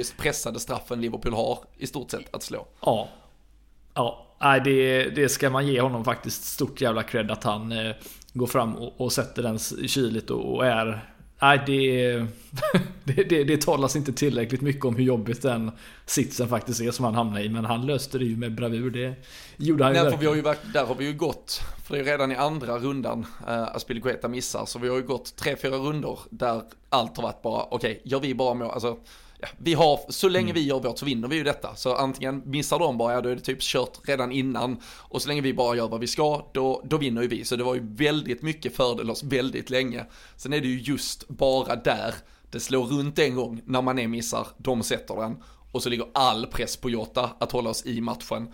psykologiskt 0.02 0.16
pressade 0.16 0.60
straffen 0.60 1.00
Liverpool 1.00 1.32
har 1.32 1.58
i 1.78 1.86
stort 1.86 2.10
sett 2.10 2.34
att 2.34 2.42
slå. 2.42 2.66
Ja. 2.80 3.08
Ja, 3.94 4.26
nej 4.40 4.60
det, 4.64 5.10
det 5.10 5.28
ska 5.28 5.50
man 5.50 5.66
ge 5.66 5.80
honom 5.80 6.04
faktiskt 6.04 6.44
stort 6.44 6.80
jävla 6.80 7.02
cred 7.02 7.30
att 7.30 7.44
han 7.44 7.72
eh, 7.72 7.94
går 8.32 8.46
fram 8.46 8.76
och, 8.76 9.00
och 9.00 9.12
sätter 9.12 9.42
den 9.42 9.58
kyligt 9.58 10.30
och, 10.30 10.54
och 10.54 10.66
är 10.66 11.12
Nej, 11.42 11.62
det, 11.66 12.26
det, 13.04 13.24
det, 13.28 13.44
det 13.44 13.60
talas 13.62 13.96
inte 13.96 14.12
tillräckligt 14.12 14.60
mycket 14.60 14.84
om 14.84 14.96
hur 14.96 15.04
jobbigt 15.04 15.42
den 15.42 15.70
sitsen 16.06 16.48
faktiskt 16.48 16.80
är 16.80 16.90
som 16.90 17.04
han 17.04 17.14
hamnade 17.14 17.44
i. 17.44 17.48
Men 17.48 17.64
han 17.64 17.86
löste 17.86 18.18
det 18.18 18.24
ju 18.24 18.36
med 18.36 18.54
bravur. 18.54 18.90
Det 18.90 19.14
gjorde 19.56 19.84
han 19.84 19.94
ju 19.94 20.02
Nej, 20.02 20.10
för 20.10 20.18
vi 20.18 20.26
har 20.26 20.34
ju, 20.34 20.42
Där 20.72 20.86
har 20.86 20.94
vi 20.94 21.04
ju 21.04 21.12
gått, 21.12 21.60
för 21.84 21.94
det 21.94 22.00
är 22.00 22.04
ju 22.04 22.10
redan 22.10 22.32
i 22.32 22.36
andra 22.36 22.78
rundan 22.78 23.26
äh, 23.48 23.62
Aspilicueta 23.62 24.28
missar. 24.28 24.66
Så 24.66 24.78
vi 24.78 24.88
har 24.88 24.96
ju 24.96 25.02
gått 25.02 25.36
tre, 25.36 25.56
fyra 25.56 25.76
rundor 25.76 26.18
där 26.30 26.62
allt 26.88 27.16
har 27.16 27.22
varit 27.22 27.42
bara, 27.42 27.62
okej, 27.62 27.76
okay, 27.76 28.00
gör 28.04 28.20
vi 28.20 28.34
bara 28.34 28.54
mål, 28.54 28.70
alltså 28.70 28.96
ja, 29.42 29.48
vi 29.58 29.74
har, 29.74 30.00
så 30.08 30.28
länge 30.28 30.50
mm. 30.50 30.54
vi 30.54 30.68
gör 30.68 30.80
vårt 30.80 30.98
så 30.98 31.04
vinner 31.04 31.28
vi 31.28 31.36
ju 31.36 31.44
detta. 31.44 31.74
Så 31.74 31.94
antingen 31.94 32.42
missar 32.44 32.78
de 32.78 32.98
bara, 32.98 33.12
ja 33.12 33.20
då 33.20 33.28
är 33.28 33.34
det 33.34 33.40
typ 33.40 33.60
kört 33.60 33.98
redan 34.04 34.32
innan. 34.32 34.76
Och 34.84 35.22
så 35.22 35.28
länge 35.28 35.40
vi 35.40 35.54
bara 35.54 35.76
gör 35.76 35.88
vad 35.88 36.00
vi 36.00 36.06
ska, 36.06 36.50
då, 36.54 36.82
då 36.84 36.96
vinner 36.96 37.22
ju 37.22 37.28
vi. 37.28 37.44
Så 37.44 37.56
det 37.56 37.64
var 37.64 37.74
ju 37.74 37.94
väldigt 37.94 38.42
mycket 38.42 38.76
fördel 38.76 39.10
oss 39.10 39.22
väldigt 39.22 39.70
länge. 39.70 40.06
Sen 40.36 40.52
är 40.52 40.60
det 40.60 40.68
ju 40.68 40.80
just 40.80 41.28
bara 41.28 41.76
där 41.76 42.14
det 42.50 42.60
slår 42.60 42.84
runt 42.84 43.18
en 43.18 43.34
gång 43.34 43.60
när 43.64 43.82
man 43.82 43.98
är 43.98 44.08
missar, 44.08 44.46
de 44.58 44.82
sätter 44.82 45.16
den. 45.16 45.36
Och 45.72 45.82
så 45.82 45.88
ligger 45.88 46.06
all 46.14 46.46
press 46.46 46.76
på 46.76 46.90
Jota 46.90 47.30
att 47.40 47.52
hålla 47.52 47.70
oss 47.70 47.86
i 47.86 48.00
matchen. 48.00 48.48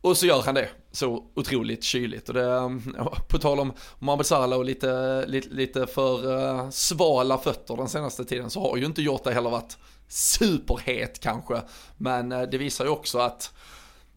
Och 0.00 0.16
så 0.16 0.26
gör 0.26 0.42
han 0.42 0.54
det 0.54 0.68
så 0.92 1.24
otroligt 1.34 1.84
kyligt. 1.84 2.28
Och 2.28 2.34
det, 2.34 2.80
på 3.28 3.38
tal 3.38 3.60
om 3.60 3.72
Mohamed 3.98 4.26
Salah 4.26 4.58
och 4.58 4.64
lite, 4.64 5.24
lite, 5.26 5.48
lite 5.48 5.86
för 5.86 6.26
uh, 6.26 6.70
svala 6.70 7.38
fötter 7.38 7.76
den 7.76 7.88
senaste 7.88 8.24
tiden 8.24 8.50
så 8.50 8.60
har 8.60 8.76
ju 8.76 8.86
inte 8.86 9.02
Jota 9.02 9.30
heller 9.30 9.50
varit 9.50 9.78
superhet 10.10 11.20
kanske. 11.20 11.62
Men 11.96 12.32
uh, 12.32 12.42
det 12.42 12.58
visar 12.58 12.84
ju 12.84 12.90
också 12.90 13.18
att 13.18 13.52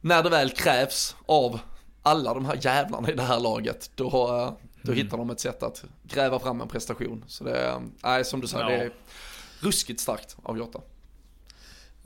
när 0.01 0.23
det 0.23 0.29
väl 0.29 0.49
krävs 0.49 1.15
av 1.25 1.59
alla 2.01 2.33
de 2.33 2.45
här 2.45 2.59
jävlarna 2.61 3.11
i 3.11 3.13
det 3.13 3.23
här 3.23 3.39
laget, 3.39 3.91
då, 3.95 4.05
uh, 4.05 4.53
då 4.81 4.91
mm. 4.91 5.03
hittar 5.03 5.17
de 5.17 5.29
ett 5.29 5.39
sätt 5.39 5.63
att 5.63 5.83
gräva 6.03 6.39
fram 6.39 6.61
en 6.61 6.67
prestation. 6.67 7.23
Så 7.27 7.43
det 7.43 7.79
är, 8.01 8.23
som 8.23 8.41
du 8.41 8.47
säger, 8.47 8.69
ja. 8.69 8.77
det 8.77 8.83
är 8.83 8.91
ruskigt 9.59 9.99
starkt 9.99 10.37
av 10.43 10.57
Jota. 10.57 10.81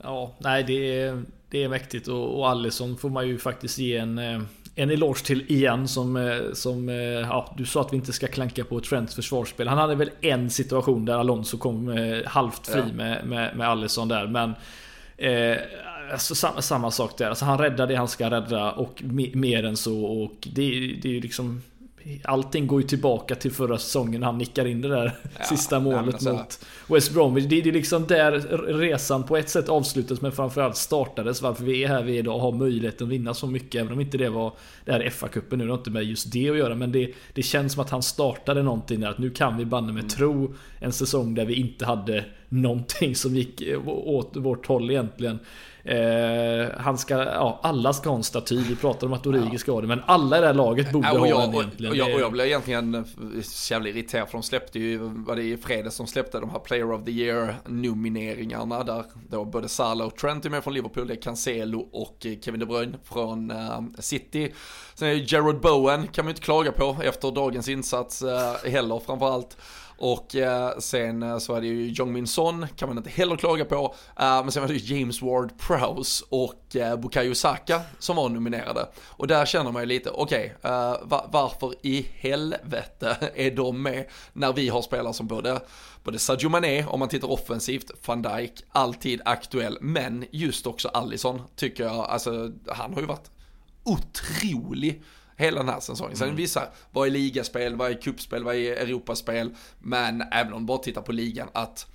Ja, 0.02 0.34
nej 0.38 0.64
det 0.64 1.02
är, 1.02 1.24
det 1.50 1.64
är 1.64 1.68
mäktigt 1.68 2.08
och, 2.08 2.38
och 2.38 2.48
Allison 2.48 2.98
får 2.98 3.10
man 3.10 3.28
ju 3.28 3.38
faktiskt 3.38 3.78
ge 3.78 3.96
en, 3.96 4.18
eh, 4.18 4.40
en 4.78 4.90
eloge 4.90 5.24
till 5.24 5.52
igen 5.52 5.88
som, 5.88 6.16
eh, 6.16 6.52
som 6.52 6.88
eh, 6.88 6.94
ja, 6.96 7.54
du 7.56 7.66
sa 7.66 7.80
att 7.80 7.92
vi 7.92 7.96
inte 7.96 8.12
ska 8.12 8.26
klanka 8.26 8.64
på 8.64 8.80
Trents 8.80 9.14
försvarsspel. 9.14 9.68
Han 9.68 9.78
hade 9.78 9.94
väl 9.94 10.10
en 10.20 10.50
situation 10.50 11.04
där 11.04 11.14
Alonso 11.14 11.58
kom 11.58 11.98
halvt 12.26 12.66
fri 12.66 12.82
ja. 12.86 12.94
med, 12.94 13.26
med, 13.26 13.56
med 13.56 13.68
Allison 13.68 14.08
där 14.08 14.26
men 14.26 14.54
eh, 15.16 15.58
alltså, 16.12 16.34
samma, 16.34 16.62
samma 16.62 16.90
sak 16.90 17.18
där. 17.18 17.28
Alltså, 17.28 17.44
han 17.44 17.58
räddar 17.58 17.86
det 17.86 17.94
han 17.94 18.08
ska 18.08 18.30
rädda 18.30 18.72
och 18.72 19.02
mer 19.34 19.64
än 19.64 19.76
så 19.76 20.04
och 20.04 20.48
det, 20.52 20.98
det 21.02 21.16
är 21.16 21.20
liksom 21.20 21.62
Allting 22.24 22.66
går 22.66 22.80
ju 22.82 22.88
tillbaka 22.88 23.34
till 23.34 23.52
förra 23.52 23.78
säsongen 23.78 24.22
han 24.22 24.38
nickar 24.38 24.64
in 24.64 24.80
det 24.80 24.88
där 24.88 25.12
ja, 25.38 25.44
sista 25.44 25.80
målet 25.80 26.22
ja, 26.22 26.32
mot 26.32 26.60
West 26.88 27.12
Bromwich. 27.14 27.44
Det, 27.44 27.60
det 27.60 27.68
är 27.68 27.72
liksom 27.72 28.06
där 28.06 28.32
resan 28.78 29.24
på 29.24 29.36
ett 29.36 29.48
sätt 29.48 29.68
avslutades 29.68 30.20
men 30.20 30.32
framförallt 30.32 30.76
startades. 30.76 31.42
Varför 31.42 31.64
vi 31.64 31.84
är 31.84 31.88
här 31.88 32.02
vi 32.02 32.14
är 32.14 32.18
idag 32.18 32.34
och 32.34 32.40
har 32.40 32.52
möjligheten 32.52 33.06
att 33.06 33.12
vinna 33.12 33.34
så 33.34 33.46
mycket. 33.46 33.80
Även 33.80 33.92
om 33.92 34.00
inte 34.00 34.18
det 34.18 34.28
var 34.28 34.52
det 34.84 34.92
här 34.92 35.10
FA-cupen 35.10 35.56
nu. 35.56 35.64
Det 35.64 35.70
har 35.70 35.78
inte 35.78 35.90
med 35.90 36.04
just 36.04 36.32
det 36.32 36.50
att 36.50 36.56
göra. 36.56 36.74
Men 36.74 36.92
det, 36.92 37.12
det 37.32 37.42
känns 37.42 37.72
som 37.72 37.82
att 37.82 37.90
han 37.90 38.02
startade 38.02 38.62
någonting 38.62 39.00
där. 39.00 39.08
Att 39.08 39.18
nu 39.18 39.30
kan 39.30 39.56
vi 39.56 39.64
banne 39.64 39.92
med 39.92 40.00
mm. 40.00 40.08
tro 40.08 40.54
en 40.80 40.92
säsong 40.92 41.34
där 41.34 41.44
vi 41.44 41.54
inte 41.54 41.86
hade 41.86 42.24
någonting 42.48 43.14
som 43.14 43.36
gick 43.36 43.62
åt 43.86 44.36
vårt 44.36 44.66
håll 44.66 44.90
egentligen. 44.90 45.38
Eh, 45.88 46.68
han 46.76 46.98
ska, 46.98 47.14
ja, 47.14 47.60
alla 47.62 47.92
ska 47.92 48.08
ha 48.08 48.16
en 48.16 48.22
staty. 48.22 48.56
Vi 48.56 48.76
pratar 48.76 49.06
om 49.06 49.12
att 49.12 49.26
Origi 49.26 49.58
ska 49.58 49.72
ha 49.72 49.80
det, 49.80 49.86
men 49.86 50.02
alla 50.06 50.38
i 50.38 50.40
det 50.40 50.46
här 50.46 50.54
laget 50.54 50.92
borde 50.92 51.08
ja, 51.08 51.18
ha 51.18 51.42
en 51.42 51.54
egentligen. 51.54 51.92
Och 51.92 51.96
jag, 51.96 52.14
och 52.14 52.20
jag 52.20 52.32
blev 52.32 52.46
egentligen 52.46 53.04
så 53.42 53.74
jävla 53.74 53.88
irriterad 53.88 54.28
för 54.28 54.38
de 54.38 54.42
släppte 54.42 54.78
ju, 54.78 54.98
var 54.98 55.36
det 55.36 55.42
i 55.42 55.56
fredags 55.56 55.94
som 55.94 56.06
släppte 56.06 56.40
de 56.40 56.50
här 56.50 56.58
Player 56.58 56.92
of 56.92 57.04
the 57.04 57.10
Year 57.10 57.54
nomineringarna 57.66 58.84
där 58.84 59.04
då 59.30 59.44
både 59.44 59.68
Salah 59.68 60.06
och 60.06 60.16
Trent 60.16 60.44
är 60.44 60.50
med 60.50 60.64
från 60.64 60.74
Liverpool, 60.74 61.06
det 61.06 61.14
är 61.14 61.22
Cancelo 61.22 61.88
och 61.92 62.26
Kevin 62.40 62.60
De 62.60 62.66
Bruyne 62.66 62.98
från 63.04 63.50
uh, 63.50 63.80
City. 63.98 64.52
Sen 64.94 65.08
är 65.08 65.14
det 65.14 65.32
Jared 65.32 65.60
Bowen, 65.60 66.06
kan 66.06 66.24
man 66.24 66.30
ju 66.30 66.32
inte 66.32 66.42
klaga 66.42 66.72
på 66.72 66.96
efter 67.02 67.30
dagens 67.30 67.68
insats 67.68 68.22
uh, 68.22 68.70
heller 68.70 69.00
framförallt. 69.06 69.56
Och 69.98 70.36
eh, 70.36 70.78
sen 70.78 71.22
eh, 71.22 71.38
så 71.38 71.54
är 71.54 71.60
det 71.60 71.66
ju 71.66 71.88
Jong 71.88 72.12
Min 72.12 72.26
Son, 72.26 72.66
kan 72.76 72.88
man 72.88 72.98
inte 72.98 73.10
heller 73.10 73.36
klaga 73.36 73.64
på. 73.64 73.94
Eh, 74.20 74.42
men 74.42 74.52
sen 74.52 74.62
var 74.62 74.68
det 74.68 74.74
ju 74.74 74.98
James 74.98 75.22
Ward 75.22 75.58
Prowse 75.58 76.24
och 76.28 76.76
Bukayo 76.98 77.34
Saka 77.34 77.80
som 77.98 78.16
var 78.16 78.28
nominerade. 78.28 78.88
Och 79.06 79.26
där 79.26 79.46
känner 79.46 79.72
man 79.72 79.82
ju 79.82 79.86
lite, 79.86 80.10
okej, 80.10 80.54
okay, 80.58 81.20
varför 81.30 81.74
i 81.82 82.06
helvete 82.14 83.16
är 83.34 83.50
de 83.50 83.82
med 83.82 84.04
när 84.32 84.52
vi 84.52 84.68
har 84.68 84.82
spelare 84.82 85.14
som 85.14 85.26
både 85.26 85.60
både 86.04 86.18
Sadio 86.18 86.48
Mané, 86.48 86.84
om 86.84 87.00
man 87.00 87.08
tittar 87.08 87.30
offensivt, 87.30 87.90
van 88.06 88.22
Dijk, 88.22 88.52
alltid 88.72 89.20
aktuell, 89.24 89.78
men 89.80 90.24
just 90.30 90.66
också 90.66 90.88
Allison 90.88 91.42
tycker 91.56 91.84
jag, 91.84 91.94
alltså 91.94 92.52
han 92.66 92.94
har 92.94 93.00
ju 93.00 93.06
varit 93.06 93.30
otrolig 93.84 95.02
hela 95.38 95.58
den 95.58 95.68
här 95.68 95.80
säsongen. 95.80 96.16
Sen 96.16 96.26
mm. 96.26 96.36
vissa, 96.36 96.68
vad 96.90 97.06
är 97.06 97.10
ligaspel, 97.10 97.76
vad 97.76 97.90
är 97.90 98.00
kuppspel, 98.00 98.44
vad 98.44 98.54
är 98.54 98.72
Europaspel, 98.72 99.54
men 99.78 100.22
även 100.32 100.52
om 100.52 100.62
du 100.62 100.66
bara 100.66 100.78
tittar 100.78 101.02
på 101.02 101.12
ligan, 101.12 101.48
att 101.52 101.86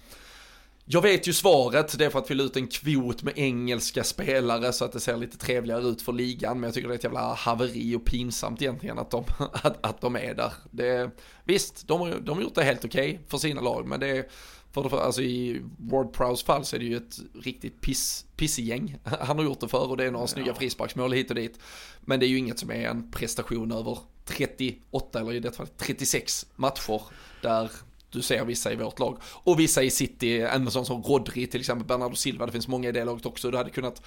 jag 0.85 1.01
vet 1.01 1.27
ju 1.27 1.33
svaret, 1.33 1.97
det 1.97 2.05
är 2.05 2.09
för 2.09 2.19
att 2.19 2.27
fylla 2.27 2.43
ut 2.43 2.57
en 2.57 2.67
kvot 2.67 3.23
med 3.23 3.33
engelska 3.37 4.03
spelare 4.03 4.73
så 4.73 4.85
att 4.85 4.91
det 4.91 4.99
ser 4.99 5.17
lite 5.17 5.37
trevligare 5.37 5.87
ut 5.87 6.01
för 6.01 6.13
ligan. 6.13 6.59
Men 6.59 6.67
jag 6.67 6.73
tycker 6.73 6.87
det 6.87 6.93
är 6.93 6.97
ett 6.97 7.03
jävla 7.03 7.33
haveri 7.33 7.95
och 7.95 8.05
pinsamt 8.05 8.61
egentligen 8.61 8.99
att 8.99 9.11
de, 9.11 9.23
att, 9.53 9.85
att 9.85 10.01
de 10.01 10.15
är 10.15 10.33
där. 10.33 10.53
Det, 10.71 11.11
visst, 11.43 11.87
de 11.87 11.99
har, 11.99 12.19
de 12.21 12.37
har 12.37 12.43
gjort 12.43 12.55
det 12.55 12.63
helt 12.63 12.85
okej 12.85 13.11
okay 13.13 13.19
för 13.27 13.37
sina 13.37 13.61
lag, 13.61 13.87
men 13.87 13.99
det 13.99 14.07
är, 14.07 14.25
för, 14.73 14.89
för, 14.89 15.01
alltså 15.01 15.21
i 15.21 15.61
Ward 15.77 16.13
Prowse 16.13 16.45
fall 16.45 16.65
så 16.65 16.75
är 16.75 16.79
det 16.79 16.85
ju 16.85 16.97
ett 16.97 17.19
riktigt 17.43 17.81
piss, 17.81 18.25
pissegäng 18.35 18.97
han 19.03 19.37
har 19.37 19.45
gjort 19.45 19.59
det 19.59 19.67
för 19.67 19.89
och 19.89 19.97
det 19.97 20.05
är 20.05 20.11
några 20.11 20.23
ja. 20.23 20.27
snygga 20.27 20.53
frisparksmål 20.53 21.13
hit 21.13 21.29
och 21.29 21.35
dit. 21.35 21.59
Men 22.01 22.19
det 22.19 22.25
är 22.25 22.27
ju 22.27 22.37
inget 22.37 22.59
som 22.59 22.71
är 22.71 22.89
en 22.89 23.11
prestation 23.11 23.71
över 23.71 23.97
38 24.25 25.19
eller 25.19 25.33
i 25.33 25.39
detta 25.39 25.57
fall 25.57 25.67
36 25.77 26.45
matcher 26.55 27.01
där 27.41 27.71
du 28.09 28.21
ser 28.21 28.45
vissa 28.45 28.71
i 28.71 28.75
vårt 28.75 28.99
lag. 28.99 29.17
Och 29.23 29.59
vissa 29.59 29.83
i 29.83 29.89
City, 29.89 30.41
en 30.41 30.71
sån 30.71 30.85
som 30.85 31.03
Rodri 31.03 31.47
till 31.47 31.59
exempel, 31.59 31.87
Bernardo 31.87 32.15
Silva, 32.15 32.45
det 32.45 32.51
finns 32.51 32.67
många 32.67 32.89
i 32.89 32.91
det 32.91 33.05
laget 33.05 33.25
också. 33.25 33.51
Du 33.51 33.57
hade 33.57 33.69
kunnat 33.69 34.01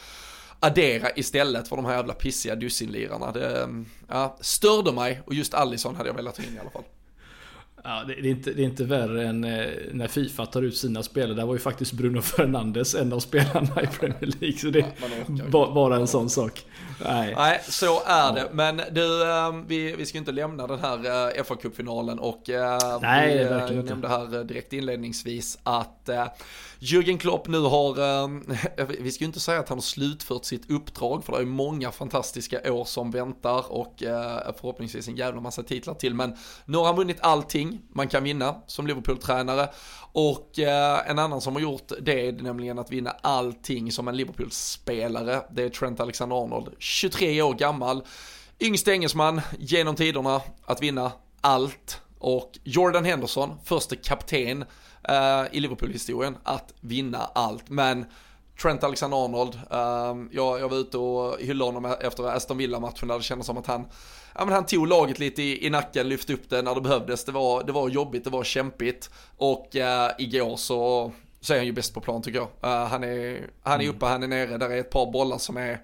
addera 0.60 1.08
istället 1.16 1.68
för 1.68 1.76
de 1.76 1.84
här 1.84 1.96
jävla 1.96 2.14
pissiga 2.14 2.54
dussinlirarna. 2.54 3.32
Det 3.32 3.68
ja, 4.08 4.36
störde 4.40 4.92
mig 4.92 5.20
och 5.26 5.34
just 5.34 5.54
Allison 5.54 5.96
hade 5.96 6.08
jag 6.08 6.14
velat 6.14 6.36
ha 6.36 6.44
in 6.44 6.54
i 6.54 6.58
alla 6.58 6.70
fall. 6.70 6.84
Ja, 7.88 8.04
det, 8.06 8.12
är 8.12 8.26
inte, 8.26 8.52
det 8.52 8.62
är 8.62 8.64
inte 8.64 8.84
värre 8.84 9.26
än 9.28 9.44
eh, 9.44 9.66
när 9.92 10.08
Fifa 10.08 10.46
tar 10.46 10.62
ut 10.62 10.76
sina 10.76 11.02
spelare. 11.02 11.34
Där 11.34 11.46
var 11.46 11.54
ju 11.54 11.58
faktiskt 11.58 11.92
Bruno 11.92 12.22
Fernandes 12.22 12.94
en 12.94 13.12
av 13.12 13.20
spelarna 13.20 13.82
i 13.82 13.86
Premier 13.86 14.34
League. 14.40 14.58
Så 14.58 14.66
det 14.66 14.80
är 14.80 15.74
bara 15.74 15.96
en 15.96 16.06
sån 16.06 16.30
sak. 16.30 16.64
Nej. 17.04 17.34
Nej, 17.36 17.60
så 17.68 18.02
är 18.06 18.34
det. 18.34 18.48
Men 18.52 18.80
du, 18.92 19.30
ehm, 19.30 19.66
vi, 19.66 19.96
vi 19.96 20.06
ska 20.06 20.18
inte 20.18 20.32
lämna 20.32 20.66
den 20.66 20.78
här 20.78 20.98
uh, 21.38 21.44
fa 21.44 21.56
Cup-finalen 21.56 22.18
och 22.18 22.42
Nej, 23.00 23.38
vi 23.38 23.44
verkligen 23.44 23.84
nämnde 23.84 24.08
här 24.08 24.44
direkt 24.44 24.72
inledningsvis 24.72 25.58
att 25.62 26.08
Jürgen 26.78 27.18
Klopp 27.18 27.48
nu 27.48 27.60
har, 27.60 29.02
vi 29.02 29.10
ska 29.10 29.24
ju 29.24 29.26
inte 29.26 29.40
säga 29.40 29.60
att 29.60 29.68
han 29.68 29.78
har 29.78 29.82
slutfört 29.82 30.44
sitt 30.44 30.70
uppdrag 30.70 31.24
för 31.24 31.32
det 31.32 31.38
är 31.38 31.44
många 31.44 31.92
fantastiska 31.92 32.72
år 32.72 32.84
som 32.84 33.10
väntar 33.10 33.72
och 33.72 33.94
förhoppningsvis 34.56 35.08
en 35.08 35.16
jävla 35.16 35.40
massa 35.40 35.62
titlar 35.62 35.94
till. 35.94 36.14
Men 36.14 36.36
nu 36.64 36.78
har 36.78 36.84
han 36.84 36.96
vunnit 36.96 37.18
allting 37.20 37.75
man 37.88 38.08
kan 38.08 38.24
vinna 38.24 38.54
som 38.66 38.86
Liverpool-tränare 38.86 39.68
och 40.12 40.58
eh, 40.58 41.10
en 41.10 41.18
annan 41.18 41.40
som 41.40 41.54
har 41.54 41.62
gjort 41.62 41.92
det 42.00 42.28
är 42.28 42.32
nämligen 42.32 42.78
att 42.78 42.90
vinna 42.90 43.10
allting 43.20 43.92
som 43.92 44.08
en 44.08 44.16
Liverpool-spelare. 44.16 45.42
Det 45.50 45.62
är 45.62 45.68
Trent 45.68 46.00
Alexander-Arnold, 46.00 46.74
23 46.78 47.42
år 47.42 47.54
gammal, 47.54 48.02
yngste 48.60 48.90
engelsman 48.92 49.40
genom 49.58 49.94
tiderna 49.94 50.40
att 50.64 50.82
vinna 50.82 51.12
allt. 51.40 52.00
Och 52.18 52.58
Jordan 52.64 53.04
Henderson, 53.04 53.50
första 53.64 53.96
kapten 53.96 54.64
eh, 55.08 55.44
i 55.52 55.60
Liverpool-historien 55.60 56.36
att 56.42 56.74
vinna 56.80 57.30
allt. 57.34 57.68
Men 57.68 58.04
Trent 58.62 58.84
Alexander-Arnold, 58.84 59.54
eh, 59.70 60.26
jag, 60.32 60.60
jag 60.60 60.68
var 60.68 60.76
ute 60.76 60.98
och 60.98 61.40
hyllade 61.40 61.72
honom 61.72 61.96
efter 62.00 62.24
Aston 62.24 62.58
Villa-matchen 62.58 63.08
där 63.08 63.16
det 63.16 63.24
kändes 63.24 63.46
som 63.46 63.58
att 63.58 63.66
han 63.66 63.84
ja, 64.38 64.44
men 64.44 64.54
han 64.54 64.66
tog 64.66 64.86
laget 64.86 65.18
lite 65.18 65.42
i, 65.42 65.66
i 65.66 65.70
nacken, 65.70 66.08
lyfte 66.08 66.32
upp 66.32 66.50
det 66.50 66.62
när 66.62 66.74
det 66.74 66.80
behövdes. 66.80 67.24
Det 67.24 67.32
var, 67.32 67.64
det 67.64 67.72
var 67.72 67.88
jobbigt, 67.88 68.24
det 68.24 68.30
var 68.30 68.44
kämpigt. 68.44 69.10
Och 69.36 69.68
uh, 69.74 70.10
igår 70.18 70.56
så, 70.56 71.12
så 71.40 71.52
är 71.52 71.58
han 71.58 71.66
ju 71.66 71.72
bäst 71.72 71.94
på 71.94 72.00
plan 72.00 72.22
tycker 72.22 72.38
jag. 72.38 72.48
Uh, 72.70 72.86
han, 72.86 73.04
är, 73.04 73.50
han 73.62 73.80
är 73.80 73.84
mm. 73.84 73.96
uppe, 73.96 74.06
han 74.06 74.22
är 74.22 74.28
nere, 74.28 74.58
där 74.58 74.70
är 74.70 74.78
ett 74.78 74.90
par 74.90 75.12
bollar 75.12 75.38
som 75.38 75.56
är 75.56 75.80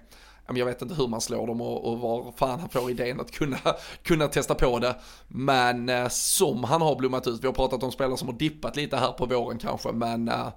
jag 0.55 0.65
vet 0.65 0.81
inte 0.81 0.95
hur 0.95 1.07
man 1.07 1.21
slår 1.21 1.47
dem 1.47 1.61
och, 1.61 1.91
och 1.91 1.99
var 1.99 2.31
fan 2.31 2.59
han 2.59 2.69
får 2.69 2.91
idén 2.91 3.19
att 3.19 3.31
kunna, 3.31 3.57
kunna 4.03 4.27
testa 4.27 4.55
på 4.55 4.79
det. 4.79 4.95
Men 5.27 5.89
eh, 5.89 6.07
som 6.07 6.63
han 6.63 6.81
har 6.81 6.95
blommat 6.95 7.27
ut, 7.27 7.43
vi 7.43 7.47
har 7.47 7.53
pratat 7.53 7.83
om 7.83 7.91
spelare 7.91 8.17
som 8.17 8.27
har 8.27 8.35
dippat 8.35 8.75
lite 8.75 8.97
här 8.97 9.11
på 9.11 9.25
våren 9.25 9.57
kanske, 9.57 9.91
men 9.91 10.27
eh, 10.27 10.47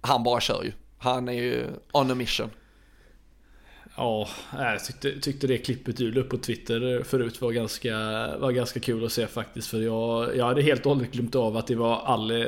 han 0.00 0.22
bara 0.22 0.40
kör 0.40 0.62
ju. 0.62 0.72
Han 0.98 1.28
är 1.28 1.32
ju 1.32 1.66
on 1.92 2.10
a 2.10 2.14
mission. 2.14 2.50
Ja, 3.96 4.28
jag 4.52 4.84
tyckte, 4.84 5.20
tyckte 5.20 5.46
det 5.46 5.58
klippet 5.58 5.96
du 5.96 6.20
upp 6.20 6.28
på 6.28 6.36
Twitter 6.36 7.02
förut 7.04 7.40
var 7.40 7.52
ganska, 7.52 7.96
var 8.38 8.50
ganska 8.50 8.80
kul 8.80 9.04
att 9.04 9.12
se 9.12 9.26
faktiskt. 9.26 9.68
För 9.68 9.80
jag, 9.80 10.36
jag 10.36 10.44
hade 10.44 10.62
helt 10.62 10.86
och 10.86 10.92
hållet 10.92 11.12
glömt 11.12 11.34
av 11.34 11.56
att 11.56 11.66
det 11.66 11.74
var 11.74 12.00
all... 12.04 12.30
Eh, 12.30 12.38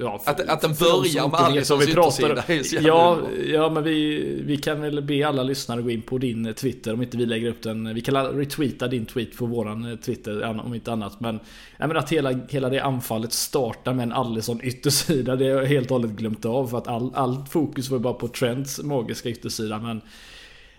ja, 0.00 0.18
för, 0.24 0.30
att, 0.30 0.40
att 0.40 0.60
den 0.60 0.74
börjar 0.74 1.28
med 1.28 1.40
Alissons 1.40 1.88
yttersida. 1.88 2.44
Ja, 2.80 3.18
ja, 3.46 3.70
men 3.70 3.82
vi, 3.82 4.24
vi 4.44 4.56
kan 4.56 4.80
väl 4.80 5.02
be 5.02 5.28
alla 5.28 5.42
lyssnare 5.42 5.82
gå 5.82 5.90
in 5.90 6.02
på 6.02 6.18
din 6.18 6.54
Twitter 6.54 6.92
om 6.92 7.02
inte 7.02 7.16
vi 7.16 7.26
lägger 7.26 7.50
upp 7.50 7.62
den. 7.62 7.94
Vi 7.94 8.00
kan 8.00 8.14
retweeta 8.14 8.88
din 8.88 9.06
tweet 9.06 9.36
på 9.36 9.46
våran 9.46 9.98
Twitter 9.98 10.60
om 10.64 10.74
inte 10.74 10.92
annat. 10.92 11.20
Men, 11.20 11.40
jag 11.78 11.88
menar 11.88 12.00
att 12.00 12.12
hela, 12.12 12.40
hela 12.48 12.68
det 12.68 12.80
anfallet 12.80 13.32
startar 13.32 13.94
med 13.94 14.02
en 14.02 14.12
Alisson 14.12 14.60
yttersida. 14.62 15.36
Det 15.36 15.44
har 15.44 15.60
jag 15.60 15.66
helt 15.66 15.90
och 15.90 15.96
hållet 15.96 16.10
glömt 16.10 16.44
av. 16.44 16.66
För 16.66 16.78
att 16.78 16.88
all, 16.88 17.12
allt 17.14 17.48
fokus 17.48 17.88
var 17.88 17.98
bara 17.98 18.14
på 18.14 18.28
Trents 18.28 18.82
magiska 18.82 19.28
yttersida. 19.28 19.78
Men 19.78 20.00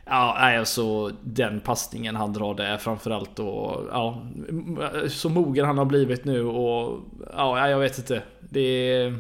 Ja, 0.10 0.58
alltså 0.58 1.12
den 1.24 1.60
passningen 1.60 2.16
han 2.16 2.34
drar 2.34 2.54
där 2.54 2.78
framförallt 2.78 3.40
och 3.40 3.88
ja, 3.92 4.28
så 5.10 5.30
mogen 5.30 5.66
han 5.66 5.78
har 5.78 5.86
blivit 5.86 6.26
nu 6.26 6.44
och 6.44 7.00
ja, 7.34 7.70
jag 7.70 7.80
vet 7.80 7.98
inte. 7.98 8.22
Det 8.50 8.92
är 8.92 9.20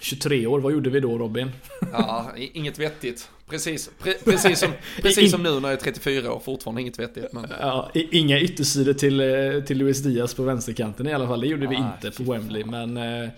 23 0.00 0.46
år, 0.46 0.60
vad 0.60 0.72
gjorde 0.72 0.90
vi 0.90 1.00
då 1.00 1.18
Robin? 1.18 1.50
Ja, 1.92 2.32
inget 2.36 2.78
vettigt. 2.78 3.30
Precis, 3.48 3.90
pre 4.02 4.14
precis, 4.24 4.58
som, 4.58 4.68
precis 5.02 5.30
som 5.30 5.42
nu 5.42 5.60
när 5.60 5.68
jag 5.68 5.72
är 5.72 5.76
34 5.76 6.32
år, 6.32 6.40
fortfarande 6.40 6.80
inget 6.80 6.98
vettigt. 6.98 7.32
Men... 7.32 7.46
Ja, 7.60 7.90
inga 7.94 8.40
yttersidor 8.40 8.92
till, 8.92 9.20
eh, 9.20 9.64
till 9.64 9.78
Luis 9.78 10.02
Diaz 10.02 10.34
på 10.34 10.42
vänsterkanten 10.42 11.08
i 11.08 11.12
alla 11.12 11.28
fall, 11.28 11.40
det 11.40 11.46
gjorde 11.46 11.66
vi 11.66 11.76
inte 11.76 12.10
på 12.10 12.32
Wembley. 12.32 12.64
Men 12.64 12.96
eh, 12.96 13.28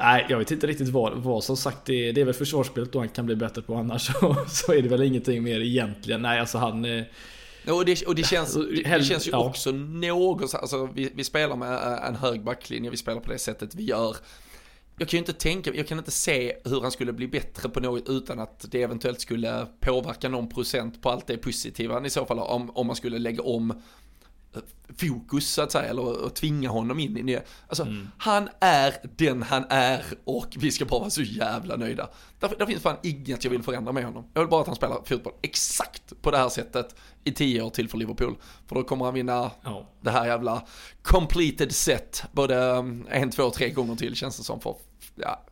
Nej, 0.00 0.26
jag 0.28 0.38
vet 0.38 0.50
inte 0.50 0.66
riktigt 0.66 0.88
vad, 0.88 1.18
vad 1.18 1.44
som 1.44 1.56
sagt 1.56 1.84
det, 1.84 2.12
det 2.12 2.20
är 2.20 2.24
väl 2.24 2.34
försvarsspelet 2.34 2.92
då 2.92 2.98
han 2.98 3.08
kan 3.08 3.26
bli 3.26 3.36
bättre 3.36 3.62
på 3.62 3.74
annars 3.74 4.06
så, 4.20 4.36
så 4.48 4.72
är 4.72 4.82
det 4.82 4.88
väl 4.88 5.02
ingenting 5.02 5.42
mer 5.42 5.60
egentligen. 5.60 6.22
Nej, 6.22 6.40
alltså 6.40 6.58
han... 6.58 6.84
Eh, 6.84 7.04
och 7.66 7.84
det, 7.84 8.06
och 8.06 8.14
det 8.14 8.26
känns, 8.26 8.54
det, 8.54 8.82
det 8.82 9.04
känns 9.04 9.26
ju 9.26 9.30
ja. 9.30 9.48
också 9.48 9.70
något, 9.72 10.54
alltså 10.54 10.88
vi, 10.94 11.10
vi 11.14 11.24
spelar 11.24 11.56
med 11.56 11.98
en 12.08 12.16
hög 12.16 12.44
backlinje, 12.44 12.90
vi 12.90 12.96
spelar 12.96 13.20
på 13.20 13.32
det 13.32 13.38
sättet 13.38 13.74
vi 13.74 13.84
gör. 13.84 14.16
Jag 14.98 15.08
kan 15.08 15.16
ju 15.16 15.18
inte 15.18 15.32
tänka, 15.32 15.74
jag 15.74 15.88
kan 15.88 15.98
inte 15.98 16.10
se 16.10 16.56
hur 16.64 16.80
han 16.80 16.90
skulle 16.90 17.12
bli 17.12 17.28
bättre 17.28 17.68
på 17.68 17.80
något 17.80 18.08
utan 18.08 18.38
att 18.38 18.66
det 18.70 18.82
eventuellt 18.82 19.20
skulle 19.20 19.66
påverka 19.80 20.28
någon 20.28 20.48
procent 20.48 21.02
på 21.02 21.10
allt 21.10 21.26
det 21.26 21.36
positiva 21.36 22.06
i 22.06 22.10
så 22.10 22.26
fall 22.26 22.38
om, 22.38 22.70
om 22.70 22.86
man 22.86 22.96
skulle 22.96 23.18
lägga 23.18 23.42
om 23.42 23.82
fokus 24.96 25.50
så 25.50 25.62
att 25.62 25.72
säga, 25.72 25.84
eller 25.84 26.26
att 26.26 26.34
tvinga 26.34 26.68
honom 26.68 26.98
in 26.98 27.16
i 27.16 27.22
det. 27.22 27.46
Alltså, 27.68 27.82
mm. 27.82 28.08
han 28.18 28.48
är 28.60 28.94
den 29.16 29.42
han 29.42 29.64
är 29.68 30.04
och 30.24 30.46
vi 30.58 30.72
ska 30.72 30.84
bara 30.84 31.00
vara 31.00 31.10
så 31.10 31.22
jävla 31.22 31.76
nöjda. 31.76 32.08
Där, 32.40 32.54
där 32.58 32.66
finns 32.66 32.82
fan 32.82 32.96
inget 33.02 33.44
jag 33.44 33.50
vill 33.50 33.62
förändra 33.62 33.92
med 33.92 34.04
honom. 34.04 34.24
Jag 34.34 34.40
vill 34.40 34.48
bara 34.48 34.60
att 34.60 34.66
han 34.66 34.76
spelar 34.76 35.02
fotboll 35.04 35.32
exakt 35.42 36.22
på 36.22 36.30
det 36.30 36.38
här 36.38 36.48
sättet 36.48 36.94
i 37.24 37.32
tio 37.32 37.62
år 37.62 37.70
till 37.70 37.88
för 37.88 37.98
Liverpool. 37.98 38.36
För 38.66 38.74
då 38.74 38.82
kommer 38.82 39.04
han 39.04 39.14
vinna 39.14 39.50
oh. 39.64 39.82
det 40.00 40.10
här 40.10 40.26
jävla 40.26 40.62
completed 41.02 41.74
set 41.74 42.24
både 42.32 42.56
um, 42.56 43.06
en, 43.10 43.30
två, 43.30 43.50
tre 43.50 43.70
gånger 43.70 43.96
till 43.96 44.14
känns 44.14 44.36
det 44.36 44.44
som 44.44 44.60
för, 44.60 44.74
Ja, 45.14 45.44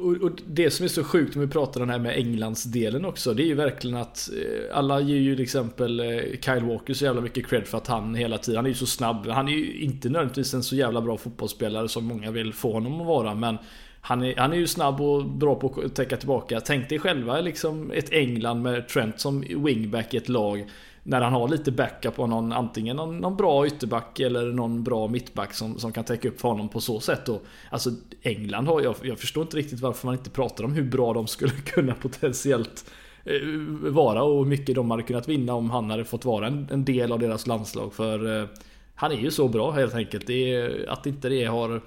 och, 0.00 0.22
och, 0.22 0.30
det 0.46 0.70
som 0.70 0.84
är 0.84 0.88
så 0.88 1.04
sjukt 1.04 1.36
om 1.36 1.42
vi 1.42 1.48
pratar 1.48 1.80
om 1.80 1.88
den 1.88 2.00
här 2.00 2.08
med 2.08 2.18
Englands 2.18 2.64
delen 2.64 3.04
också 3.04 3.34
Det 3.34 3.42
är 3.42 3.46
ju 3.46 3.54
verkligen 3.54 3.96
att 3.96 4.30
eh, 4.32 4.78
Alla 4.78 5.00
ger 5.00 5.16
ju 5.16 5.34
till 5.34 5.42
exempel 5.42 6.00
eh, 6.00 6.06
Kyle 6.40 6.64
Walker 6.64 6.94
så 6.94 7.04
jävla 7.04 7.20
mycket 7.20 7.46
cred 7.46 7.66
för 7.66 7.78
att 7.78 7.86
han 7.86 8.14
hela 8.14 8.38
tiden 8.38 8.56
Han 8.56 8.64
är 8.64 8.70
ju 8.70 8.74
så 8.74 8.86
snabb. 8.86 9.26
Han 9.26 9.48
är 9.48 9.52
ju 9.52 9.80
inte 9.80 10.08
nödvändigtvis 10.08 10.54
en 10.54 10.62
så 10.62 10.76
jävla 10.76 11.00
bra 11.00 11.16
fotbollsspelare 11.16 11.88
som 11.88 12.04
många 12.04 12.30
vill 12.30 12.52
få 12.52 12.72
honom 12.72 13.00
att 13.00 13.06
vara 13.06 13.34
men 13.34 13.58
han 14.04 14.22
är, 14.22 14.36
han 14.36 14.52
är 14.52 14.56
ju 14.56 14.66
snabb 14.66 15.00
och 15.00 15.24
bra 15.24 15.54
på 15.54 15.82
att 15.84 15.94
täcka 15.94 16.16
tillbaka. 16.16 16.60
Tänk 16.60 16.88
dig 16.88 16.98
själva 16.98 17.40
liksom 17.40 17.90
ett 17.90 18.12
England 18.12 18.62
med 18.62 18.88
Trent 18.88 19.20
som 19.20 19.40
wingback 19.64 20.14
i 20.14 20.16
ett 20.16 20.28
lag 20.28 20.70
när 21.02 21.20
han 21.20 21.32
har 21.32 21.48
lite 21.48 21.72
backup 21.72 22.14
på 22.16 22.26
någon, 22.26 22.52
antingen 22.52 22.96
någon, 22.96 23.18
någon, 23.18 23.36
bra 23.36 23.66
ytterback 23.66 24.20
eller 24.20 24.52
någon 24.52 24.84
bra 24.84 25.08
mittback 25.08 25.54
som, 25.54 25.78
som 25.78 25.92
kan 25.92 26.04
täcka 26.04 26.28
upp 26.28 26.40
för 26.40 26.48
honom 26.48 26.68
på 26.68 26.80
så 26.80 27.00
sätt. 27.00 27.28
Och, 27.28 27.42
alltså 27.70 27.90
England 28.22 28.66
har, 28.66 28.80
jag, 28.80 28.94
jag 29.02 29.18
förstår 29.18 29.42
inte 29.42 29.56
riktigt 29.56 29.80
varför 29.80 30.06
man 30.06 30.14
inte 30.14 30.30
pratar 30.30 30.64
om 30.64 30.72
hur 30.72 30.82
bra 30.82 31.12
de 31.12 31.26
skulle 31.26 31.52
kunna 31.64 31.94
potentiellt 31.94 32.90
eh, 33.24 33.48
vara 33.90 34.22
och 34.22 34.38
hur 34.38 34.50
mycket 34.50 34.74
de 34.74 34.90
hade 34.90 35.02
kunnat 35.02 35.28
vinna 35.28 35.54
om 35.54 35.70
han 35.70 35.90
hade 35.90 36.04
fått 36.04 36.24
vara 36.24 36.46
en, 36.46 36.68
en 36.70 36.84
del 36.84 37.12
av 37.12 37.18
deras 37.18 37.46
landslag. 37.46 37.94
För 37.94 38.40
eh, 38.40 38.48
han 38.94 39.12
är 39.12 39.16
ju 39.16 39.30
så 39.30 39.48
bra 39.48 39.70
helt 39.70 39.94
enkelt. 39.94 40.26
Det 40.26 40.54
är, 40.54 40.88
att 40.88 41.06
inte 41.06 41.28
det 41.28 41.44
har 41.44 41.80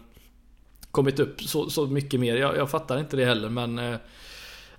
kommit 0.91 1.19
upp 1.19 1.41
så, 1.41 1.69
så 1.69 1.87
mycket 1.87 2.19
mer. 2.19 2.35
Jag, 2.35 2.57
jag 2.57 2.69
fattar 2.69 2.99
inte 2.99 3.17
det 3.17 3.25
heller 3.25 3.49
men 3.49 3.79
eh, 3.79 3.95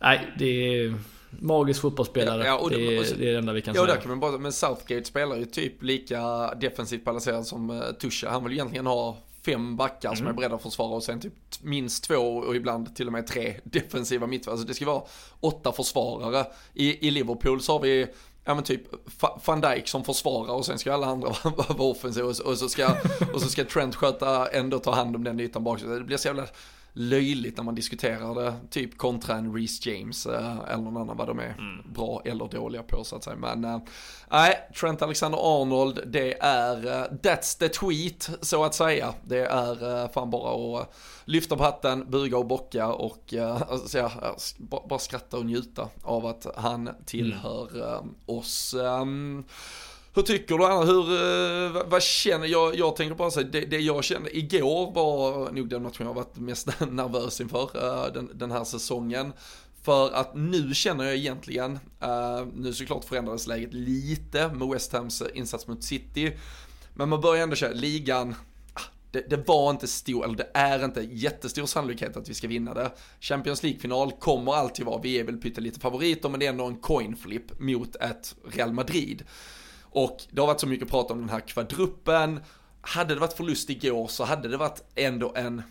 Nej, 0.00 0.26
det 0.38 0.46
är 0.46 0.94
Magisk 1.30 1.80
fotbollsspelare. 1.80 2.44
Ja, 2.44 2.58
och, 2.58 2.70
det, 2.70 2.76
är, 2.76 2.98
och, 2.98 3.04
det 3.18 3.28
är 3.28 3.32
det 3.32 3.38
enda 3.38 3.52
vi 3.52 3.62
kan 3.62 3.74
ja, 3.74 3.86
säga. 3.86 3.96
Kan 3.96 4.08
man 4.08 4.20
bara, 4.20 4.38
men 4.38 4.52
Southgate 4.52 5.04
spelar 5.04 5.36
ju 5.36 5.44
typ 5.44 5.82
lika 5.82 6.54
defensivt 6.54 7.04
balanserad 7.04 7.46
som 7.46 7.70
uh, 7.70 7.82
Tusha. 7.92 8.30
Han 8.30 8.44
vill 8.44 8.52
egentligen 8.52 8.86
ha 8.86 9.16
fem 9.46 9.76
backar 9.76 10.08
mm. 10.08 10.16
som 10.16 10.26
är 10.26 10.32
beredda 10.32 10.54
att 10.54 10.62
försvara 10.62 10.94
och 10.94 11.02
sen 11.02 11.20
typ 11.20 11.32
minst 11.62 12.04
två 12.04 12.16
och 12.16 12.56
ibland 12.56 12.96
till 12.96 13.06
och 13.06 13.12
med 13.12 13.26
tre 13.26 13.60
defensiva 13.64 14.26
mittfältare. 14.26 14.52
Alltså 14.52 14.66
det 14.66 14.74
ska 14.74 14.86
vara 14.86 15.02
åtta 15.40 15.72
försvarare. 15.72 16.46
I, 16.74 17.08
I 17.08 17.10
Liverpool 17.10 17.60
så 17.60 17.72
har 17.72 17.80
vi 17.80 18.06
ja 18.44 18.54
men 18.54 18.64
typ 18.64 18.82
van 19.44 19.60
Dijk 19.60 19.88
som 19.88 20.04
försvarar 20.04 20.52
och 20.52 20.66
sen 20.66 20.78
ska 20.78 20.92
alla 20.92 21.06
andra 21.06 21.28
vara 21.44 21.90
offensiva 21.90 22.26
och, 22.28 22.40
och, 22.40 22.58
så 22.58 22.68
ska, 22.68 22.88
och 23.32 23.42
så 23.42 23.48
ska 23.48 23.64
Trent 23.64 23.94
sköta, 23.94 24.46
ändå 24.46 24.78
ta 24.78 24.94
hand 24.94 25.16
om 25.16 25.24
den 25.24 25.40
ytan 25.40 25.64
bak. 25.64 25.80
Det 25.80 26.00
blir 26.00 26.16
så 26.16 26.28
jävla 26.28 26.46
löjligt 26.98 27.56
när 27.56 27.64
man 27.64 27.74
diskuterar 27.74 28.34
det, 28.34 28.54
typ 28.70 28.98
kontra 28.98 29.36
en 29.36 29.54
Reece 29.54 29.86
James 29.86 30.26
eh, 30.26 30.58
eller 30.68 30.82
någon 30.82 30.96
annan 30.96 31.16
vad 31.16 31.26
de 31.28 31.38
är 31.38 31.54
mm. 31.58 31.92
bra 31.92 32.22
eller 32.24 32.48
dåliga 32.48 32.82
på 32.82 33.04
så 33.04 33.16
att 33.16 33.24
säga. 33.24 33.36
Men 33.36 33.64
eh, 33.64 33.78
nej, 34.30 34.68
Trent 34.80 35.02
Alexander-Arnold, 35.02 36.00
det 36.06 36.38
är, 36.40 36.76
uh, 36.86 37.04
that's 37.22 37.58
the 37.58 37.68
tweet 37.68 38.30
så 38.40 38.64
att 38.64 38.74
säga. 38.74 39.14
Det 39.24 39.46
är 39.46 40.08
fan 40.08 40.30
bara 40.30 40.80
att 40.80 40.94
lyfta 41.24 41.56
på 41.56 41.62
hatten, 41.62 42.10
buga 42.10 42.38
och 42.38 42.46
bocka 42.46 42.92
och 42.92 43.34
alltså, 43.68 43.98
ja, 43.98 44.36
bara 44.58 44.98
skratta 44.98 45.36
och 45.36 45.46
njuta 45.46 45.88
av 46.02 46.26
att 46.26 46.46
han 46.56 46.90
tillhör 47.04 47.98
mm. 47.98 48.14
oss. 48.26 48.74
Hur 50.16 50.22
tycker 50.22 50.58
du 50.58 50.64
Anna? 50.64 50.84
Hur, 50.84 51.12
eh, 51.12 51.72
vad, 51.72 51.90
vad 51.90 52.02
känner 52.02 52.46
jag? 52.46 52.74
Jag 52.74 52.96
tänker 52.96 53.14
bara 53.14 53.30
säga, 53.30 53.48
det, 53.52 53.60
det 53.60 53.78
jag 53.78 54.04
kände 54.04 54.38
igår 54.38 54.92
var 54.94 55.52
nog 55.52 55.68
den 55.68 55.82
matchen 55.82 56.06
jag 56.06 56.14
varit 56.14 56.36
mest 56.36 56.80
nervös 56.90 57.40
inför 57.40 57.62
uh, 57.62 58.12
den, 58.12 58.30
den 58.34 58.50
här 58.50 58.64
säsongen. 58.64 59.32
För 59.82 60.10
att 60.10 60.34
nu 60.34 60.74
känner 60.74 61.04
jag 61.04 61.16
egentligen, 61.16 61.72
uh, 61.72 62.46
nu 62.54 62.72
såklart 62.72 63.04
förändrades 63.04 63.46
läget 63.46 63.74
lite 63.74 64.48
med 64.48 64.68
West 64.68 64.92
Hams 64.92 65.22
insats 65.34 65.66
mot 65.66 65.84
City. 65.84 66.32
Men 66.94 67.08
man 67.08 67.20
börjar 67.20 67.42
ändå 67.42 67.56
känna, 67.56 67.74
ligan, 67.74 68.34
ah, 68.72 68.80
det, 69.10 69.30
det, 69.30 69.48
var 69.48 69.70
inte 69.70 69.86
stor, 69.86 70.24
eller 70.24 70.36
det 70.36 70.50
är 70.54 70.84
inte 70.84 71.00
jättestor 71.00 71.66
sannolikhet 71.66 72.16
att 72.16 72.28
vi 72.28 72.34
ska 72.34 72.48
vinna 72.48 72.74
det. 72.74 72.90
Champions 73.20 73.62
League-final 73.62 74.12
kommer 74.12 74.54
alltid 74.54 74.86
vara, 74.86 75.00
vi 75.02 75.20
är 75.20 75.24
väl 75.24 75.36
pyttelite 75.36 75.80
favoriter, 75.80 76.28
men 76.28 76.40
det 76.40 76.46
är 76.46 76.50
ändå 76.50 76.64
en 76.64 76.76
coin 76.76 77.16
flip 77.16 77.60
mot 77.60 77.96
ett 77.96 78.34
Real 78.52 78.72
Madrid. 78.72 79.24
Och 79.96 80.22
det 80.30 80.40
har 80.40 80.46
varit 80.46 80.60
så 80.60 80.66
mycket 80.66 80.88
prat 80.88 81.10
om 81.10 81.18
den 81.18 81.28
här 81.28 81.40
kvadruppen. 81.40 82.40
Hade 82.80 83.14
det 83.14 83.20
varit 83.20 83.32
förlust 83.32 83.70
igår 83.70 84.08
så 84.08 84.24
hade 84.24 84.48
det 84.48 84.56
varit 84.56 84.82
ändå 84.94 85.32
en 85.36 85.62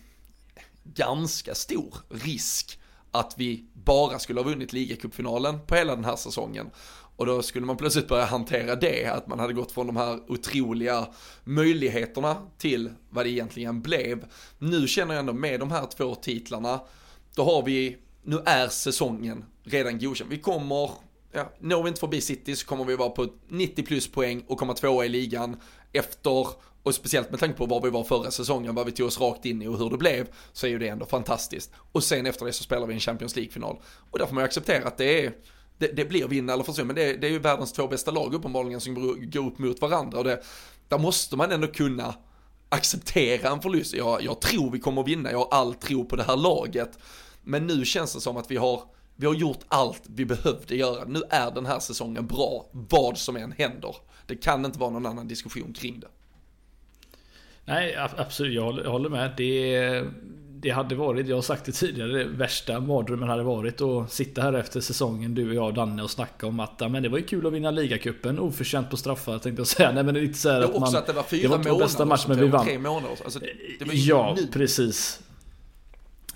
ganska 0.83 1.55
stor 1.55 1.95
risk 2.09 2.79
att 3.11 3.33
vi 3.37 3.65
bara 3.73 4.19
skulle 4.19 4.39
ha 4.39 4.49
vunnit 4.49 4.73
ligacupfinalen 4.73 5.59
på 5.67 5.75
hela 5.75 5.95
den 5.95 6.05
här 6.05 6.15
säsongen. 6.15 6.69
Och 7.15 7.25
då 7.25 7.41
skulle 7.41 7.65
man 7.65 7.77
plötsligt 7.77 8.07
börja 8.07 8.25
hantera 8.25 8.75
det, 8.75 9.05
att 9.05 9.27
man 9.27 9.39
hade 9.39 9.53
gått 9.53 9.71
från 9.71 9.87
de 9.87 9.95
här 9.97 10.31
otroliga 10.31 11.07
möjligheterna 11.43 12.37
till 12.57 12.89
vad 13.09 13.25
det 13.25 13.29
egentligen 13.29 13.81
blev. 13.81 14.25
Nu 14.57 14.87
känner 14.87 15.13
jag 15.13 15.19
ändå 15.19 15.33
med 15.33 15.59
de 15.59 15.71
här 15.71 15.85
två 15.97 16.15
titlarna, 16.15 16.79
då 17.35 17.43
har 17.43 17.63
vi, 17.63 17.97
nu 18.23 18.41
är 18.45 18.67
säsongen 18.67 19.45
redan 19.63 19.99
godkänd. 19.99 20.29
Vi 20.29 20.37
kommer 20.37 20.91
ja, 21.35 21.51
når 21.59 21.83
vi 21.83 21.87
inte 21.87 21.99
förbi 21.99 22.21
City 22.21 22.55
så 22.55 22.65
kommer 22.65 22.85
vi 22.85 22.95
vara 22.95 23.09
på 23.09 23.27
90 23.47 23.83
plus 23.83 24.11
poäng 24.11 24.43
och 24.47 24.59
komma 24.59 24.73
tvåa 24.73 25.05
i 25.05 25.09
ligan 25.09 25.57
efter, 25.93 26.47
och 26.83 26.95
speciellt 26.95 27.31
med 27.31 27.39
tanke 27.39 27.57
på 27.57 27.65
var 27.65 27.81
vi 27.81 27.89
var 27.89 28.03
förra 28.03 28.31
säsongen, 28.31 28.75
vad 28.75 28.85
vi 28.85 28.91
tog 28.91 29.07
oss 29.07 29.19
rakt 29.19 29.45
in 29.45 29.61
i 29.61 29.67
och 29.67 29.77
hur 29.77 29.89
det 29.89 29.97
blev, 29.97 30.27
så 30.53 30.65
är 30.65 30.71
ju 30.71 30.79
det 30.79 30.87
ändå 30.87 31.05
fantastiskt. 31.05 31.71
Och 31.91 32.03
sen 32.03 32.25
efter 32.25 32.45
det 32.45 32.53
så 32.53 32.63
spelar 32.63 32.87
vi 32.87 32.93
en 32.93 32.99
Champions 32.99 33.35
League-final. 33.35 33.81
Och 34.11 34.19
där 34.19 34.25
får 34.25 34.33
man 34.33 34.41
ju 34.41 34.45
acceptera 34.45 34.87
att 34.87 34.97
det 34.97 35.25
är, 35.25 35.33
det, 35.77 35.87
det 35.87 36.05
blir 36.05 36.27
vinna 36.27 36.53
eller 36.53 36.63
försvinna, 36.63 36.87
men 36.87 36.95
det, 36.95 37.13
det, 37.13 37.27
är 37.27 37.31
ju 37.31 37.39
världens 37.39 37.73
två 37.73 37.87
bästa 37.87 38.11
lag 38.11 38.33
uppenbarligen 38.33 38.81
som 38.81 38.93
går 39.31 39.47
upp 39.47 39.59
mot 39.59 39.81
varandra 39.81 40.17
och 40.17 40.23
det, 40.23 40.43
där 40.87 40.97
måste 40.97 41.35
man 41.35 41.51
ändå 41.51 41.67
kunna 41.67 42.15
acceptera 42.69 43.49
en 43.49 43.61
förlust. 43.61 43.93
Jag, 43.93 44.23
jag 44.23 44.41
tror 44.41 44.71
vi 44.71 44.79
kommer 44.79 45.03
vinna, 45.03 45.31
jag 45.31 45.37
har 45.37 45.47
all 45.51 45.73
tro 45.73 46.05
på 46.05 46.15
det 46.15 46.23
här 46.23 46.37
laget. 46.37 46.99
Men 47.43 47.67
nu 47.67 47.85
känns 47.85 48.13
det 48.13 48.21
som 48.21 48.37
att 48.37 48.51
vi 48.51 48.57
har 48.57 48.83
vi 49.15 49.25
har 49.25 49.33
gjort 49.33 49.59
allt 49.67 50.01
vi 50.05 50.25
behövde 50.25 50.75
göra. 50.75 51.05
Nu 51.07 51.21
är 51.29 51.51
den 51.51 51.65
här 51.65 51.79
säsongen 51.79 52.27
bra, 52.27 52.65
vad 52.71 53.17
som 53.17 53.35
än 53.35 53.51
händer. 53.51 53.95
Det 54.25 54.35
kan 54.35 54.65
inte 54.65 54.79
vara 54.79 54.89
någon 54.89 55.05
annan 55.05 55.27
diskussion 55.27 55.73
kring 55.73 55.99
det. 55.99 56.07
Nej, 57.65 57.95
absolut. 58.17 58.53
Jag 58.53 58.91
håller 58.91 59.09
med. 59.09 59.33
Det, 59.37 60.03
det 60.65 60.69
hade 60.69 60.95
varit, 60.95 61.27
jag 61.27 61.37
har 61.37 61.41
sagt 61.41 61.65
det 61.65 61.71
tidigare, 61.71 62.11
det 62.11 62.23
värsta 62.23 62.79
mardrömmen 62.79 63.29
hade 63.29 63.43
varit 63.43 63.81
att 63.81 64.11
sitta 64.11 64.41
här 64.41 64.53
efter 64.53 64.81
säsongen, 64.81 65.35
du 65.35 65.49
och 65.49 65.55
jag 65.55 65.65
och 65.65 65.73
Danne 65.73 66.03
och 66.03 66.11
snacka 66.11 66.47
om 66.47 66.59
att 66.59 66.91
men 66.91 67.03
det 67.03 67.09
var 67.09 67.17
ju 67.17 67.23
kul 67.23 67.47
att 67.47 67.53
vinna 67.53 67.71
ligacupen, 67.71 68.39
oförtjänt 68.39 68.89
på 68.89 68.97
straffar 68.97 69.39
tänkte 69.39 69.59
jag 69.59 69.67
säga. 69.67 69.91
Nej 69.91 70.03
men 70.03 70.13
det 70.13 70.19
är 70.19 70.23
inte 70.23 70.39
så 70.39 70.49
här 70.49 70.61
att 70.61 70.79
man... 70.79 70.95
att 70.95 71.07
det 71.07 71.13
var 71.13 71.23
fyra 71.23 71.41
det 71.41 71.47
var 71.47 71.57
månader, 71.57 71.79
bästa 71.79 72.05
match, 72.05 72.25
men 72.27 72.39
vi 72.39 72.47
vann. 72.47 72.65
Tre 72.65 72.79
månader. 72.79 73.17
Alltså, 73.23 73.39
ja, 73.91 74.33
nu. 74.37 74.47
precis. 74.47 75.21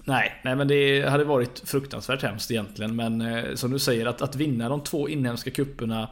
Nej, 0.10 0.42
nej 0.44 0.56
men 0.56 0.68
det 0.68 1.10
hade 1.10 1.24
varit 1.24 1.60
fruktansvärt 1.66 2.22
hemskt 2.22 2.52
egentligen. 2.52 2.96
Men 2.96 3.22
eh, 3.22 3.56
som 3.56 3.72
du 3.72 3.80
säger, 3.80 4.06
att, 4.06 4.22
att 4.22 4.36
vinna 4.36 4.70
de 4.70 4.84
två 4.84 5.10
inhemska 5.10 5.52
kupperna 5.52 6.10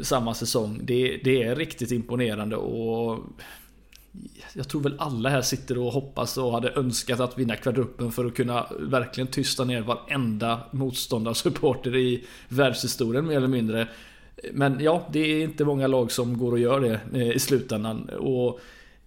samma 0.00 0.34
säsong, 0.34 0.80
det, 0.82 1.20
det 1.24 1.42
är 1.42 1.56
riktigt 1.56 1.90
imponerande 1.90 2.56
och 2.56 3.18
jag 4.52 4.68
tror 4.68 4.80
väl 4.80 4.94
alla 4.98 5.28
här 5.28 5.42
sitter 5.42 5.78
och 5.78 5.92
hoppas 5.92 6.38
och 6.38 6.52
hade 6.52 6.70
önskat 6.70 7.20
att 7.20 7.38
vinna 7.38 7.56
kvadruppen 7.56 8.12
för 8.12 8.24
att 8.24 8.34
kunna 8.34 8.66
verkligen 8.80 9.28
tysta 9.28 9.64
ner 9.64 9.80
varenda 9.80 10.60
motståndarsupporter 10.70 11.96
i 11.96 12.24
världshistorien 12.48 13.26
mer 13.26 13.36
eller 13.36 13.48
mindre. 13.48 13.88
Men 14.52 14.80
ja, 14.80 15.08
det 15.12 15.18
är 15.18 15.44
inte 15.44 15.64
många 15.64 15.86
lag 15.86 16.12
som 16.12 16.38
går 16.38 16.52
och 16.52 16.58
gör 16.58 16.80
det 16.80 17.00
eh, 17.20 17.30
i 17.30 17.38
slutändan. 17.38 18.08
Och 18.08 18.60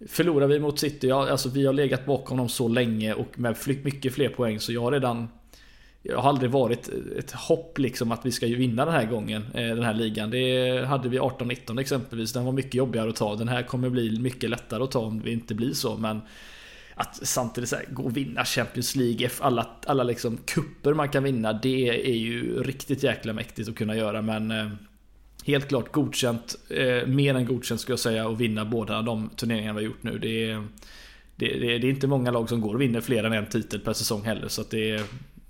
Förlorar 0.08 0.46
vi 0.46 0.58
mot 0.58 0.78
City, 0.78 1.08
ja, 1.08 1.30
alltså 1.30 1.48
vi 1.48 1.66
har 1.66 1.72
legat 1.72 2.06
bakom 2.06 2.38
dem 2.38 2.48
så 2.48 2.68
länge 2.68 3.14
och 3.14 3.38
med 3.38 3.56
mycket 3.82 4.14
fler 4.14 4.28
poäng 4.28 4.60
så 4.60 4.72
jag 4.72 4.80
har 4.80 4.92
redan 4.92 5.28
jag 6.02 6.18
har 6.18 6.28
aldrig 6.28 6.50
varit 6.50 6.88
ett 7.18 7.30
hopp 7.30 7.78
liksom 7.78 8.12
att 8.12 8.26
vi 8.26 8.32
ska 8.32 8.46
vinna 8.46 8.84
den 8.84 8.94
här 8.94 9.06
gången, 9.06 9.42
eh, 9.54 9.66
den 9.66 9.82
här 9.82 9.94
ligan. 9.94 10.30
Det 10.30 10.84
hade 10.86 11.08
vi 11.08 11.18
18-19 11.18 11.78
exempelvis. 11.78 12.32
Den 12.32 12.44
var 12.44 12.52
mycket 12.52 12.74
jobbigare 12.74 13.10
att 13.10 13.16
ta. 13.16 13.36
Den 13.36 13.48
här 13.48 13.62
kommer 13.62 13.90
bli 13.90 14.20
mycket 14.20 14.50
lättare 14.50 14.82
att 14.82 14.90
ta 14.90 14.98
om 14.98 15.20
det 15.20 15.32
inte 15.32 15.54
blir 15.54 15.72
så. 15.72 15.96
Men 15.96 16.20
att 16.94 17.26
samtidigt 17.26 17.70
så 17.70 17.76
här, 17.76 17.84
gå 17.90 18.02
och 18.02 18.16
vinna 18.16 18.44
Champions 18.44 18.96
League, 18.96 19.30
alla, 19.40 19.66
alla 19.86 20.02
liksom 20.02 20.36
kupper 20.36 20.94
man 20.94 21.08
kan 21.08 21.24
vinna, 21.24 21.52
det 21.52 22.10
är 22.10 22.16
ju 22.16 22.62
riktigt 22.62 23.02
jäkla 23.02 23.32
mäktigt 23.32 23.68
att 23.68 23.74
kunna 23.74 23.96
göra. 23.96 24.22
Men 24.22 24.50
eh, 24.50 24.68
helt 25.44 25.68
klart 25.68 25.92
godkänt, 25.92 26.56
eh, 26.68 27.06
mer 27.06 27.34
än 27.34 27.46
godkänt 27.46 27.80
skulle 27.80 27.92
jag 27.92 28.00
säga, 28.00 28.28
att 28.28 28.38
vinna 28.38 28.64
båda 28.64 29.02
de 29.02 29.30
turneringarna 29.36 29.78
vi 29.78 29.84
har 29.84 29.90
gjort 29.90 30.02
nu. 30.02 30.18
Det 30.18 30.50
är, 30.50 30.66
det, 31.36 31.46
det, 31.46 31.78
det 31.78 31.86
är 31.86 31.90
inte 31.90 32.06
många 32.06 32.30
lag 32.30 32.48
som 32.48 32.60
går 32.60 32.74
och 32.74 32.80
vinner 32.80 33.00
fler 33.00 33.24
än 33.24 33.32
en 33.32 33.46
titel 33.46 33.80
per 33.80 33.92
säsong 33.92 34.22
heller. 34.22 34.48
Så 34.48 34.60
att 34.60 34.70
det 34.70 34.90
är, 34.90 35.02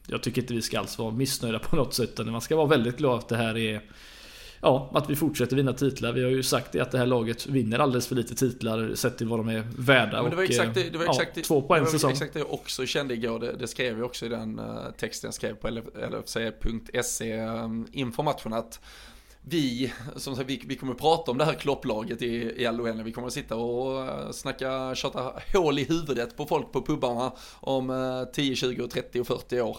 jag 0.06 0.22
tycker 0.22 0.42
inte 0.42 0.54
vi 0.54 0.62
ska 0.62 0.78
alls 0.78 0.98
vara 0.98 1.10
missnöjda 1.10 1.58
på 1.58 1.76
något 1.76 1.94
sätt. 1.94 2.10
Utan 2.10 2.32
man 2.32 2.40
ska 2.40 2.56
vara 2.56 2.66
väldigt 2.66 2.96
glad 2.96 3.18
att 3.18 3.28
det 3.28 3.36
här 3.36 3.58
är 3.58 3.82
Ja, 4.62 4.90
att 4.94 5.10
vi 5.10 5.16
fortsätter 5.16 5.56
vinna 5.56 5.72
titlar. 5.72 6.12
Vi 6.12 6.22
har 6.22 6.30
ju 6.30 6.42
sagt 6.42 6.72
det 6.72 6.80
att 6.80 6.90
det 6.90 6.98
här 6.98 7.06
laget 7.06 7.46
vinner 7.46 7.78
alldeles 7.78 8.06
för 8.06 8.14
lite 8.14 8.34
titlar 8.34 8.94
sett 8.94 9.18
till 9.18 9.28
vad 9.28 9.38
de 9.38 9.48
är 9.48 9.64
värda. 9.76 10.16
Ja, 10.16 10.28
det 10.28 10.36
var 10.36 10.42
exakt 10.42 10.74
det, 10.74 10.90
det, 10.90 10.98
var 10.98 11.04
exakt 11.04 11.36
ja, 11.36 11.42
två 11.42 11.62
på 11.62 11.76
en 11.76 11.86
säsong. 11.86 12.10
exakt 12.10 12.32
det 12.32 12.38
jag 12.38 12.52
också 12.52 12.86
kände 12.86 13.14
igår. 13.14 13.38
Det, 13.38 13.52
det 13.52 13.66
skrev 13.66 13.98
jag 13.98 14.06
också 14.06 14.26
i 14.26 14.28
den 14.28 14.58
uh, 14.58 14.90
texten 14.96 15.28
jag 15.28 15.34
skrev 15.34 15.54
på 15.54 15.68
lfc.se 15.68 17.40
um, 17.40 17.86
inför 17.92 18.22
matchen. 18.22 18.52
Att 18.52 18.80
vi, 19.42 19.92
som 20.16 20.36
sagt, 20.36 20.48
vi, 20.48 20.62
vi 20.66 20.76
kommer 20.76 20.92
att 20.92 20.98
prata 20.98 21.30
om 21.30 21.38
det 21.38 21.44
här 21.44 21.54
klopplaget 21.54 22.22
i, 22.22 22.62
i 22.62 22.66
all. 22.66 23.02
Vi 23.02 23.12
kommer 23.12 23.26
att 23.26 23.32
sitta 23.34 23.56
och 23.56 24.06
eh, 24.06 24.30
snacka, 24.30 24.94
tjata 24.94 25.32
hål 25.52 25.78
i 25.78 25.84
huvudet 25.84 26.36
på 26.36 26.46
folk 26.46 26.72
på 26.72 26.82
pubarna 26.82 27.32
om 27.60 28.26
10, 28.32 28.56
20, 28.56 28.88
30 28.88 29.20
och 29.20 29.26
40 29.26 29.60
år 29.60 29.78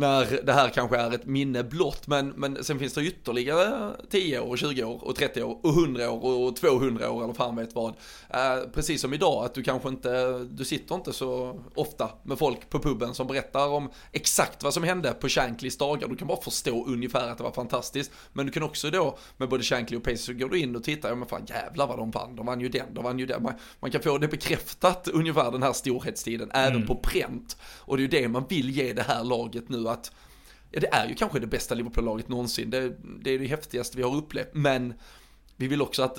när 0.00 0.42
det 0.42 0.52
här 0.52 0.68
kanske 0.68 0.96
är 0.96 1.14
ett 1.14 1.26
minne 1.26 1.64
blott. 1.64 2.06
Men, 2.06 2.28
men 2.28 2.64
sen 2.64 2.78
finns 2.78 2.94
det 2.94 3.02
ytterligare 3.02 3.92
10 4.10 4.40
år, 4.40 4.56
20 4.56 4.84
år 4.84 5.04
och 5.04 5.16
30 5.16 5.42
år 5.42 5.58
och 5.62 5.70
100 5.70 6.10
år 6.10 6.48
och 6.48 6.56
200 6.56 7.10
år 7.10 7.24
eller 7.24 7.34
fan 7.34 7.56
vet 7.56 7.74
vad. 7.74 7.94
Eh, 8.30 8.68
precis 8.74 9.00
som 9.00 9.14
idag 9.14 9.44
att 9.44 9.54
du 9.54 9.62
kanske 9.62 9.88
inte, 9.88 10.38
du 10.38 10.64
sitter 10.64 10.94
inte 10.94 11.12
så 11.12 11.60
ofta 11.74 12.10
med 12.22 12.38
folk 12.38 12.70
på 12.70 12.78
puben 12.78 13.14
som 13.14 13.26
berättar 13.26 13.68
om 13.68 13.90
exakt 14.12 14.62
vad 14.62 14.74
som 14.74 14.82
hände 14.82 15.12
på 15.12 15.28
Shanklys 15.28 15.78
dagar. 15.78 16.08
Du 16.08 16.16
kan 16.16 16.28
bara 16.28 16.40
förstå 16.40 16.86
ungefär 16.86 17.28
att 17.28 17.38
det 17.38 17.44
var 17.44 17.52
fantastiskt. 17.52 18.10
Men 18.32 18.46
du 18.46 18.52
kan 18.52 18.62
också 18.62 18.90
då 18.90 19.18
med 19.36 19.48
både 19.48 19.62
Shankly 19.62 19.96
och 19.96 20.02
Pace 20.04 20.16
så 20.16 20.32
går 20.32 20.48
du 20.48 20.58
in 20.58 20.76
och 20.76 20.84
tittar, 20.84 21.08
ja 21.08 21.14
men 21.14 21.28
fan 21.28 21.46
jävlar 21.46 21.86
vad 21.86 21.98
de 21.98 22.10
vann. 22.10 22.36
De 22.36 22.46
vann 22.46 22.60
ju 22.60 22.68
den, 22.68 22.94
de 22.94 23.04
vann 23.04 23.18
ju 23.18 23.26
den. 23.26 23.42
Man, 23.42 23.54
man 23.80 23.90
kan 23.90 24.02
få 24.02 24.18
det 24.18 24.28
bekräftat 24.28 25.08
ungefär 25.08 25.50
den 25.50 25.62
här 25.62 25.72
storhetstiden 25.72 26.50
mm. 26.50 26.72
även 26.72 26.86
på 26.86 26.96
pränt. 26.96 27.56
Och 27.62 27.96
det 27.96 28.00
är 28.00 28.02
ju 28.02 28.08
det 28.08 28.28
man 28.28 28.44
vill 28.48 28.70
ge 28.70 28.92
det 28.92 29.02
här 29.02 29.24
laget 29.24 29.68
nu 29.68 29.88
att 29.92 30.12
ja, 30.70 30.80
det 30.80 30.94
är 30.94 31.08
ju 31.08 31.14
kanske 31.14 31.38
det 31.38 31.46
bästa 31.46 31.74
Liverpool-laget 31.74 32.28
någonsin. 32.28 32.70
Det, 32.70 32.92
det 33.22 33.30
är 33.30 33.38
det 33.38 33.46
häftigaste 33.46 33.96
vi 33.96 34.02
har 34.02 34.16
upplevt. 34.16 34.48
Men 34.52 34.94
vi 35.60 35.68
vill 35.68 35.82
också 35.82 36.02
att 36.02 36.18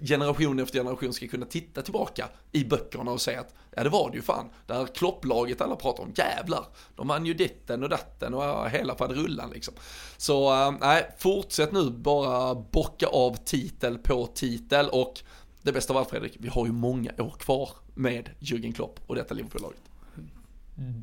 generation 0.00 0.58
efter 0.58 0.78
generation 0.78 1.12
ska 1.12 1.26
kunna 1.28 1.46
titta 1.46 1.82
tillbaka 1.82 2.28
i 2.52 2.64
böckerna 2.64 3.10
och 3.10 3.20
säga 3.20 3.40
att 3.40 3.54
ja 3.76 3.82
det 3.84 3.88
var 3.88 4.10
det 4.10 4.16
ju 4.16 4.22
fan. 4.22 4.48
Det 4.66 4.74
här 4.74 4.86
klopplaget 4.86 5.60
alla 5.60 5.76
pratar 5.76 6.02
om, 6.02 6.12
jävlar. 6.16 6.66
De 6.96 7.08
vann 7.08 7.26
ju 7.26 7.34
ditten 7.34 7.82
och 7.82 7.88
datten 7.88 8.34
och 8.34 8.70
hela 8.70 8.94
faderullan 8.94 9.50
liksom. 9.50 9.74
Så 10.16 10.52
eh, 10.52 10.74
nej, 10.80 11.00
äh, 11.00 11.14
fortsätt 11.18 11.72
nu 11.72 11.90
bara 11.90 12.54
bocka 12.54 13.06
av 13.06 13.36
titel 13.44 13.98
på 13.98 14.26
titel 14.26 14.88
och 14.88 15.22
det 15.62 15.72
bästa 15.72 15.92
av 15.92 15.96
allt 15.96 16.10
Fredrik, 16.10 16.36
vi 16.38 16.48
har 16.48 16.66
ju 16.66 16.72
många 16.72 17.10
år 17.18 17.34
kvar 17.38 17.70
med 17.94 18.30
Jürgen 18.38 18.74
Klopp 18.74 19.00
och 19.06 19.14
detta 19.14 19.34
Liverpool-laget. 19.34 19.80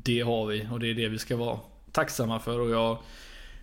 Det 0.04 0.20
har 0.20 0.46
vi 0.46 0.68
och 0.72 0.80
det 0.80 0.90
är 0.90 0.94
det 0.94 1.08
vi 1.08 1.18
ska 1.18 1.36
vara 1.36 1.58
tacksamma 1.94 2.38
för 2.38 2.60
och 2.60 2.70
jag 2.70 2.98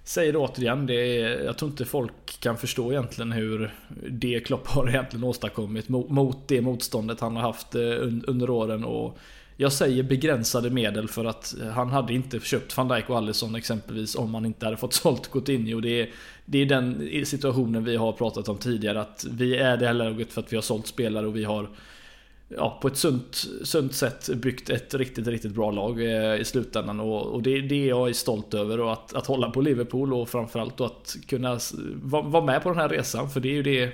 säger 0.03 0.33
det 0.33 0.39
återigen, 0.39 0.85
det 0.85 1.21
är, 1.21 1.43
jag 1.43 1.57
tror 1.57 1.71
inte 1.71 1.85
folk 1.85 2.39
kan 2.39 2.57
förstå 2.57 2.91
egentligen 2.91 3.31
hur 3.31 3.73
det 4.09 4.39
Klopp 4.39 4.67
har 4.67 4.89
egentligen 4.89 5.23
åstadkommit 5.23 5.89
mot 5.89 6.47
det 6.47 6.61
motståndet 6.61 7.19
han 7.19 7.35
har 7.35 7.43
haft 7.43 7.75
eh, 7.75 7.81
under 8.27 8.49
åren. 8.49 8.83
Och 8.83 9.17
jag 9.57 9.73
säger 9.73 10.03
begränsade 10.03 10.69
medel 10.69 11.07
för 11.07 11.25
att 11.25 11.55
eh, 11.61 11.67
han 11.67 11.89
hade 11.89 12.13
inte 12.13 12.39
köpt 12.39 12.77
van 12.77 12.87
Dijk 12.87 13.09
och 13.09 13.17
Alisson 13.17 13.55
exempelvis 13.55 14.15
om 14.15 14.33
han 14.33 14.45
inte 14.45 14.65
hade 14.65 14.77
fått 14.77 14.93
sålt 15.03 15.31
Coutinho. 15.31 15.79
Det 15.79 16.01
är, 16.01 16.09
det 16.45 16.57
är 16.57 16.65
den 16.65 17.11
situationen 17.25 17.83
vi 17.83 17.95
har 17.95 18.11
pratat 18.11 18.49
om 18.49 18.57
tidigare 18.57 19.01
att 19.01 19.25
vi 19.31 19.55
är 19.55 19.77
det 19.77 19.87
här 19.87 19.93
laget 19.93 20.33
för 20.33 20.41
att 20.41 20.53
vi 20.53 20.57
har 20.57 20.61
sålt 20.61 20.87
spelare 20.87 21.27
och 21.27 21.35
vi 21.35 21.43
har 21.43 21.69
ja, 22.57 22.79
på 22.81 22.87
ett 22.87 22.97
sunt, 22.97 23.45
sunt 23.63 23.95
sätt 23.95 24.29
byggt 24.29 24.69
ett 24.69 24.93
riktigt, 24.93 25.27
riktigt 25.27 25.51
bra 25.51 25.71
lag 25.71 26.01
eh, 26.01 26.41
i 26.41 26.45
slutändan. 26.45 26.99
Och, 26.99 27.27
och 27.27 27.43
det 27.43 27.57
är 27.57 27.61
det 27.61 27.85
jag 27.85 28.09
är 28.09 28.13
stolt 28.13 28.53
över. 28.53 28.79
Och 28.79 28.93
att, 28.93 29.13
att 29.13 29.25
hålla 29.25 29.49
på 29.49 29.61
Liverpool 29.61 30.13
och 30.13 30.29
framförallt 30.29 30.81
att 30.81 31.15
kunna 31.27 31.59
vara 32.03 32.45
med 32.45 32.63
på 32.63 32.69
den 32.69 32.77
här 32.77 32.89
resan. 32.89 33.29
För 33.29 33.39
det 33.39 33.49
är 33.49 33.53
ju 33.53 33.63
det 33.63 33.91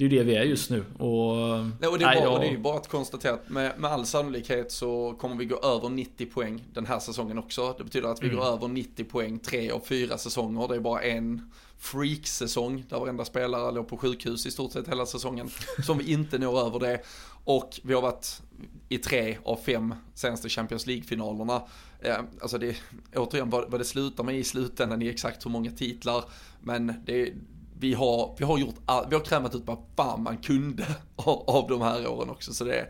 det 0.00 0.06
är 0.06 0.08
ju 0.08 0.18
det 0.18 0.24
vi 0.24 0.34
är 0.34 0.42
just 0.42 0.70
nu. 0.70 0.84
Och, 0.98 1.36
nej, 1.80 1.88
och, 1.88 1.98
det, 1.98 2.04
är 2.04 2.20
bara, 2.20 2.30
och 2.30 2.40
det 2.40 2.46
är 2.46 2.50
ju 2.50 2.58
bara 2.58 2.76
att 2.76 2.88
konstatera 2.88 3.34
att 3.34 3.48
med, 3.48 3.78
med 3.78 3.90
all 3.90 4.06
sannolikhet 4.06 4.72
så 4.72 5.14
kommer 5.18 5.36
vi 5.36 5.44
gå 5.44 5.58
över 5.58 5.88
90 5.88 6.26
poäng 6.26 6.64
den 6.74 6.86
här 6.86 6.98
säsongen 6.98 7.38
också. 7.38 7.74
Det 7.78 7.84
betyder 7.84 8.08
att 8.08 8.22
vi 8.22 8.26
mm. 8.26 8.38
går 8.38 8.46
över 8.46 8.68
90 8.68 9.04
poäng 9.04 9.38
tre 9.38 9.70
av 9.70 9.80
fyra 9.80 10.18
säsonger. 10.18 10.68
Det 10.68 10.74
är 10.74 10.80
bara 10.80 11.02
en 11.02 11.50
freak-säsong 11.78 12.84
där 12.88 13.00
varenda 13.00 13.24
spelare 13.24 13.72
låg 13.72 13.88
på 13.88 13.96
sjukhus 13.96 14.46
i 14.46 14.50
stort 14.50 14.72
sett 14.72 14.88
hela 14.88 15.06
säsongen. 15.06 15.50
Som 15.86 15.98
vi 15.98 16.12
inte 16.12 16.38
når 16.38 16.66
över 16.66 16.78
det. 16.78 17.00
Och 17.44 17.80
vi 17.84 17.94
har 17.94 18.02
varit 18.02 18.42
i 18.88 18.98
tre 18.98 19.38
av 19.44 19.56
fem 19.56 19.94
senaste 20.14 20.48
Champions 20.48 20.86
League-finalerna. 20.86 21.62
Eh, 22.00 22.18
alltså 22.40 22.58
det, 22.58 22.76
återigen 23.14 23.50
vad, 23.50 23.70
vad 23.70 23.80
det 23.80 23.84
slutar 23.84 24.24
med 24.24 24.38
i 24.38 24.44
slutändan 24.44 25.02
i 25.02 25.08
exakt 25.08 25.46
hur 25.46 25.50
många 25.50 25.70
titlar. 25.70 26.24
Men 26.60 26.94
det, 27.06 27.32
vi 27.78 27.94
har, 27.94 28.34
vi 28.38 28.44
har 28.44 28.58
gjort 28.58 28.74
all, 28.84 29.06
vi 29.08 29.14
har 29.14 29.24
krämat 29.24 29.54
ut 29.54 29.62
vad 29.66 29.78
fan 29.96 30.22
man 30.22 30.36
kunde 30.36 30.86
av, 31.16 31.42
av 31.46 31.68
de 31.68 31.80
här 31.82 32.06
åren 32.06 32.30
också. 32.30 32.52
Så 32.52 32.64
det, 32.64 32.86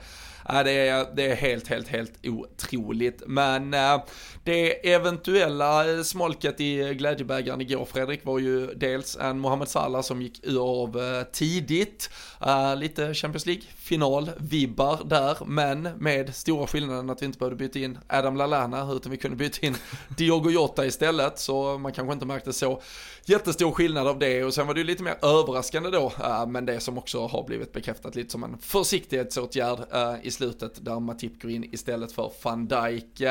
det, 0.53 0.70
är, 0.70 1.07
det 1.14 1.26
är 1.26 1.36
helt, 1.36 1.68
helt, 1.68 1.88
helt 1.88 2.12
otroligt. 2.24 3.22
Men 3.26 3.74
äh, 3.74 4.03
det 4.44 4.92
eventuella 4.92 6.05
smolket 6.05 6.61
i 6.61 6.94
glädjebägaren 6.94 7.61
igår 7.61 7.84
Fredrik 7.84 8.24
var 8.24 8.38
ju 8.38 8.66
dels 8.66 9.16
en 9.16 9.38
Mohamed 9.38 9.68
Salah 9.68 10.03
som 10.03 10.22
gick 10.22 10.40
av 10.59 10.98
äh, 10.98 11.22
tidigt. 11.32 12.11
Äh, 12.40 12.76
lite 12.76 13.14
Champions 13.14 13.46
League-final-vibbar 13.46 14.98
där, 15.05 15.36
men 15.46 15.82
med 15.82 16.34
stora 16.34 16.66
skillnaden 16.66 17.11
att 17.11 17.22
vi 17.22 17.26
inte 17.26 17.38
behövde 17.38 17.57
byta 17.57 17.78
in 17.78 17.98
Adam 18.09 18.36
Lallana 18.36 18.92
utan 18.92 19.12
vi 19.12 19.18
kunde 19.18 19.36
byta 19.36 19.66
in 19.66 19.76
Diogo 20.16 20.51
Jota 20.51 20.86
istället. 20.86 21.38
Så 21.38 21.78
man 21.78 21.92
kanske 21.92 22.12
inte 22.12 22.26
märkte 22.26 22.53
så 22.53 22.82
jättestor 23.24 23.72
skillnad 23.72 24.07
av 24.07 24.18
det 24.18 24.44
och 24.44 24.55
sen 24.55 24.66
var 24.66 24.74
det 24.74 24.80
ju 24.80 24.86
lite 24.86 25.03
mer 25.03 25.16
överraskande 25.22 25.90
då, 25.90 26.12
men 26.48 26.66
det 26.66 26.80
som 26.80 26.98
också 26.98 27.26
har 27.26 27.44
blivit 27.44 27.72
bekräftat 27.72 28.14
lite 28.14 28.30
som 28.30 28.44
en 28.44 28.59
försiktighetsåtgärd 28.59 29.78
i 30.22 30.30
slutet 30.41 30.84
där 30.84 31.01
Matip 31.01 31.43
går 31.43 31.51
in 31.51 31.64
istället 31.74 32.12
för 32.12 32.32
van 32.43 32.68
Dijk. 32.68 33.22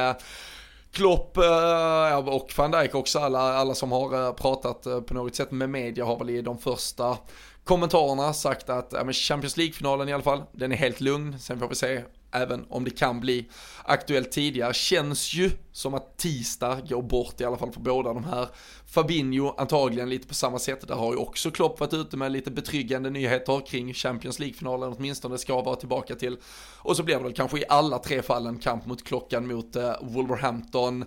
Klopp 0.91 1.37
eh, 1.37 2.27
och 2.27 2.53
van 2.57 2.71
Dijk 2.71 2.95
också, 2.95 3.19
alla, 3.19 3.39
alla 3.39 3.75
som 3.75 3.91
har 3.91 4.27
eh, 4.27 4.33
pratat 4.33 4.85
eh, 4.85 5.01
på 5.01 5.13
något 5.13 5.35
sätt 5.35 5.51
med 5.51 5.69
media 5.69 6.05
har 6.05 6.17
väl 6.19 6.29
i 6.29 6.41
de 6.41 6.57
första 6.57 7.17
kommentarerna 7.63 8.33
sagt 8.33 8.69
att 8.69 8.93
ja, 8.93 9.13
Champions 9.13 9.57
League-finalen 9.57 10.09
i 10.09 10.13
alla 10.13 10.23
fall, 10.23 10.43
den 10.51 10.71
är 10.71 10.75
helt 10.75 11.01
lugn. 11.01 11.39
Sen 11.39 11.59
får 11.59 11.67
vi 11.67 11.75
se 11.75 12.01
även 12.31 12.65
om 12.69 12.83
det 12.83 12.91
kan 12.91 13.19
bli 13.19 13.49
aktuellt 13.83 14.31
tidigare, 14.31 14.73
känns 14.73 15.33
ju 15.33 15.51
som 15.71 15.93
att 15.93 16.17
tisdag 16.17 16.81
går 16.89 17.01
bort 17.01 17.41
i 17.41 17.45
alla 17.45 17.57
fall 17.57 17.71
för 17.71 17.79
båda 17.79 18.13
de 18.13 18.23
här. 18.23 18.47
Fabinho 18.85 19.55
antagligen 19.57 20.09
lite 20.09 20.27
på 20.27 20.33
samma 20.33 20.59
sätt, 20.59 20.87
där 20.87 20.95
har 20.95 21.13
ju 21.13 21.17
också 21.17 21.51
Klopp 21.51 21.79
varit 21.79 21.93
ute 21.93 22.17
med 22.17 22.31
lite 22.31 22.51
betryggande 22.51 23.09
nyheter 23.09 23.65
kring 23.67 23.93
Champions 23.93 24.39
League-finalen 24.39 24.95
åtminstone 24.97 25.37
ska 25.37 25.61
vara 25.61 25.75
tillbaka 25.75 26.15
till. 26.15 26.37
Och 26.77 26.97
så 26.97 27.03
blir 27.03 27.17
det 27.17 27.23
väl 27.23 27.33
kanske 27.33 27.59
i 27.59 27.65
alla 27.69 27.99
tre 27.99 28.21
fallen 28.21 28.57
kamp 28.57 28.85
mot 28.85 29.03
klockan 29.03 29.47
mot 29.47 29.75
eh, 29.75 29.93
Wolverhampton. 30.01 31.05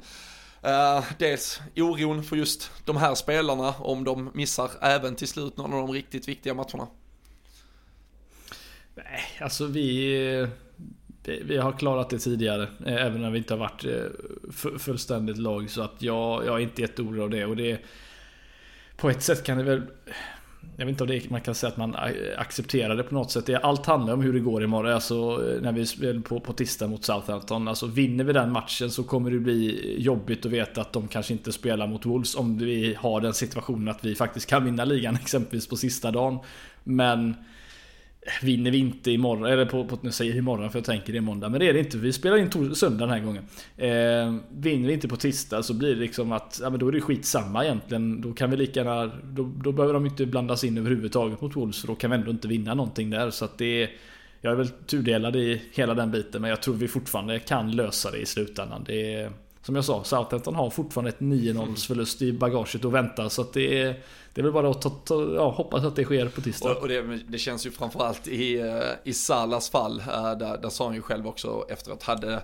Uh, 0.66 1.04
dels 1.18 1.60
oron 1.76 2.24
för 2.24 2.36
just 2.36 2.70
de 2.84 2.96
här 2.96 3.14
spelarna 3.14 3.74
om 3.78 4.04
de 4.04 4.30
missar 4.34 4.70
även 4.80 5.16
till 5.16 5.28
slut 5.28 5.56
någon 5.56 5.72
av 5.72 5.78
de 5.86 5.92
riktigt 5.92 6.28
viktiga 6.28 6.54
matcherna. 6.54 6.88
Nej, 8.94 9.22
alltså 9.40 9.66
vi 9.66 10.48
vi 11.24 11.56
har 11.56 11.72
klarat 11.72 12.10
det 12.10 12.18
tidigare, 12.18 12.62
eh, 12.62 13.06
även 13.06 13.22
när 13.22 13.30
vi 13.30 13.38
inte 13.38 13.54
har 13.54 13.58
varit 13.58 13.84
eh, 13.84 14.78
fullständigt 14.78 15.38
lag. 15.38 15.70
Så 15.70 15.82
att 15.82 15.94
jag, 15.98 16.46
jag 16.46 16.54
är 16.54 16.60
inte 16.60 16.82
jätteorolig 16.82 17.22
av 17.22 17.30
det. 17.30 17.44
Och 17.44 17.56
det 17.56 17.80
på 18.96 19.10
ett 19.10 19.22
sätt 19.22 19.44
kan 19.44 19.58
det 19.58 19.64
väl... 19.64 19.82
Jag 20.76 20.86
vet 20.86 20.92
inte 20.92 21.04
om 21.04 21.08
det 21.08 21.30
man 21.30 21.40
kan 21.40 21.54
säga 21.54 21.70
att 21.70 21.76
man 21.76 21.94
eh, 21.94 22.10
accepterar 22.36 22.96
det 22.96 23.02
på 23.02 23.14
något 23.14 23.30
sätt. 23.30 23.50
Allt 23.62 23.86
handlar 23.86 24.14
om 24.14 24.22
hur 24.22 24.32
det 24.32 24.40
går 24.40 24.64
imorgon. 24.64 24.92
Alltså 24.92 25.36
när 25.62 25.72
vi 25.72 25.86
spelar 25.86 26.20
på, 26.20 26.40
på 26.40 26.52
tisdag 26.52 26.86
mot 26.86 27.04
Southampton. 27.04 27.68
Alltså 27.68 27.86
vinner 27.86 28.24
vi 28.24 28.32
den 28.32 28.52
matchen 28.52 28.90
så 28.90 29.02
kommer 29.02 29.30
det 29.30 29.38
bli 29.38 29.94
jobbigt 29.98 30.46
att 30.46 30.52
veta 30.52 30.80
att 30.80 30.92
de 30.92 31.08
kanske 31.08 31.32
inte 31.32 31.52
spelar 31.52 31.86
mot 31.86 32.06
Wolves. 32.06 32.34
Om 32.34 32.58
vi 32.58 32.94
har 32.98 33.20
den 33.20 33.34
situationen 33.34 33.88
att 33.88 34.04
vi 34.04 34.14
faktiskt 34.14 34.46
kan 34.46 34.64
vinna 34.64 34.84
ligan 34.84 35.14
exempelvis 35.22 35.66
på 35.66 35.76
sista 35.76 36.10
dagen. 36.10 36.38
Men 36.84 37.34
Vinner 38.42 38.70
vi 38.70 38.78
inte 38.78 39.10
imorgon, 39.10 39.44
eller 39.44 39.66
på, 39.66 39.84
på, 39.84 39.98
nu 40.00 40.12
säger 40.12 40.36
imorgon 40.36 40.70
för 40.70 40.78
jag 40.78 40.86
tänker 40.86 41.12
det 41.12 41.18
är 41.18 41.20
måndag, 41.20 41.48
men 41.48 41.60
det 41.60 41.68
är 41.68 41.72
det 41.72 41.78
inte. 41.78 41.98
Vi 41.98 42.12
spelar 42.12 42.36
in 42.36 42.74
söndag 42.74 43.06
den 43.06 43.10
här 43.10 43.20
gången. 43.20 43.44
Eh, 43.76 44.42
vinner 44.50 44.88
vi 44.88 44.92
inte 44.92 45.08
på 45.08 45.16
tisdag 45.16 45.62
så 45.62 45.74
blir 45.74 45.94
det 45.94 46.00
liksom 46.00 46.32
att, 46.32 46.58
ja 46.62 46.70
men 46.70 46.78
då 46.78 46.88
är 46.88 46.92
det 46.92 47.00
skitsamma 47.00 47.64
egentligen. 47.64 48.20
Då 48.20 48.32
kan 48.32 48.50
vi 48.50 48.56
lika 48.56 48.80
gärna, 48.80 49.12
då, 49.24 49.52
då 49.64 49.72
behöver 49.72 49.94
de 49.94 50.06
inte 50.06 50.26
blandas 50.26 50.64
in 50.64 50.78
överhuvudtaget 50.78 51.40
mot 51.40 51.56
Wolves 51.56 51.80
för 51.80 51.88
då 51.88 51.94
kan 51.94 52.10
vi 52.10 52.16
ändå 52.16 52.30
inte 52.30 52.48
vinna 52.48 52.74
någonting 52.74 53.10
där. 53.10 53.30
Så 53.30 53.44
att 53.44 53.58
det 53.58 53.82
är, 53.82 53.90
jag 54.40 54.52
är 54.52 54.56
väl 54.56 54.68
tudelad 54.68 55.36
i 55.36 55.62
hela 55.72 55.94
den 55.94 56.10
biten 56.10 56.40
men 56.40 56.50
jag 56.50 56.62
tror 56.62 56.74
vi 56.74 56.88
fortfarande 56.88 57.38
kan 57.38 57.70
lösa 57.70 58.10
det 58.10 58.18
i 58.18 58.26
slutändan. 58.26 58.84
Det 58.86 59.14
är, 59.14 59.32
som 59.62 59.74
jag 59.74 59.84
sa, 59.84 60.04
Southampton 60.04 60.54
har 60.54 60.70
fortfarande 60.70 61.10
ett 61.10 61.18
9-0 61.18 61.86
förlust 61.86 62.22
i 62.22 62.32
bagaget 62.32 62.84
och 62.84 62.94
väntar 62.94 63.28
så 63.28 63.42
att 63.42 63.52
det 63.52 63.82
är 63.82 64.02
det 64.34 64.40
är 64.40 64.42
väl 64.42 64.52
bara 64.52 64.70
att 64.70 64.82
ta, 64.82 64.90
ta, 64.90 65.34
ja, 65.34 65.50
hoppas 65.50 65.84
att 65.84 65.96
det 65.96 66.04
sker 66.04 66.28
på 66.28 66.40
tisdag. 66.40 66.74
Och, 66.74 66.88
det, 66.88 67.02
det, 67.28 67.38
känns 67.38 67.66
ju 67.66 67.70
framförallt 67.70 68.28
i, 68.28 68.60
eh, 68.60 68.82
i 69.04 69.12
Salas 69.12 69.70
fall, 69.70 70.00
eh, 70.00 70.06
där, 70.38 70.58
där 70.62 70.68
sa 70.68 70.84
han 70.86 70.94
ju 70.94 71.02
själv 71.02 71.26
också 71.26 71.66
efteråt, 71.68 72.02
hade, 72.02 72.42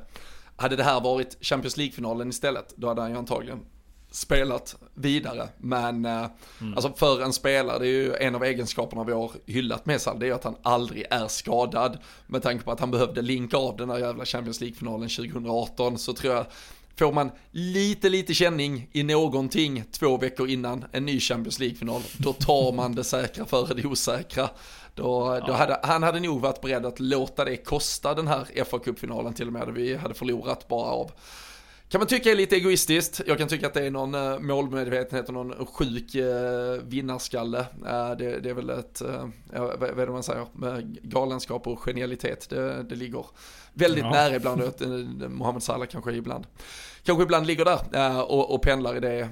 hade 0.56 0.76
det 0.76 0.82
här 0.82 1.00
varit 1.00 1.36
Champions 1.40 1.76
League-finalen 1.76 2.28
istället, 2.28 2.74
då 2.76 2.88
hade 2.88 3.00
han 3.00 3.10
ju 3.10 3.16
antagligen 3.16 3.60
spelat 4.10 4.76
vidare. 4.94 5.48
Men 5.58 6.04
eh, 6.04 6.26
mm. 6.60 6.74
alltså 6.74 6.92
för 6.96 7.22
en 7.22 7.32
spelare, 7.32 7.78
det 7.78 7.86
är 7.86 7.90
ju 7.90 8.14
en 8.14 8.34
av 8.34 8.44
egenskaperna 8.44 9.04
vi 9.04 9.12
har 9.12 9.30
hyllat 9.46 9.86
med 9.86 10.00
Sal, 10.00 10.18
det 10.18 10.28
är 10.28 10.32
att 10.32 10.44
han 10.44 10.56
aldrig 10.62 11.04
är 11.10 11.28
skadad. 11.28 11.98
Med 12.26 12.42
tanke 12.42 12.64
på 12.64 12.72
att 12.72 12.80
han 12.80 12.90
behövde 12.90 13.22
linka 13.22 13.56
av 13.56 13.76
den 13.76 13.90
här 13.90 13.98
jävla 13.98 14.24
Champions 14.24 14.60
League-finalen 14.60 15.08
2018 15.08 15.98
så 15.98 16.12
tror 16.12 16.34
jag 16.34 16.46
Får 16.98 17.12
man 17.12 17.30
lite, 17.50 18.08
lite 18.08 18.34
känning 18.34 18.88
i 18.92 19.02
någonting 19.02 19.84
två 19.90 20.16
veckor 20.16 20.48
innan 20.48 20.84
en 20.92 21.06
ny 21.06 21.20
Champions 21.20 21.58
League-final, 21.58 22.02
då 22.18 22.32
tar 22.32 22.72
man 22.72 22.94
det 22.94 23.04
säkra 23.04 23.44
före 23.44 23.74
det 23.74 23.84
osäkra. 23.84 24.50
Då, 24.94 25.40
då 25.46 25.52
hade, 25.52 25.80
han 25.82 26.02
hade 26.02 26.20
nog 26.20 26.40
varit 26.40 26.60
beredd 26.60 26.86
att 26.86 27.00
låta 27.00 27.44
det 27.44 27.56
kosta 27.56 28.14
den 28.14 28.28
här 28.28 28.64
fa 28.64 28.78
Cup-finalen 28.78 29.34
till 29.34 29.46
och 29.46 29.52
med, 29.52 29.68
vi 29.74 29.96
hade 29.96 30.14
förlorat 30.14 30.68
bara 30.68 30.90
av 30.90 31.10
kan 31.88 31.98
man 31.98 32.08
tycka 32.08 32.30
är 32.30 32.34
lite 32.34 32.56
egoistiskt. 32.56 33.20
Jag 33.26 33.38
kan 33.38 33.48
tycka 33.48 33.66
att 33.66 33.74
det 33.74 33.86
är 33.86 33.90
någon 33.90 34.14
uh, 34.14 34.38
målmedvetenhet 34.38 35.28
och 35.28 35.34
någon 35.34 35.66
sjuk 35.66 36.14
uh, 36.14 36.82
vinnarskalle. 36.82 37.58
Uh, 37.58 38.16
det, 38.18 38.40
det, 38.40 38.50
är 38.50 38.54
väl 38.54 38.70
ett, 38.70 39.02
vad, 39.52 39.82
är 39.82 40.06
det 40.06 40.12
man 40.12 40.22
säger, 40.22 40.46
galenskap 41.02 41.66
och 41.66 41.78
genialitet. 41.78 42.50
Det, 42.50 42.82
det 42.82 42.94
ligger 42.94 43.26
väldigt 43.72 44.04
ja. 44.04 44.10
nära 44.10 44.36
ibland. 44.36 44.62
Mohamed 45.28 45.62
Salah 45.62 45.86
kanske 45.86 46.12
ibland 46.12 46.46
kanske 47.02 47.22
ibland 47.22 47.46
ligger 47.46 47.64
där 47.64 48.30
och, 48.30 48.54
och 48.54 48.62
pendlar 48.62 48.96
i 48.96 49.00
det 49.00 49.28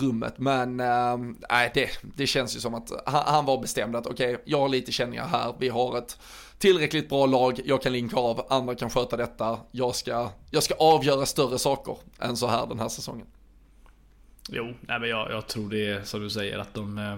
rummet. 0.00 0.34
Men 0.38 0.80
uh, 0.80 1.34
det, 1.74 1.88
det 2.02 2.26
känns 2.26 2.56
ju 2.56 2.60
som 2.60 2.74
att 2.74 2.92
han, 3.06 3.22
han 3.26 3.44
var 3.44 3.60
bestämd 3.60 3.96
att 3.96 4.06
okej, 4.06 4.34
okay, 4.34 4.44
jag 4.44 4.58
har 4.58 4.68
lite 4.68 4.92
känningar 4.92 5.26
här, 5.26 5.54
vi 5.58 5.68
har 5.68 5.98
ett 5.98 6.18
tillräckligt 6.58 7.08
bra 7.08 7.26
lag, 7.26 7.60
jag 7.64 7.82
kan 7.82 7.92
linka 7.92 8.16
av, 8.16 8.46
andra 8.48 8.74
kan 8.74 8.90
sköta 8.90 9.16
detta, 9.16 9.58
jag 9.70 9.94
ska, 9.94 10.30
jag 10.50 10.62
ska 10.62 10.74
avgöra 10.74 11.26
större 11.26 11.58
saker 11.58 11.96
än 12.20 12.36
så 12.36 12.46
här 12.46 12.66
den 12.66 12.78
här 12.78 12.88
säsongen. 12.88 13.26
Jo, 14.48 14.64
nej 14.80 15.00
men 15.00 15.08
jag, 15.08 15.30
jag 15.30 15.46
tror 15.46 15.70
det 15.70 15.86
är 15.86 16.02
som 16.02 16.20
du 16.20 16.30
säger 16.30 16.58
att 16.58 16.74
de 16.74 16.98
eh, 16.98 17.16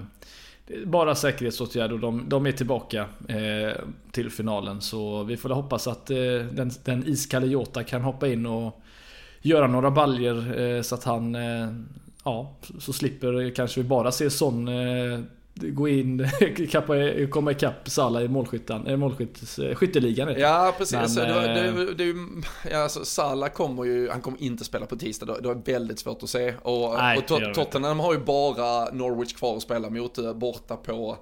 bara 0.84 1.14
säkerhetsåtgärder 1.14 1.95
och 1.95 2.01
de, 2.01 2.28
de 2.28 2.47
är 2.47 2.53
tillbaka 2.53 3.07
eh, 3.28 3.72
till 4.12 4.30
finalen. 4.30 4.80
Så 4.80 5.22
vi 5.22 5.36
får 5.36 5.49
hoppas 5.49 5.86
att 5.86 6.11
eh, 6.11 6.16
den, 6.53 6.70
den 6.84 7.07
iskalle 7.07 7.47
Jota 7.47 7.84
kan 7.84 8.03
hoppa 8.03 8.28
in 8.28 8.47
och 8.47 8.80
göra 9.43 9.66
några 9.66 9.91
baljer 9.91 10.61
eh, 10.61 10.82
så 10.82 10.95
att 10.95 11.05
han... 11.05 11.34
Eh, 11.34 11.68
ja, 12.24 12.57
så 12.78 12.93
slipper 12.93 13.55
kanske 13.55 13.82
vi 13.82 13.88
bara 13.88 14.12
se 14.12 14.30
sån 14.30 14.68
eh, 14.68 15.20
gå 15.62 15.88
in, 15.88 16.28
kappa, 16.70 16.94
komma 17.30 17.50
ikapp 17.50 17.88
Salah 17.88 18.22
i 18.22 18.28
målskyttan, 18.28 19.00
målskytt, 19.00 19.58
skytteligan. 19.74 20.34
Ja 20.38 20.74
precis, 20.78 21.16
Men, 21.16 21.16
det, 21.16 21.94
det, 21.94 22.14
ja, 22.70 22.82
alltså, 22.82 23.04
Salah 23.04 23.48
kommer 23.48 23.84
ju, 23.84 24.08
han 24.11 24.20
kommer 24.20 24.42
inte 24.42 24.64
spela 24.64 24.86
på 24.86 24.96
tisdag, 24.96 25.26
det, 25.26 25.50
är 25.50 25.72
väldigt 25.72 25.98
svårt 25.98 26.22
att 26.22 26.30
se. 26.30 26.54
Och, 26.62 26.94
nej, 26.94 27.18
och 27.18 27.54
Tottenham 27.54 28.00
har 28.00 28.12
ju 28.12 28.20
bara 28.20 28.90
Norwich 28.92 29.34
kvar 29.34 29.56
att 29.56 29.62
spela 29.62 29.90
mot, 29.90 30.36
borta 30.36 30.76
på 30.76 31.18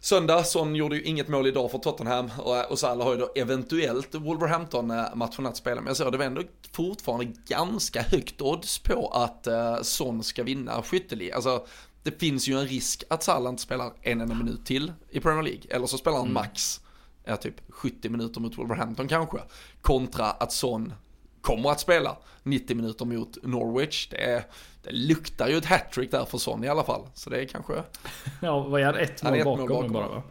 söndag. 0.00 0.44
Son 0.44 0.74
gjorde 0.74 0.96
ju 0.96 1.02
inget 1.02 1.28
mål 1.28 1.46
idag 1.46 1.70
för 1.70 1.78
Tottenham 1.78 2.30
och, 2.38 2.70
och 2.70 2.78
Salah 2.78 3.06
har 3.06 3.14
ju 3.14 3.20
då 3.20 3.32
eventuellt 3.34 4.14
Wolverhampton-matchen 4.14 5.46
att 5.46 5.56
spela. 5.56 5.80
Men 5.80 5.86
jag 5.86 5.96
ser 5.96 6.10
det 6.10 6.18
var 6.18 6.24
ändå 6.24 6.42
fortfarande 6.72 7.32
ganska 7.46 8.02
högt 8.02 8.40
odds 8.40 8.78
på 8.78 9.08
att 9.08 9.48
Son 9.86 10.22
ska 10.22 10.42
vinna 10.42 10.82
skytteligan. 10.82 11.36
Alltså, 11.36 11.66
det 12.06 12.20
finns 12.20 12.48
ju 12.48 12.60
en 12.60 12.66
risk 12.66 13.04
att 13.10 13.22
Salah 13.22 13.50
inte 13.50 13.62
spelar 13.62 13.92
en 14.02 14.20
enda 14.20 14.34
minut 14.34 14.66
till 14.66 14.92
i 15.10 15.20
Premier 15.20 15.42
League. 15.42 15.62
Eller 15.70 15.86
så 15.86 15.98
spelar 15.98 16.16
han 16.16 16.26
mm. 16.26 16.34
max, 16.34 16.80
ja, 17.24 17.36
typ 17.36 17.54
70 17.68 18.08
minuter 18.08 18.40
mot 18.40 18.58
Wolverhampton 18.58 19.08
kanske. 19.08 19.38
Kontra 19.82 20.30
att 20.30 20.52
Son 20.52 20.92
kommer 21.40 21.70
att 21.70 21.80
spela 21.80 22.16
90 22.42 22.76
minuter 22.76 23.04
mot 23.04 23.38
Norwich. 23.42 24.08
Det, 24.10 24.16
är, 24.16 24.44
det 24.82 24.90
luktar 24.90 25.48
ju 25.48 25.56
ett 25.56 25.64
hattrick 25.64 26.10
där 26.10 26.24
för 26.24 26.38
Son 26.38 26.64
i 26.64 26.68
alla 26.68 26.84
fall. 26.84 27.08
Så 27.14 27.30
det 27.30 27.40
är 27.40 27.46
kanske... 27.46 27.74
Ja, 28.40 28.60
vad 28.60 28.80
är? 28.80 28.94
Ett 28.94 29.22
mål 29.22 29.44
bakom, 29.44 29.66
bakom 29.68 29.92
bara 29.92 30.08
va? 30.08 30.22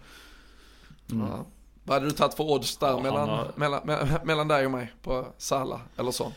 Mm. 1.11 1.27
Ja. 1.27 1.45
Vad 1.83 1.95
hade 1.95 2.05
du 2.05 2.11
tagit 2.11 2.33
för 2.33 2.43
odds 2.43 2.77
där 2.77 2.87
ja, 2.87 2.99
mellan, 2.99 3.29
har... 3.29 3.51
mellan, 3.55 3.81
mellan, 3.85 4.19
mellan 4.23 4.47
dig 4.47 4.65
och 4.65 4.71
mig 4.71 4.93
på 5.01 5.27
Sala 5.37 5.81
eller 5.97 6.11
så? 6.11 6.31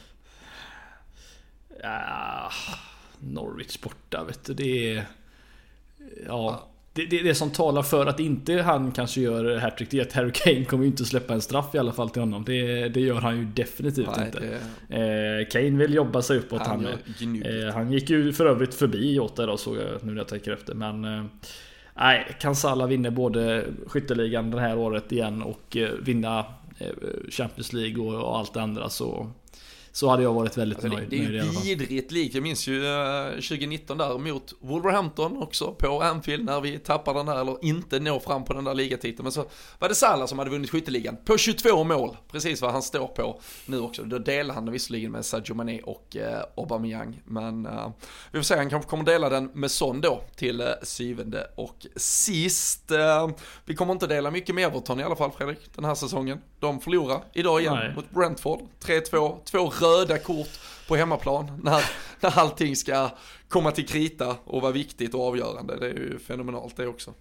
Ja, 1.82 2.50
Norwich 3.18 3.80
borta 3.80 4.24
vet 4.24 4.44
du. 4.44 4.54
Det 4.54 4.96
är... 4.96 5.06
Ja. 6.26 6.64
Det, 6.92 7.06
det, 7.06 7.22
det 7.22 7.34
som 7.34 7.50
talar 7.50 7.82
för 7.82 8.06
att 8.06 8.20
inte 8.20 8.62
han 8.62 8.92
kanske 8.92 9.20
gör 9.20 9.56
hattrick 9.56 9.90
det 9.90 9.98
är 9.98 10.02
att 10.02 10.12
Harry 10.12 10.32
Kane 10.32 10.64
kommer 10.64 10.84
ju 10.84 10.90
inte 10.90 11.04
släppa 11.04 11.34
en 11.34 11.40
straff 11.40 11.74
i 11.74 11.78
alla 11.78 11.92
fall 11.92 12.10
till 12.10 12.22
honom. 12.22 12.44
Det, 12.44 12.88
det 12.88 13.00
gör 13.00 13.20
han 13.20 13.38
ju 13.38 13.44
definitivt 13.44 14.08
Nej, 14.16 14.26
inte. 14.26 14.40
Det... 14.88 15.40
Eh, 15.40 15.48
Kane 15.48 15.78
vill 15.78 15.94
jobba 15.94 16.22
sig 16.22 16.38
uppåt 16.38 16.66
han, 16.66 16.86
han 17.18 17.42
eh, 17.42 17.74
Han 17.74 17.92
gick 17.92 18.10
ju 18.10 18.32
för 18.32 18.46
övrigt 18.46 18.74
förbi 18.74 19.14
Jota 19.14 19.42
idag 19.42 19.58
såg 19.58 19.76
jag 19.76 20.04
nu 20.04 20.12
när 20.12 20.18
jag 20.18 20.28
tänker 20.28 20.52
efter. 20.52 20.74
Men 20.74 21.04
eh, 21.04 21.24
Nej, 22.00 22.36
kan 22.40 22.56
Salah 22.56 22.88
vinna 22.88 23.10
både 23.10 23.64
skytteligan 23.86 24.50
det 24.50 24.60
här 24.60 24.78
året 24.78 25.12
igen 25.12 25.42
och 25.42 25.76
eh, 25.76 25.90
vinna 25.90 26.38
eh, 26.78 26.86
Champions 27.30 27.72
League 27.72 28.04
och 28.04 28.38
allt 28.38 28.54
det 28.54 28.62
andra 28.62 28.88
så 28.88 29.30
så 29.92 30.08
hade 30.08 30.22
jag 30.22 30.34
varit 30.34 30.56
väldigt 30.56 30.78
alltså, 30.78 30.96
nöjd 30.98 31.10
det, 31.10 31.16
det 31.16 31.38
är 31.38 31.44
ju 31.44 31.50
vidrigt 31.62 32.12
likt. 32.12 32.34
Jag 32.34 32.42
minns 32.42 32.66
ju 32.66 32.82
2019 33.34 33.98
där 33.98 34.18
mot 34.18 34.54
Wolverhampton 34.60 35.42
också 35.42 35.72
på 35.72 36.02
Anfield 36.02 36.44
när 36.44 36.60
vi 36.60 36.78
tappar 36.78 37.14
den 37.14 37.26
där, 37.26 37.40
eller 37.40 37.64
inte 37.64 38.00
når 38.00 38.20
fram 38.20 38.44
på 38.44 38.52
den 38.52 38.64
där 38.64 38.74
ligatiteln. 38.74 39.22
Men 39.22 39.32
så 39.32 39.44
var 39.78 39.88
det 39.88 39.94
Salah 39.94 40.26
som 40.26 40.38
hade 40.38 40.50
vunnit 40.50 40.70
skytteligan 40.70 41.16
på 41.24 41.38
22 41.38 41.84
mål, 41.84 42.16
precis 42.30 42.62
vad 42.62 42.72
han 42.72 42.82
står 42.82 43.06
på 43.06 43.40
nu 43.66 43.80
också. 43.80 44.02
Då 44.02 44.18
delar 44.18 44.54
han 44.54 44.70
visserligen 44.70 45.12
med 45.12 45.24
Sadio 45.24 45.54
Mané 45.54 45.80
och 45.80 46.16
eh, 46.16 46.42
Aubameyang. 46.56 47.22
Men 47.24 47.66
uh, 47.66 47.90
vi 48.32 48.38
får 48.38 48.44
se, 48.44 48.56
han 48.56 48.70
kanske 48.70 48.90
kommer 48.90 49.04
dela 49.04 49.28
den 49.28 49.50
med 49.54 49.70
Son 49.70 50.00
då 50.00 50.22
till 50.36 50.60
uh, 50.60 50.66
syvende 50.82 51.50
och 51.56 51.86
sist. 51.96 52.90
Uh, 52.90 53.30
vi 53.64 53.74
kommer 53.74 53.92
inte 53.92 54.06
dela 54.06 54.30
mycket 54.30 54.54
med 54.54 54.64
Everton 54.64 55.00
i 55.00 55.02
alla 55.02 55.16
fall 55.16 55.30
Fredrik, 55.30 55.58
den 55.74 55.84
här 55.84 55.94
säsongen. 55.94 56.38
De 56.60 56.80
förlorar 56.80 57.22
idag 57.32 57.60
igen 57.60 57.74
Nej. 57.74 57.94
mot 57.94 58.10
Brentford, 58.10 58.60
3-2, 58.80 59.36
två 59.44 59.70
röda 59.70 60.18
kort 60.18 60.48
på 60.88 60.96
hemmaplan 60.96 61.60
när, 61.62 61.84
när 62.20 62.38
allting 62.38 62.76
ska 62.76 63.10
komma 63.48 63.70
till 63.70 63.86
krita 63.86 64.36
och 64.44 64.62
vara 64.62 64.72
viktigt 64.72 65.14
och 65.14 65.26
avgörande. 65.26 65.76
Det 65.76 65.86
är 65.86 65.94
ju 65.94 66.18
fenomenalt 66.18 66.76
det 66.76 66.86
också. 66.86 67.14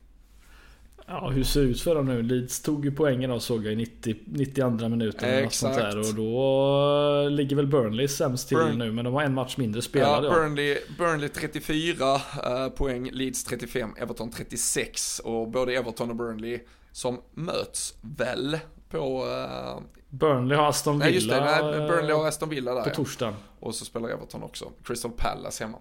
Ja, 1.10 1.30
hur 1.30 1.44
ser 1.44 1.62
det 1.62 1.68
ut 1.68 1.82
för 1.82 1.96
dem 1.96 2.06
nu? 2.06 2.22
Leeds 2.22 2.62
tog 2.62 2.86
ju 2.86 2.92
poängen 2.92 3.32
av 3.32 3.40
såg 3.40 3.66
jag 3.66 3.74
i 3.74 3.76
90, 3.76 4.16
92 4.26 4.90
minuten. 4.90 5.30
Exakt. 5.30 5.78
Där, 5.78 6.00
och 6.00 6.16
då 6.16 7.30
ligger 7.30 7.56
väl 7.56 7.68
Burnley 7.68 8.08
sämst 8.08 8.48
till 8.48 8.58
Burn... 8.58 8.78
nu, 8.78 8.92
men 8.92 9.06
de 9.06 9.14
har 9.14 9.24
en 9.24 9.34
match 9.34 9.58
mindre 9.58 9.82
spelade. 9.82 10.28
Ja, 10.28 10.34
Burnley, 10.34 10.78
Burnley 10.98 11.30
34 11.30 12.16
uh, 12.16 12.70
poäng, 12.70 13.10
Leeds 13.12 13.44
35, 13.44 13.90
Everton 13.98 14.32
36. 14.32 15.20
Och 15.20 15.48
både 15.48 15.74
Everton 15.74 16.10
och 16.10 16.16
Burnley 16.16 16.60
som 16.92 17.22
möts 17.34 17.94
väl 18.02 18.60
på 18.90 19.26
uh, 19.26 19.82
Burnley 20.10 20.58
har 20.58 20.70
Aston 20.70 21.00
Villa. 21.00 21.06
Nej 21.06 21.14
just 21.14 21.30
det, 21.30 21.40
nej, 21.40 21.88
Burnley 21.88 22.16
har 22.16 22.28
Aston 22.28 22.50
Villa 22.50 22.74
där 22.74 22.84
På 22.84 22.90
torsdagen. 22.90 23.34
Och 23.60 23.76
så 23.76 23.86
spelar 23.86 24.10
Everton 24.10 24.44
också. 24.44 24.72
Crystal 24.84 25.12
Palace 25.12 25.64
hemma. 25.64 25.78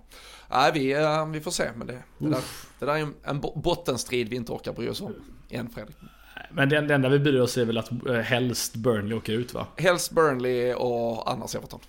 Nej, 0.51 0.71
vi, 0.75 0.97
uh, 0.97 1.31
vi 1.31 1.41
får 1.41 1.51
se. 1.51 1.71
Men 1.77 1.87
det, 1.87 2.03
det, 2.19 2.29
där, 2.29 2.41
det 2.79 2.87
där 2.87 2.95
är 2.95 2.99
en, 2.99 3.15
en 3.23 3.41
bottenstrid 3.41 4.29
vi 4.29 4.37
inte 4.37 4.53
orkar 4.53 4.73
bry 4.73 4.89
oss 4.89 5.01
om. 5.01 5.15
Än 5.51 5.71
Fredrik. 5.71 5.97
Men 6.51 6.69
det, 6.69 6.81
det 6.81 6.95
enda 6.95 7.09
vi 7.09 7.19
bryr 7.19 7.41
oss 7.41 7.59
är 7.59 7.65
väl 7.65 7.79
att 7.79 7.93
uh, 8.07 8.15
helst 8.15 8.75
Burnley 8.75 9.19
åker 9.19 9.33
ut 9.33 9.55
va? 9.55 9.67
Helst 9.77 10.11
Burnley 10.11 10.75
och 10.75 11.31
annars 11.33 11.55
Everton. 11.55 11.81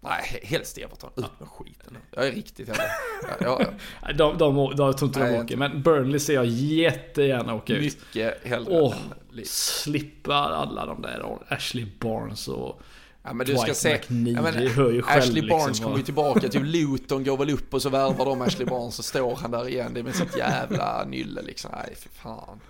Nej, 0.00 0.40
helst 0.42 0.78
Everton. 0.78 1.10
Ut 1.16 1.40
med 1.40 1.48
skiten. 1.48 1.96
Jag 2.10 2.26
är 2.26 2.32
riktigt 2.32 2.68
jävla... 2.68 2.82
Ja, 3.40 3.62
ja. 4.02 4.12
de, 4.12 4.38
de, 4.38 4.54
de, 4.56 4.74
jag 4.76 4.98
tror 4.98 5.08
inte 5.08 5.32
de 5.32 5.36
åker. 5.36 5.56
Men 5.56 5.82
Burnley 5.82 6.20
ser 6.20 6.34
jag 6.34 6.46
jättegärna 6.46 7.54
åka 7.54 7.72
ut. 7.72 7.82
Mycket 7.82 8.46
hellre 8.46 8.80
Åh, 8.80 8.94
än 9.38 9.44
slippa 9.44 10.34
alla 10.34 10.86
de 10.86 11.02
där 11.02 11.38
Ashley 11.48 11.86
Barnes 12.00 12.48
och... 12.48 12.82
Ja 13.22 13.32
men 13.32 13.46
du 13.46 13.56
ska 13.56 13.74
se, 13.74 13.94
McNeely, 13.94 14.32
ja, 14.32 14.42
men, 14.42 14.54
hör 14.54 14.90
ju 14.90 15.02
själv, 15.02 15.22
Ashley 15.22 15.48
Barnes 15.48 15.66
liksom, 15.66 15.84
kommer 15.84 15.98
ju 15.98 16.02
tillbaka 16.02 16.48
till 16.48 16.62
Luton, 16.62 17.24
går 17.24 17.36
väl 17.36 17.50
upp 17.50 17.74
och 17.74 17.82
så 17.82 17.88
värvar 17.88 18.24
de 18.24 18.42
Ashley 18.42 18.66
Barnes 18.66 18.98
och 18.98 19.04
står 19.04 19.36
han 19.36 19.50
där 19.50 19.68
igen. 19.68 19.94
Det 19.94 20.00
är 20.00 20.04
med 20.04 20.14
sitt 20.14 20.36
jävla 20.36 21.04
nylle 21.04 21.42
liksom. 21.42 21.70
Nej 21.74 21.94
fy 21.96 22.08
fan. 22.08 22.60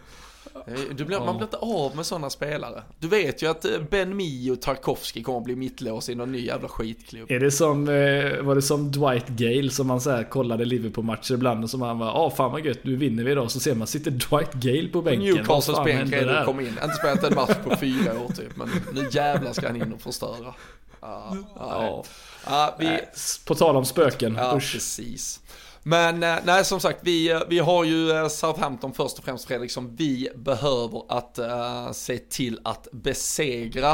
Eh, 0.66 0.74
du 0.96 1.04
blir, 1.04 1.18
man 1.18 1.36
blir 1.36 1.44
inte 1.44 1.56
av 1.56 1.96
med 1.96 2.06
sådana 2.06 2.30
spelare. 2.30 2.82
Du 2.98 3.08
vet 3.08 3.42
ju 3.42 3.50
att 3.50 3.64
eh, 3.64 3.70
Ben 3.90 4.16
Mi 4.16 4.50
och 4.50 4.60
Tarkovsky 4.60 5.22
kommer 5.22 5.38
att 5.38 5.44
bli 5.44 5.56
mittlås 5.56 6.08
i 6.08 6.14
någon 6.14 6.32
ny 6.32 6.46
jävla 6.46 6.68
skitklubb. 6.68 7.30
Är 7.30 7.40
det 7.40 7.50
som, 7.50 7.88
eh, 7.88 8.42
var 8.42 8.54
det 8.54 8.62
som 8.62 8.90
Dwight 8.90 9.28
Gale 9.28 9.70
som 9.70 9.86
man 9.86 10.00
så 10.00 10.10
här 10.10 10.24
kollade 10.24 10.64
Liverpool-matcher 10.64 11.34
ibland 11.34 11.64
och 11.64 11.70
som 11.70 11.82
han 11.82 11.98
var, 11.98 12.06
ja 12.06 12.12
ah, 12.12 12.30
fan 12.30 12.52
vad 12.52 12.66
gött, 12.66 12.84
nu 12.84 12.96
vinner 12.96 13.24
vi 13.24 13.32
idag. 13.32 13.50
Så 13.50 13.60
ser 13.60 13.74
man, 13.74 13.86
sitter 13.86 14.10
Dwight 14.10 14.52
Gale 14.52 14.88
på 14.88 15.02
bänken. 15.02 15.34
Newcastles 15.34 15.84
bänk 15.84 16.10
det 16.10 16.42
kom 16.44 16.60
in. 16.60 16.66
Inte 16.66 16.94
spelat 16.98 17.24
en 17.24 17.34
match 17.34 17.56
på 17.64 17.76
fyra 17.76 18.20
år 18.20 18.28
typ, 18.28 18.56
men 18.56 18.70
nu 18.92 19.08
jävlar 19.12 19.52
ska 19.52 19.66
han 19.66 19.76
in 19.76 19.92
och 19.92 20.00
förstöra. 20.00 20.54
Ah, 21.00 21.36
ja. 21.58 22.04
Ah, 22.44 22.70
vi... 22.78 22.98
På 23.46 23.54
tal 23.54 23.76
om 23.76 23.84
spöken. 23.84 24.34
Ja, 24.38 24.56
Usch. 24.56 24.72
precis. 24.72 25.39
Men 25.82 26.22
eh, 26.22 26.36
nej, 26.44 26.64
som 26.64 26.80
sagt, 26.80 26.98
vi, 27.02 27.30
eh, 27.30 27.40
vi 27.48 27.58
har 27.58 27.84
ju 27.84 28.10
eh, 28.10 28.28
Southampton 28.28 28.92
först 28.92 29.18
och 29.18 29.24
främst 29.24 29.44
Fredrik 29.44 29.70
som 29.70 29.96
vi 29.96 30.28
behöver 30.34 31.02
att 31.08 31.38
uh, 31.38 31.92
se 31.92 32.18
till 32.18 32.60
att 32.64 32.88
besegra. 32.92 33.92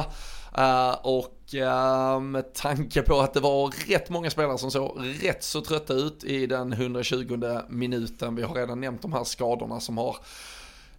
Uh, 0.59 0.95
och 1.03 1.35
uh, 1.55 2.21
med 2.21 2.55
tanke 2.55 3.03
på 3.03 3.21
att 3.21 3.35
det 3.35 3.41
var 3.41 3.89
rätt 3.89 4.11
många 4.11 4.31
spelare 4.31 4.59
som 4.59 4.71
såg 4.71 4.99
rätt 5.23 5.45
så 5.45 5.61
trötta 5.61 5.95
ut 5.95 6.25
i 6.25 6.47
den 6.47 6.73
120 6.73 7.61
minuten. 7.69 8.37
Vi 8.37 8.43
har 8.43 8.55
redan 8.55 8.81
nämnt 8.81 9.03
de 9.03 9.13
här 9.13 9.25
skadorna 9.25 9.81
som 9.81 9.99
har 9.99 10.17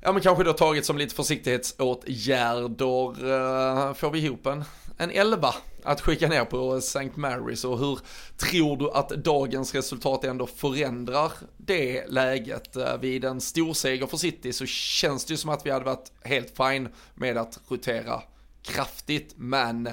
Ja 0.01 0.11
men 0.11 0.21
kanske 0.21 0.43
då 0.43 0.53
tagit 0.53 0.85
som 0.85 0.97
lite 0.97 1.15
försiktighetsåtgärder. 1.15 3.25
Uh, 3.25 3.93
får 3.93 4.11
vi 4.11 4.19
ihop 4.19 4.45
en, 4.45 4.63
en 4.97 5.11
11 5.11 5.53
att 5.87 6.01
skicka 6.01 6.27
ner 6.27 6.45
på 6.45 6.75
St. 6.75 6.99
Mary's 6.99 7.65
och 7.65 7.79
hur 7.79 7.99
tror 8.37 8.77
du 8.77 8.91
att 8.91 9.09
dagens 9.09 9.75
resultat 9.75 10.23
ändå 10.23 10.47
förändrar 10.47 11.31
det 11.57 12.07
läget? 12.07 12.75
Eh, 12.75 12.97
vid 12.97 13.25
en 13.25 13.41
storseger 13.41 14.07
för 14.07 14.17
City 14.17 14.53
så 14.53 14.65
känns 14.65 15.25
det 15.25 15.33
ju 15.33 15.37
som 15.37 15.49
att 15.49 15.65
vi 15.65 15.71
hade 15.71 15.85
varit 15.85 16.11
helt 16.21 16.57
fine 16.57 16.89
med 17.15 17.37
att 17.37 17.59
rotera 17.67 18.21
kraftigt, 18.61 19.33
men 19.37 19.83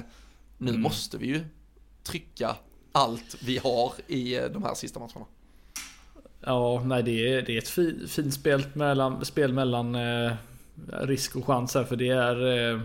nu 0.57 0.69
mm. 0.69 0.81
måste 0.81 1.17
vi 1.17 1.27
ju 1.27 1.45
trycka 2.03 2.55
allt 2.91 3.37
vi 3.45 3.57
har 3.57 3.93
i 4.07 4.35
eh, 4.35 4.45
de 4.45 4.63
här 4.63 4.73
sista 4.73 4.99
matcherna. 4.99 5.25
Ja, 6.41 6.83
nej 6.85 7.03
det 7.03 7.33
är, 7.33 7.41
det 7.41 7.53
är 7.53 7.57
ett 7.57 8.09
fint 8.11 8.33
spel 8.33 8.65
mellan, 8.73 9.25
spel 9.25 9.53
mellan 9.53 9.95
eh, 9.95 10.33
risk 10.87 11.35
och 11.35 11.45
chans 11.45 11.75
här 11.75 11.83
för 11.83 11.95
det 11.95 12.09
är 12.09 12.71
eh, 12.73 12.81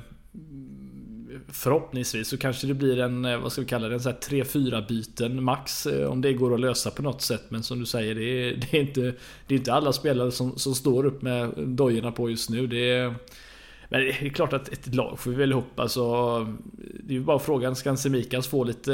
Förhoppningsvis 1.49 2.29
så 2.29 2.39
kanske 2.39 2.67
det 2.67 2.75
blir 2.75 2.99
en, 2.99 3.25
eh, 3.25 3.39
vad 3.39 3.53
ska 3.53 3.61
vi 3.61 3.67
kalla 3.67 3.89
det, 3.89 3.95
en 3.95 4.01
3-4 4.01 4.89
byten 4.89 5.45
max 5.45 5.87
eh, 5.87 6.11
om 6.11 6.21
det 6.21 6.33
går 6.33 6.55
att 6.55 6.61
lösa 6.61 6.91
på 6.91 7.03
något 7.03 7.23
sätt. 7.23 7.43
Men 7.49 7.63
som 7.63 7.81
du 7.81 7.87
säger, 7.87 8.15
det 8.15 8.23
är, 8.23 8.57
det 8.57 8.77
är, 8.77 8.81
inte, 8.81 9.01
det 9.47 9.55
är 9.55 9.59
inte 9.59 9.73
alla 9.73 9.93
spelare 9.93 10.31
som, 10.31 10.59
som 10.59 10.75
står 10.75 11.07
upp 11.07 11.23
med 11.23 11.51
dojorna 11.57 12.13
på 12.13 12.31
just 12.31 12.51
nu. 12.51 12.67
Det 12.67 12.91
är, 12.91 13.15
men 13.89 14.01
det 14.01 14.23
är 14.23 14.29
klart 14.29 14.53
att 14.53 14.69
ett 14.69 14.95
lag 14.95 15.19
får 15.19 15.31
vi 15.31 15.37
väl 15.37 15.51
ihop. 15.51 15.81
Alltså, 15.81 16.01
eh, 16.01 16.55
det 17.05 17.13
är 17.13 17.19
ju 17.19 17.25
bara 17.25 17.39
frågan, 17.39 17.77
ska 17.77 17.97
Semikas 17.97 18.49
få 18.49 18.65
lite 18.65 18.91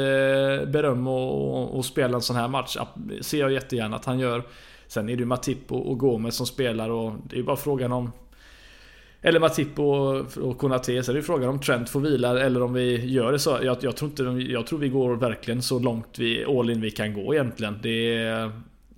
beröm 0.67 1.07
och, 1.07 1.77
och, 1.77 1.85
spela 1.85 2.15
en 2.15 2.21
sån 2.21 2.35
här 2.35 2.47
match? 2.47 2.77
ser 3.21 3.39
jag 3.39 3.51
jättegärna 3.51 3.95
att 3.95 4.05
han 4.05 4.19
gör. 4.19 4.43
Sen 4.87 5.09
är 5.09 5.15
det 5.15 5.19
ju 5.19 5.25
Matip 5.25 5.71
och, 5.71 5.91
och 5.91 5.99
Gomez 5.99 6.35
som 6.35 6.45
spelar 6.45 6.89
och 6.89 7.13
det 7.29 7.35
är 7.35 7.37
ju 7.37 7.43
bara 7.43 7.55
frågan 7.55 7.91
om 7.91 8.11
eller 9.21 9.39
Matip 9.39 9.79
och, 9.79 10.37
och 10.37 10.57
Konate. 10.57 11.03
Så 11.03 11.11
är 11.11 11.15
det 11.15 11.23
frågan 11.23 11.49
om 11.49 11.59
Trent 11.59 11.89
får 11.89 11.99
vila 11.99 12.39
eller 12.39 12.63
om 12.63 12.73
vi 12.73 13.05
gör 13.05 13.31
det 13.31 13.39
så. 13.39 13.59
Jag, 13.63 13.77
jag, 13.81 13.95
tror, 13.95 14.09
inte, 14.09 14.23
jag 14.53 14.67
tror 14.67 14.79
vi 14.79 14.89
går 14.89 15.15
verkligen 15.15 15.61
så 15.61 15.79
långt 15.79 16.19
vi, 16.19 16.45
all 16.45 16.69
in 16.69 16.81
vi 16.81 16.91
kan 16.91 17.13
gå 17.13 17.33
egentligen. 17.33 17.79
Det 17.81 18.15
är, 18.15 18.51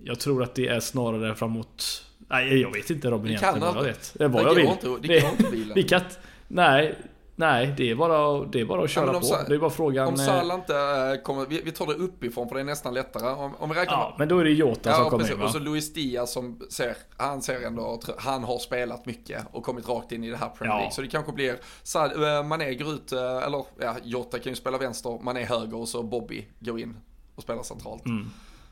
jag 0.04 0.20
tror 0.20 0.42
att 0.42 0.54
det 0.54 0.68
är 0.68 0.80
snarare 0.80 1.34
framåt... 1.34 2.04
Nej, 2.28 2.60
jag 2.60 2.72
vet 2.72 2.90
inte 2.90 3.10
Robin 3.10 3.26
egentligen 3.26 3.60
vad 3.60 3.76
jag 3.76 3.82
vet. 3.82 4.14
Det 4.18 4.28
vad 4.28 4.44
jag 4.44 4.54
vill. 4.54 4.66
Inte, 4.66 4.86
det 4.86 5.20
går 5.20 5.30
inte 5.30 5.50
vila. 5.50 5.74
Vi 5.76 5.82
kan, 5.82 6.00
nej, 6.48 6.94
Nej, 7.40 7.74
det 7.76 7.90
är 7.90 7.94
bara, 7.94 8.44
det 8.44 8.60
är 8.60 8.64
bara 8.64 8.84
att 8.84 8.90
köra 8.90 9.12
ja, 9.12 9.20
på. 9.20 9.48
Det 9.48 9.54
är 9.54 9.58
bara 9.58 9.70
frågan... 9.70 10.08
Om 10.08 10.16
Salah 10.16 10.58
inte 10.58 10.76
äh, 10.76 11.22
kommer, 11.22 11.46
vi, 11.46 11.60
vi, 11.64 11.72
tar 11.72 11.86
det 11.86 11.94
uppifrån 11.94 12.48
för 12.48 12.54
det 12.54 12.60
är 12.60 12.64
nästan 12.64 12.94
lättare. 12.94 13.32
Om, 13.32 13.54
om 13.58 13.68
vi 13.68 13.74
räknar 13.74 13.94
Ja, 13.94 14.08
med, 14.08 14.18
men 14.18 14.28
då 14.28 14.38
är 14.38 14.44
det 14.44 14.50
Jota 14.50 14.90
ja, 14.90 14.96
som 14.96 15.10
kommer 15.10 15.32
in 15.32 15.38
va? 15.38 15.44
Och 15.44 15.50
så 15.50 15.58
Luis 15.58 15.92
Diaz 15.92 16.32
som 16.32 16.60
ser, 16.70 16.96
han 17.16 17.42
ser 17.42 17.66
ändå, 17.66 18.00
han 18.18 18.44
har 18.44 18.58
spelat 18.58 19.06
mycket 19.06 19.44
och 19.52 19.64
kommit 19.64 19.88
rakt 19.88 20.12
in 20.12 20.24
i 20.24 20.30
det 20.30 20.36
här 20.36 20.48
Premier 20.48 20.76
League. 20.76 20.86
Ja. 20.86 20.90
Så 20.90 21.02
det 21.02 21.08
kanske 21.08 21.32
blir, 21.32 21.56
Sad, 21.82 22.38
äh, 22.38 22.42
Mané 22.42 22.74
går 22.74 22.92
ut, 22.92 23.12
eller 23.12 23.64
ja, 23.80 23.96
Jota 24.02 24.38
kan 24.38 24.52
ju 24.52 24.56
spela 24.56 24.78
vänster, 24.78 25.18
Mané 25.22 25.44
höger 25.44 25.76
och 25.76 25.88
så 25.88 26.02
Bobby 26.02 26.46
går 26.58 26.80
in 26.80 26.96
och 27.34 27.42
spelar 27.42 27.62
centralt. 27.62 28.06
Mm. 28.06 28.30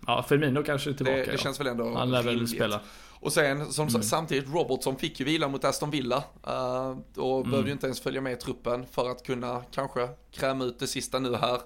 Ja, 0.08 0.22
Firmino 0.22 0.62
kanske 0.62 0.90
är 0.90 0.94
tillbaka. 0.94 1.16
Det, 1.16 1.32
det 1.32 1.38
känns 1.38 1.60
väl 1.60 1.66
ändå 1.66 1.94
Han 1.94 2.10
lär 2.10 2.22
väl 2.22 2.48
spela. 2.48 2.80
Och 3.20 3.32
sen 3.32 3.72
som 3.72 3.88
mm. 3.88 4.02
samtidigt 4.02 4.48
Robertson 4.48 4.96
fick 4.96 5.20
ju 5.20 5.26
vila 5.26 5.48
mot 5.48 5.64
Aston 5.64 5.90
Villa. 5.90 6.16
Uh, 6.48 6.98
och 7.16 7.38
mm. 7.38 7.50
behövde 7.50 7.68
ju 7.68 7.72
inte 7.72 7.86
ens 7.86 8.00
följa 8.00 8.20
med 8.20 8.32
i 8.32 8.36
truppen 8.36 8.86
för 8.90 9.10
att 9.10 9.26
kunna 9.26 9.62
kanske 9.70 10.08
kräma 10.30 10.64
ut 10.64 10.78
det 10.78 10.86
sista 10.86 11.18
nu 11.18 11.34
här. 11.34 11.60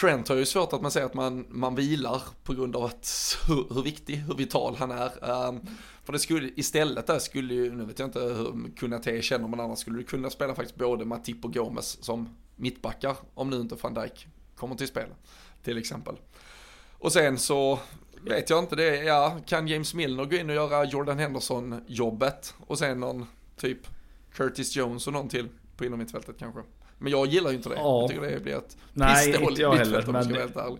Trent 0.00 0.28
har 0.28 0.36
ju 0.36 0.46
svårt 0.46 0.72
att 0.72 0.82
man 0.82 0.90
säger 0.90 1.06
att 1.06 1.14
man, 1.14 1.46
man 1.48 1.74
vilar 1.74 2.22
på 2.42 2.54
grund 2.54 2.76
av 2.76 2.84
att 2.84 3.36
hur, 3.48 3.74
hur 3.74 3.82
viktig, 3.82 4.16
hur 4.16 4.34
vital 4.34 4.76
han 4.78 4.90
är. 4.90 5.46
Um, 5.48 5.60
för 6.04 6.12
det 6.12 6.18
skulle 6.18 6.50
istället 6.56 7.06
där 7.06 7.18
skulle 7.18 7.54
ju, 7.54 7.74
nu 7.74 7.84
vet 7.84 7.98
jag 7.98 8.08
inte 8.08 8.20
hur 8.20 8.76
Kunate 8.76 9.22
känner 9.22 9.48
men 9.48 9.60
annars 9.60 9.78
skulle 9.78 9.98
du 9.98 10.04
kunna 10.04 10.30
spela 10.30 10.54
faktiskt 10.54 10.78
både 10.78 11.04
Matip 11.04 11.44
och 11.44 11.54
Gomes 11.54 12.04
som 12.04 12.36
mittbackar 12.56 13.16
om 13.34 13.50
nu 13.50 13.56
inte 13.56 13.76
van 13.82 13.94
Dijk 13.94 14.26
kommer 14.56 14.74
till 14.74 14.88
spel 14.88 15.08
till 15.62 15.78
exempel. 15.78 16.16
Och 16.98 17.12
sen 17.12 17.38
så 17.38 17.78
vet 18.22 18.50
jag 18.50 18.58
inte 18.58 18.76
det, 18.76 18.96
ja 18.96 19.36
kan 19.46 19.68
James 19.68 19.94
Milner 19.94 20.24
gå 20.24 20.36
in 20.36 20.50
och 20.50 20.56
göra 20.56 20.84
Jordan 20.84 21.18
Henderson 21.18 21.80
jobbet 21.86 22.54
och 22.66 22.78
sen 22.78 23.00
någon 23.00 23.26
typ 23.60 23.78
Curtis 24.34 24.76
Jones 24.76 25.06
och 25.06 25.12
någon 25.12 25.28
till 25.28 25.48
på 25.76 25.84
innermittfältet 25.84 26.36
kanske. 26.38 26.60
Men 26.98 27.12
jag 27.12 27.26
gillar 27.26 27.50
ju 27.50 27.56
inte 27.56 27.68
det. 27.68 27.74
Ja. 27.74 28.00
Jag 28.00 28.10
tycker 28.10 28.22
det 28.22 28.42
blir 28.42 28.56
ett 28.56 28.76
Nej, 28.92 29.36
inte 29.40 29.62
jag 29.62 29.74
heller. 29.74 30.04
Men 30.06 30.28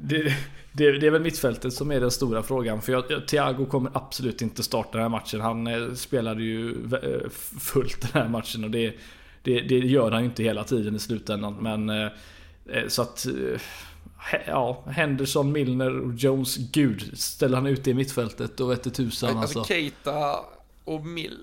det, 0.00 0.34
det, 0.72 0.98
det, 0.98 1.06
är 1.06 1.10
väl 1.10 1.22
mittfältet 1.22 1.72
som 1.72 1.92
är 1.92 2.00
den 2.00 2.10
stora 2.10 2.42
frågan. 2.42 2.82
För 2.82 2.92
jag, 2.92 3.28
Thiago 3.28 3.66
kommer 3.66 3.90
absolut 3.94 4.42
inte 4.42 4.62
starta 4.62 4.90
den 4.92 5.02
här 5.02 5.08
matchen. 5.08 5.40
Han 5.40 5.66
eh, 5.66 5.94
spelade 5.94 6.42
ju 6.42 6.70
eh, 6.70 7.30
fullt 7.60 8.12
den 8.12 8.22
här 8.22 8.28
matchen 8.28 8.64
och 8.64 8.70
det, 8.70 8.94
det, 9.42 9.60
det 9.60 9.78
gör 9.78 10.10
han 10.10 10.20
ju 10.20 10.28
inte 10.28 10.42
hela 10.42 10.64
tiden 10.64 10.96
i 10.96 10.98
slutändan. 10.98 11.56
Men 11.60 11.90
eh, 11.90 12.08
så 12.88 13.02
att 13.02 13.26
Ja, 14.46 14.82
Henderson, 14.86 15.52
Milner 15.52 16.00
och 16.00 16.14
Jones. 16.14 16.56
Gud, 16.56 17.18
ställer 17.18 17.56
han 17.56 17.66
ut 17.66 17.84
det 17.84 17.90
i 17.90 17.94
mittfältet 17.94 18.56
då 18.56 18.66
vete 18.66 18.90
tusan 18.90 19.38
alltså. 19.38 19.58
alltså. 19.58 19.74
Keita 19.74 20.40
och 20.84 21.06
Milner. 21.06 21.38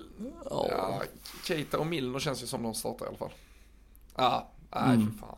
Ja, 0.50 1.02
Keita 1.44 1.78
och 1.78 1.86
Milner 1.86 2.18
känns 2.18 2.42
ju 2.42 2.46
som 2.46 2.62
de 2.62 2.74
startar 2.74 3.06
i 3.06 3.08
alla 3.08 3.18
fall. 3.18 3.32
Ja, 4.16 4.48
nej 4.74 4.94
mm. 4.94 5.12
för 5.12 5.26
fan. 5.26 5.36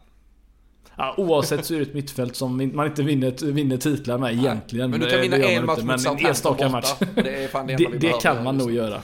Ja, 0.97 1.15
oavsett 1.17 1.65
så 1.65 1.75
är 1.75 1.79
det 1.79 1.85
ett 1.85 1.95
mittfält 1.95 2.37
som 2.37 2.71
man 2.75 2.87
inte 2.87 3.03
vinner, 3.03 3.53
vinner 3.53 3.77
titlar 3.77 4.19
med 4.19 4.33
egentligen. 4.33 4.91
Men 4.91 5.01
du 5.01 5.11
kan 5.11 5.21
vinna 5.21 5.37
en 5.37 5.67
match 5.67 5.83
mot 5.83 6.01
Southampton 6.01 6.73
match. 6.73 6.95
Det, 6.99 7.23
det, 7.23 7.77
det, 7.77 7.99
det 7.99 8.21
kan 8.21 8.45
man 8.45 8.57
nog 8.57 8.73
göra. 8.73 9.03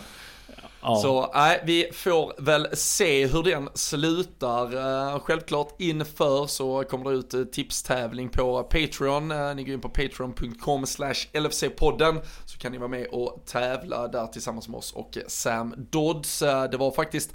Ja. 0.84 0.96
Så 0.96 1.30
nej, 1.34 1.62
vi 1.64 1.90
får 1.92 2.42
väl 2.42 2.68
se 2.72 3.26
hur 3.26 3.42
den 3.42 3.68
slutar. 3.74 4.74
Uh, 4.74 5.18
självklart 5.18 5.80
inför 5.80 6.46
så 6.46 6.84
kommer 6.84 7.10
det 7.10 7.16
ut 7.16 7.34
uh, 7.34 7.44
tipstävling 7.44 8.28
på 8.28 8.62
Patreon. 8.62 9.32
Uh, 9.32 9.54
ni 9.54 9.64
går 9.64 9.74
in 9.74 9.80
på 9.80 9.88
patreon.com 9.88 10.86
slash 10.86 11.14
LFC-podden 11.32 12.20
så 12.44 12.58
kan 12.58 12.72
ni 12.72 12.78
vara 12.78 12.88
med 12.88 13.06
och 13.06 13.42
tävla 13.46 14.08
där 14.08 14.26
tillsammans 14.26 14.68
med 14.68 14.78
oss 14.78 14.92
och 14.92 15.18
Sam 15.28 15.74
Dodds. 15.76 16.38
det 16.70 16.76
var 16.76 16.90
faktiskt 16.90 17.32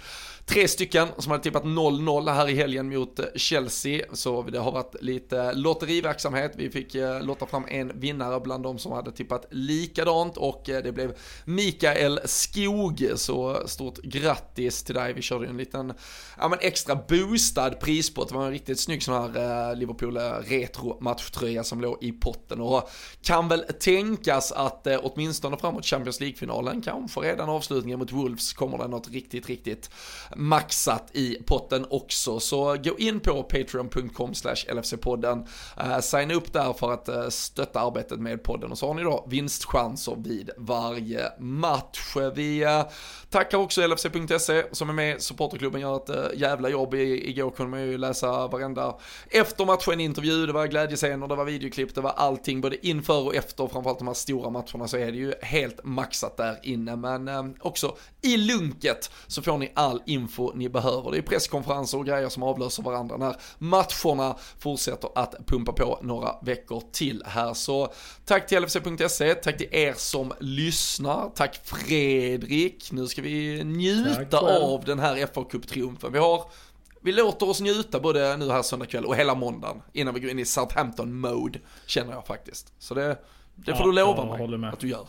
Tre 0.50 0.68
stycken 0.68 1.08
som 1.18 1.30
hade 1.30 1.42
tippat 1.42 1.64
0-0 1.64 2.32
här 2.32 2.48
i 2.48 2.54
helgen 2.54 2.88
mot 2.88 3.18
eh, 3.18 3.24
Chelsea. 3.34 4.06
Så 4.12 4.42
det 4.42 4.58
har 4.58 4.72
varit 4.72 5.02
lite 5.02 5.52
lotteriverksamhet. 5.52 6.52
Vi 6.56 6.70
fick 6.70 6.94
eh, 6.94 7.22
lotta 7.22 7.46
fram 7.46 7.64
en 7.68 8.00
vinnare 8.00 8.40
bland 8.40 8.62
de 8.62 8.78
som 8.78 8.92
hade 8.92 9.12
tippat 9.12 9.46
likadant 9.50 10.36
och 10.36 10.70
eh, 10.70 10.82
det 10.82 10.92
blev 10.92 11.16
Mikael 11.44 12.20
Skog. 12.24 13.10
Så 13.14 13.68
stort 13.68 13.98
grattis 13.98 14.82
till 14.82 14.94
dig. 14.94 15.12
Vi 15.12 15.22
körde 15.22 15.46
en 15.46 15.56
liten 15.56 15.92
ja, 16.38 16.48
men 16.48 16.58
extra 16.62 16.94
boostad 17.08 17.70
prispott. 17.70 18.28
Det 18.28 18.34
var 18.34 18.44
en 18.44 18.52
riktigt 18.52 18.80
snygg 18.80 19.02
sån 19.02 19.14
här 19.14 19.76
Liverpool 19.76 20.16
retro 20.44 20.98
matchtröja 21.00 21.64
som 21.64 21.80
låg 21.80 21.98
i 22.00 22.12
potten. 22.12 22.60
Och 22.60 22.90
kan 23.22 23.48
väl 23.48 23.64
tänkas 23.80 24.52
att 24.52 24.86
åtminstone 25.02 25.56
framåt 25.56 25.86
Champions 25.86 26.20
League-finalen, 26.20 26.82
kanske 26.82 27.20
redan 27.20 27.48
avslutningen 27.48 27.98
mot 27.98 28.12
Wolves 28.12 28.52
kommer 28.52 28.78
det 28.78 28.88
något 28.88 29.08
riktigt, 29.10 29.46
riktigt 29.46 29.90
maxat 30.40 31.10
i 31.12 31.36
potten 31.46 31.86
också. 31.90 32.40
Så 32.40 32.76
gå 32.84 32.98
in 32.98 33.20
på 33.20 33.42
patreon.com 33.42 34.32
LFC-podden, 34.32 35.46
uh, 35.80 35.92
eh, 35.92 36.00
signa 36.00 36.34
upp 36.34 36.52
där 36.52 36.72
för 36.72 36.92
att 36.92 37.08
uh, 37.08 37.28
stötta 37.28 37.80
arbetet 37.80 38.20
med 38.20 38.42
podden 38.42 38.70
och 38.70 38.78
så 38.78 38.86
har 38.86 38.94
ni 38.94 39.02
då 39.02 39.26
vinstchanser 39.28 40.16
vid 40.18 40.50
varje 40.56 41.38
match. 41.38 42.16
Vi 42.34 42.64
uh, 42.64 42.82
tackar 43.30 43.58
också 43.58 43.86
LFC.se 43.86 44.64
som 44.72 44.88
är 44.88 44.92
med, 44.92 45.22
supporterklubben 45.22 45.80
gör 45.80 45.96
ett 45.96 46.10
uh, 46.10 46.40
jävla 46.40 46.68
jobb. 46.68 46.94
I, 46.94 47.30
igår 47.30 47.50
kunde 47.50 47.70
man 47.70 47.80
ju 47.80 47.98
läsa 47.98 48.46
varenda 48.46 48.96
efter 49.30 49.64
matchen 49.64 50.00
intervju, 50.00 50.46
det 50.46 50.52
var 50.52 50.66
glädjescener, 50.66 51.28
det 51.28 51.36
var 51.36 51.44
videoklipp, 51.44 51.94
det 51.94 52.00
var 52.00 52.10
allting 52.10 52.60
både 52.60 52.86
inför 52.86 53.26
och 53.26 53.34
efter, 53.34 53.66
framförallt 53.66 53.98
de 53.98 54.06
här 54.06 54.14
stora 54.14 54.50
matcherna 54.50 54.88
så 54.88 54.96
är 54.96 55.12
det 55.12 55.18
ju 55.18 55.34
helt 55.42 55.84
maxat 55.84 56.36
där 56.36 56.58
inne. 56.62 56.96
Men 56.96 57.54
också 57.60 57.96
i 58.22 58.36
lunket 58.36 59.10
så 59.26 59.42
får 59.42 59.58
ni 59.58 59.72
all 59.74 60.02
information 60.06 60.19
info 60.20 60.52
ni 60.54 60.68
behöver. 60.68 61.10
Det 61.10 61.18
är 61.18 61.22
presskonferenser 61.22 61.98
och 61.98 62.06
grejer 62.06 62.28
som 62.28 62.42
avlöser 62.42 62.82
varandra 62.82 63.16
när 63.16 63.36
matcherna 63.58 64.36
fortsätter 64.58 65.10
att 65.14 65.46
pumpa 65.46 65.72
på 65.72 65.98
några 66.02 66.34
veckor 66.42 66.82
till 66.92 67.22
här. 67.26 67.54
Så 67.54 67.92
tack 68.24 68.46
till 68.46 68.62
LFC.se, 68.62 69.34
tack 69.34 69.58
till 69.58 69.68
er 69.70 69.94
som 69.96 70.32
lyssnar, 70.40 71.30
tack 71.34 71.60
Fredrik. 71.64 72.92
Nu 72.92 73.06
ska 73.06 73.22
vi 73.22 73.64
njuta 73.64 74.38
av 74.38 74.84
den 74.84 74.98
här 74.98 75.26
fa 75.26 75.40
Cup-triumfen. 75.40 76.12
Vi 76.12 76.18
har 76.18 76.44
vi 77.02 77.12
låter 77.12 77.48
oss 77.48 77.60
njuta 77.60 78.00
både 78.00 78.36
nu 78.36 78.50
här 78.50 78.62
söndag 78.62 78.86
kväll 78.86 79.04
och 79.04 79.16
hela 79.16 79.34
måndagen 79.34 79.82
innan 79.92 80.14
vi 80.14 80.20
går 80.20 80.30
in 80.30 80.38
i 80.38 80.44
Southampton-mode, 80.44 81.58
känner 81.86 82.12
jag 82.12 82.26
faktiskt. 82.26 82.72
Så 82.78 82.94
det, 82.94 83.18
det 83.54 83.76
får 83.76 83.80
ja, 83.80 83.86
du 83.86 83.92
lova 83.92 84.56
mig 84.58 84.70
att 84.72 84.80
du 84.80 84.88
gör. 84.88 85.06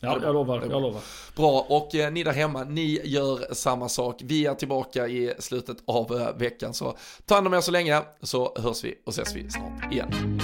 Ja, 0.00 0.18
jag 0.22 0.34
lovar, 0.34 0.66
jag 0.70 0.82
lovar. 0.82 1.00
Bra, 1.36 1.66
och 1.68 1.94
eh, 1.94 2.12
ni 2.12 2.24
där 2.24 2.32
hemma, 2.32 2.64
ni 2.64 3.00
gör 3.04 3.54
samma 3.54 3.88
sak. 3.88 4.20
Vi 4.24 4.46
är 4.46 4.54
tillbaka 4.54 5.08
i 5.08 5.34
slutet 5.38 5.76
av 5.84 6.20
eh, 6.20 6.36
veckan, 6.36 6.74
så 6.74 6.96
ta 7.24 7.34
hand 7.34 7.46
om 7.46 7.54
er 7.54 7.60
så 7.60 7.70
länge, 7.70 8.02
så 8.22 8.56
hörs 8.56 8.84
vi 8.84 8.94
och 9.06 9.12
ses 9.12 9.36
vi 9.36 9.50
snart 9.50 9.92
igen. 9.92 10.40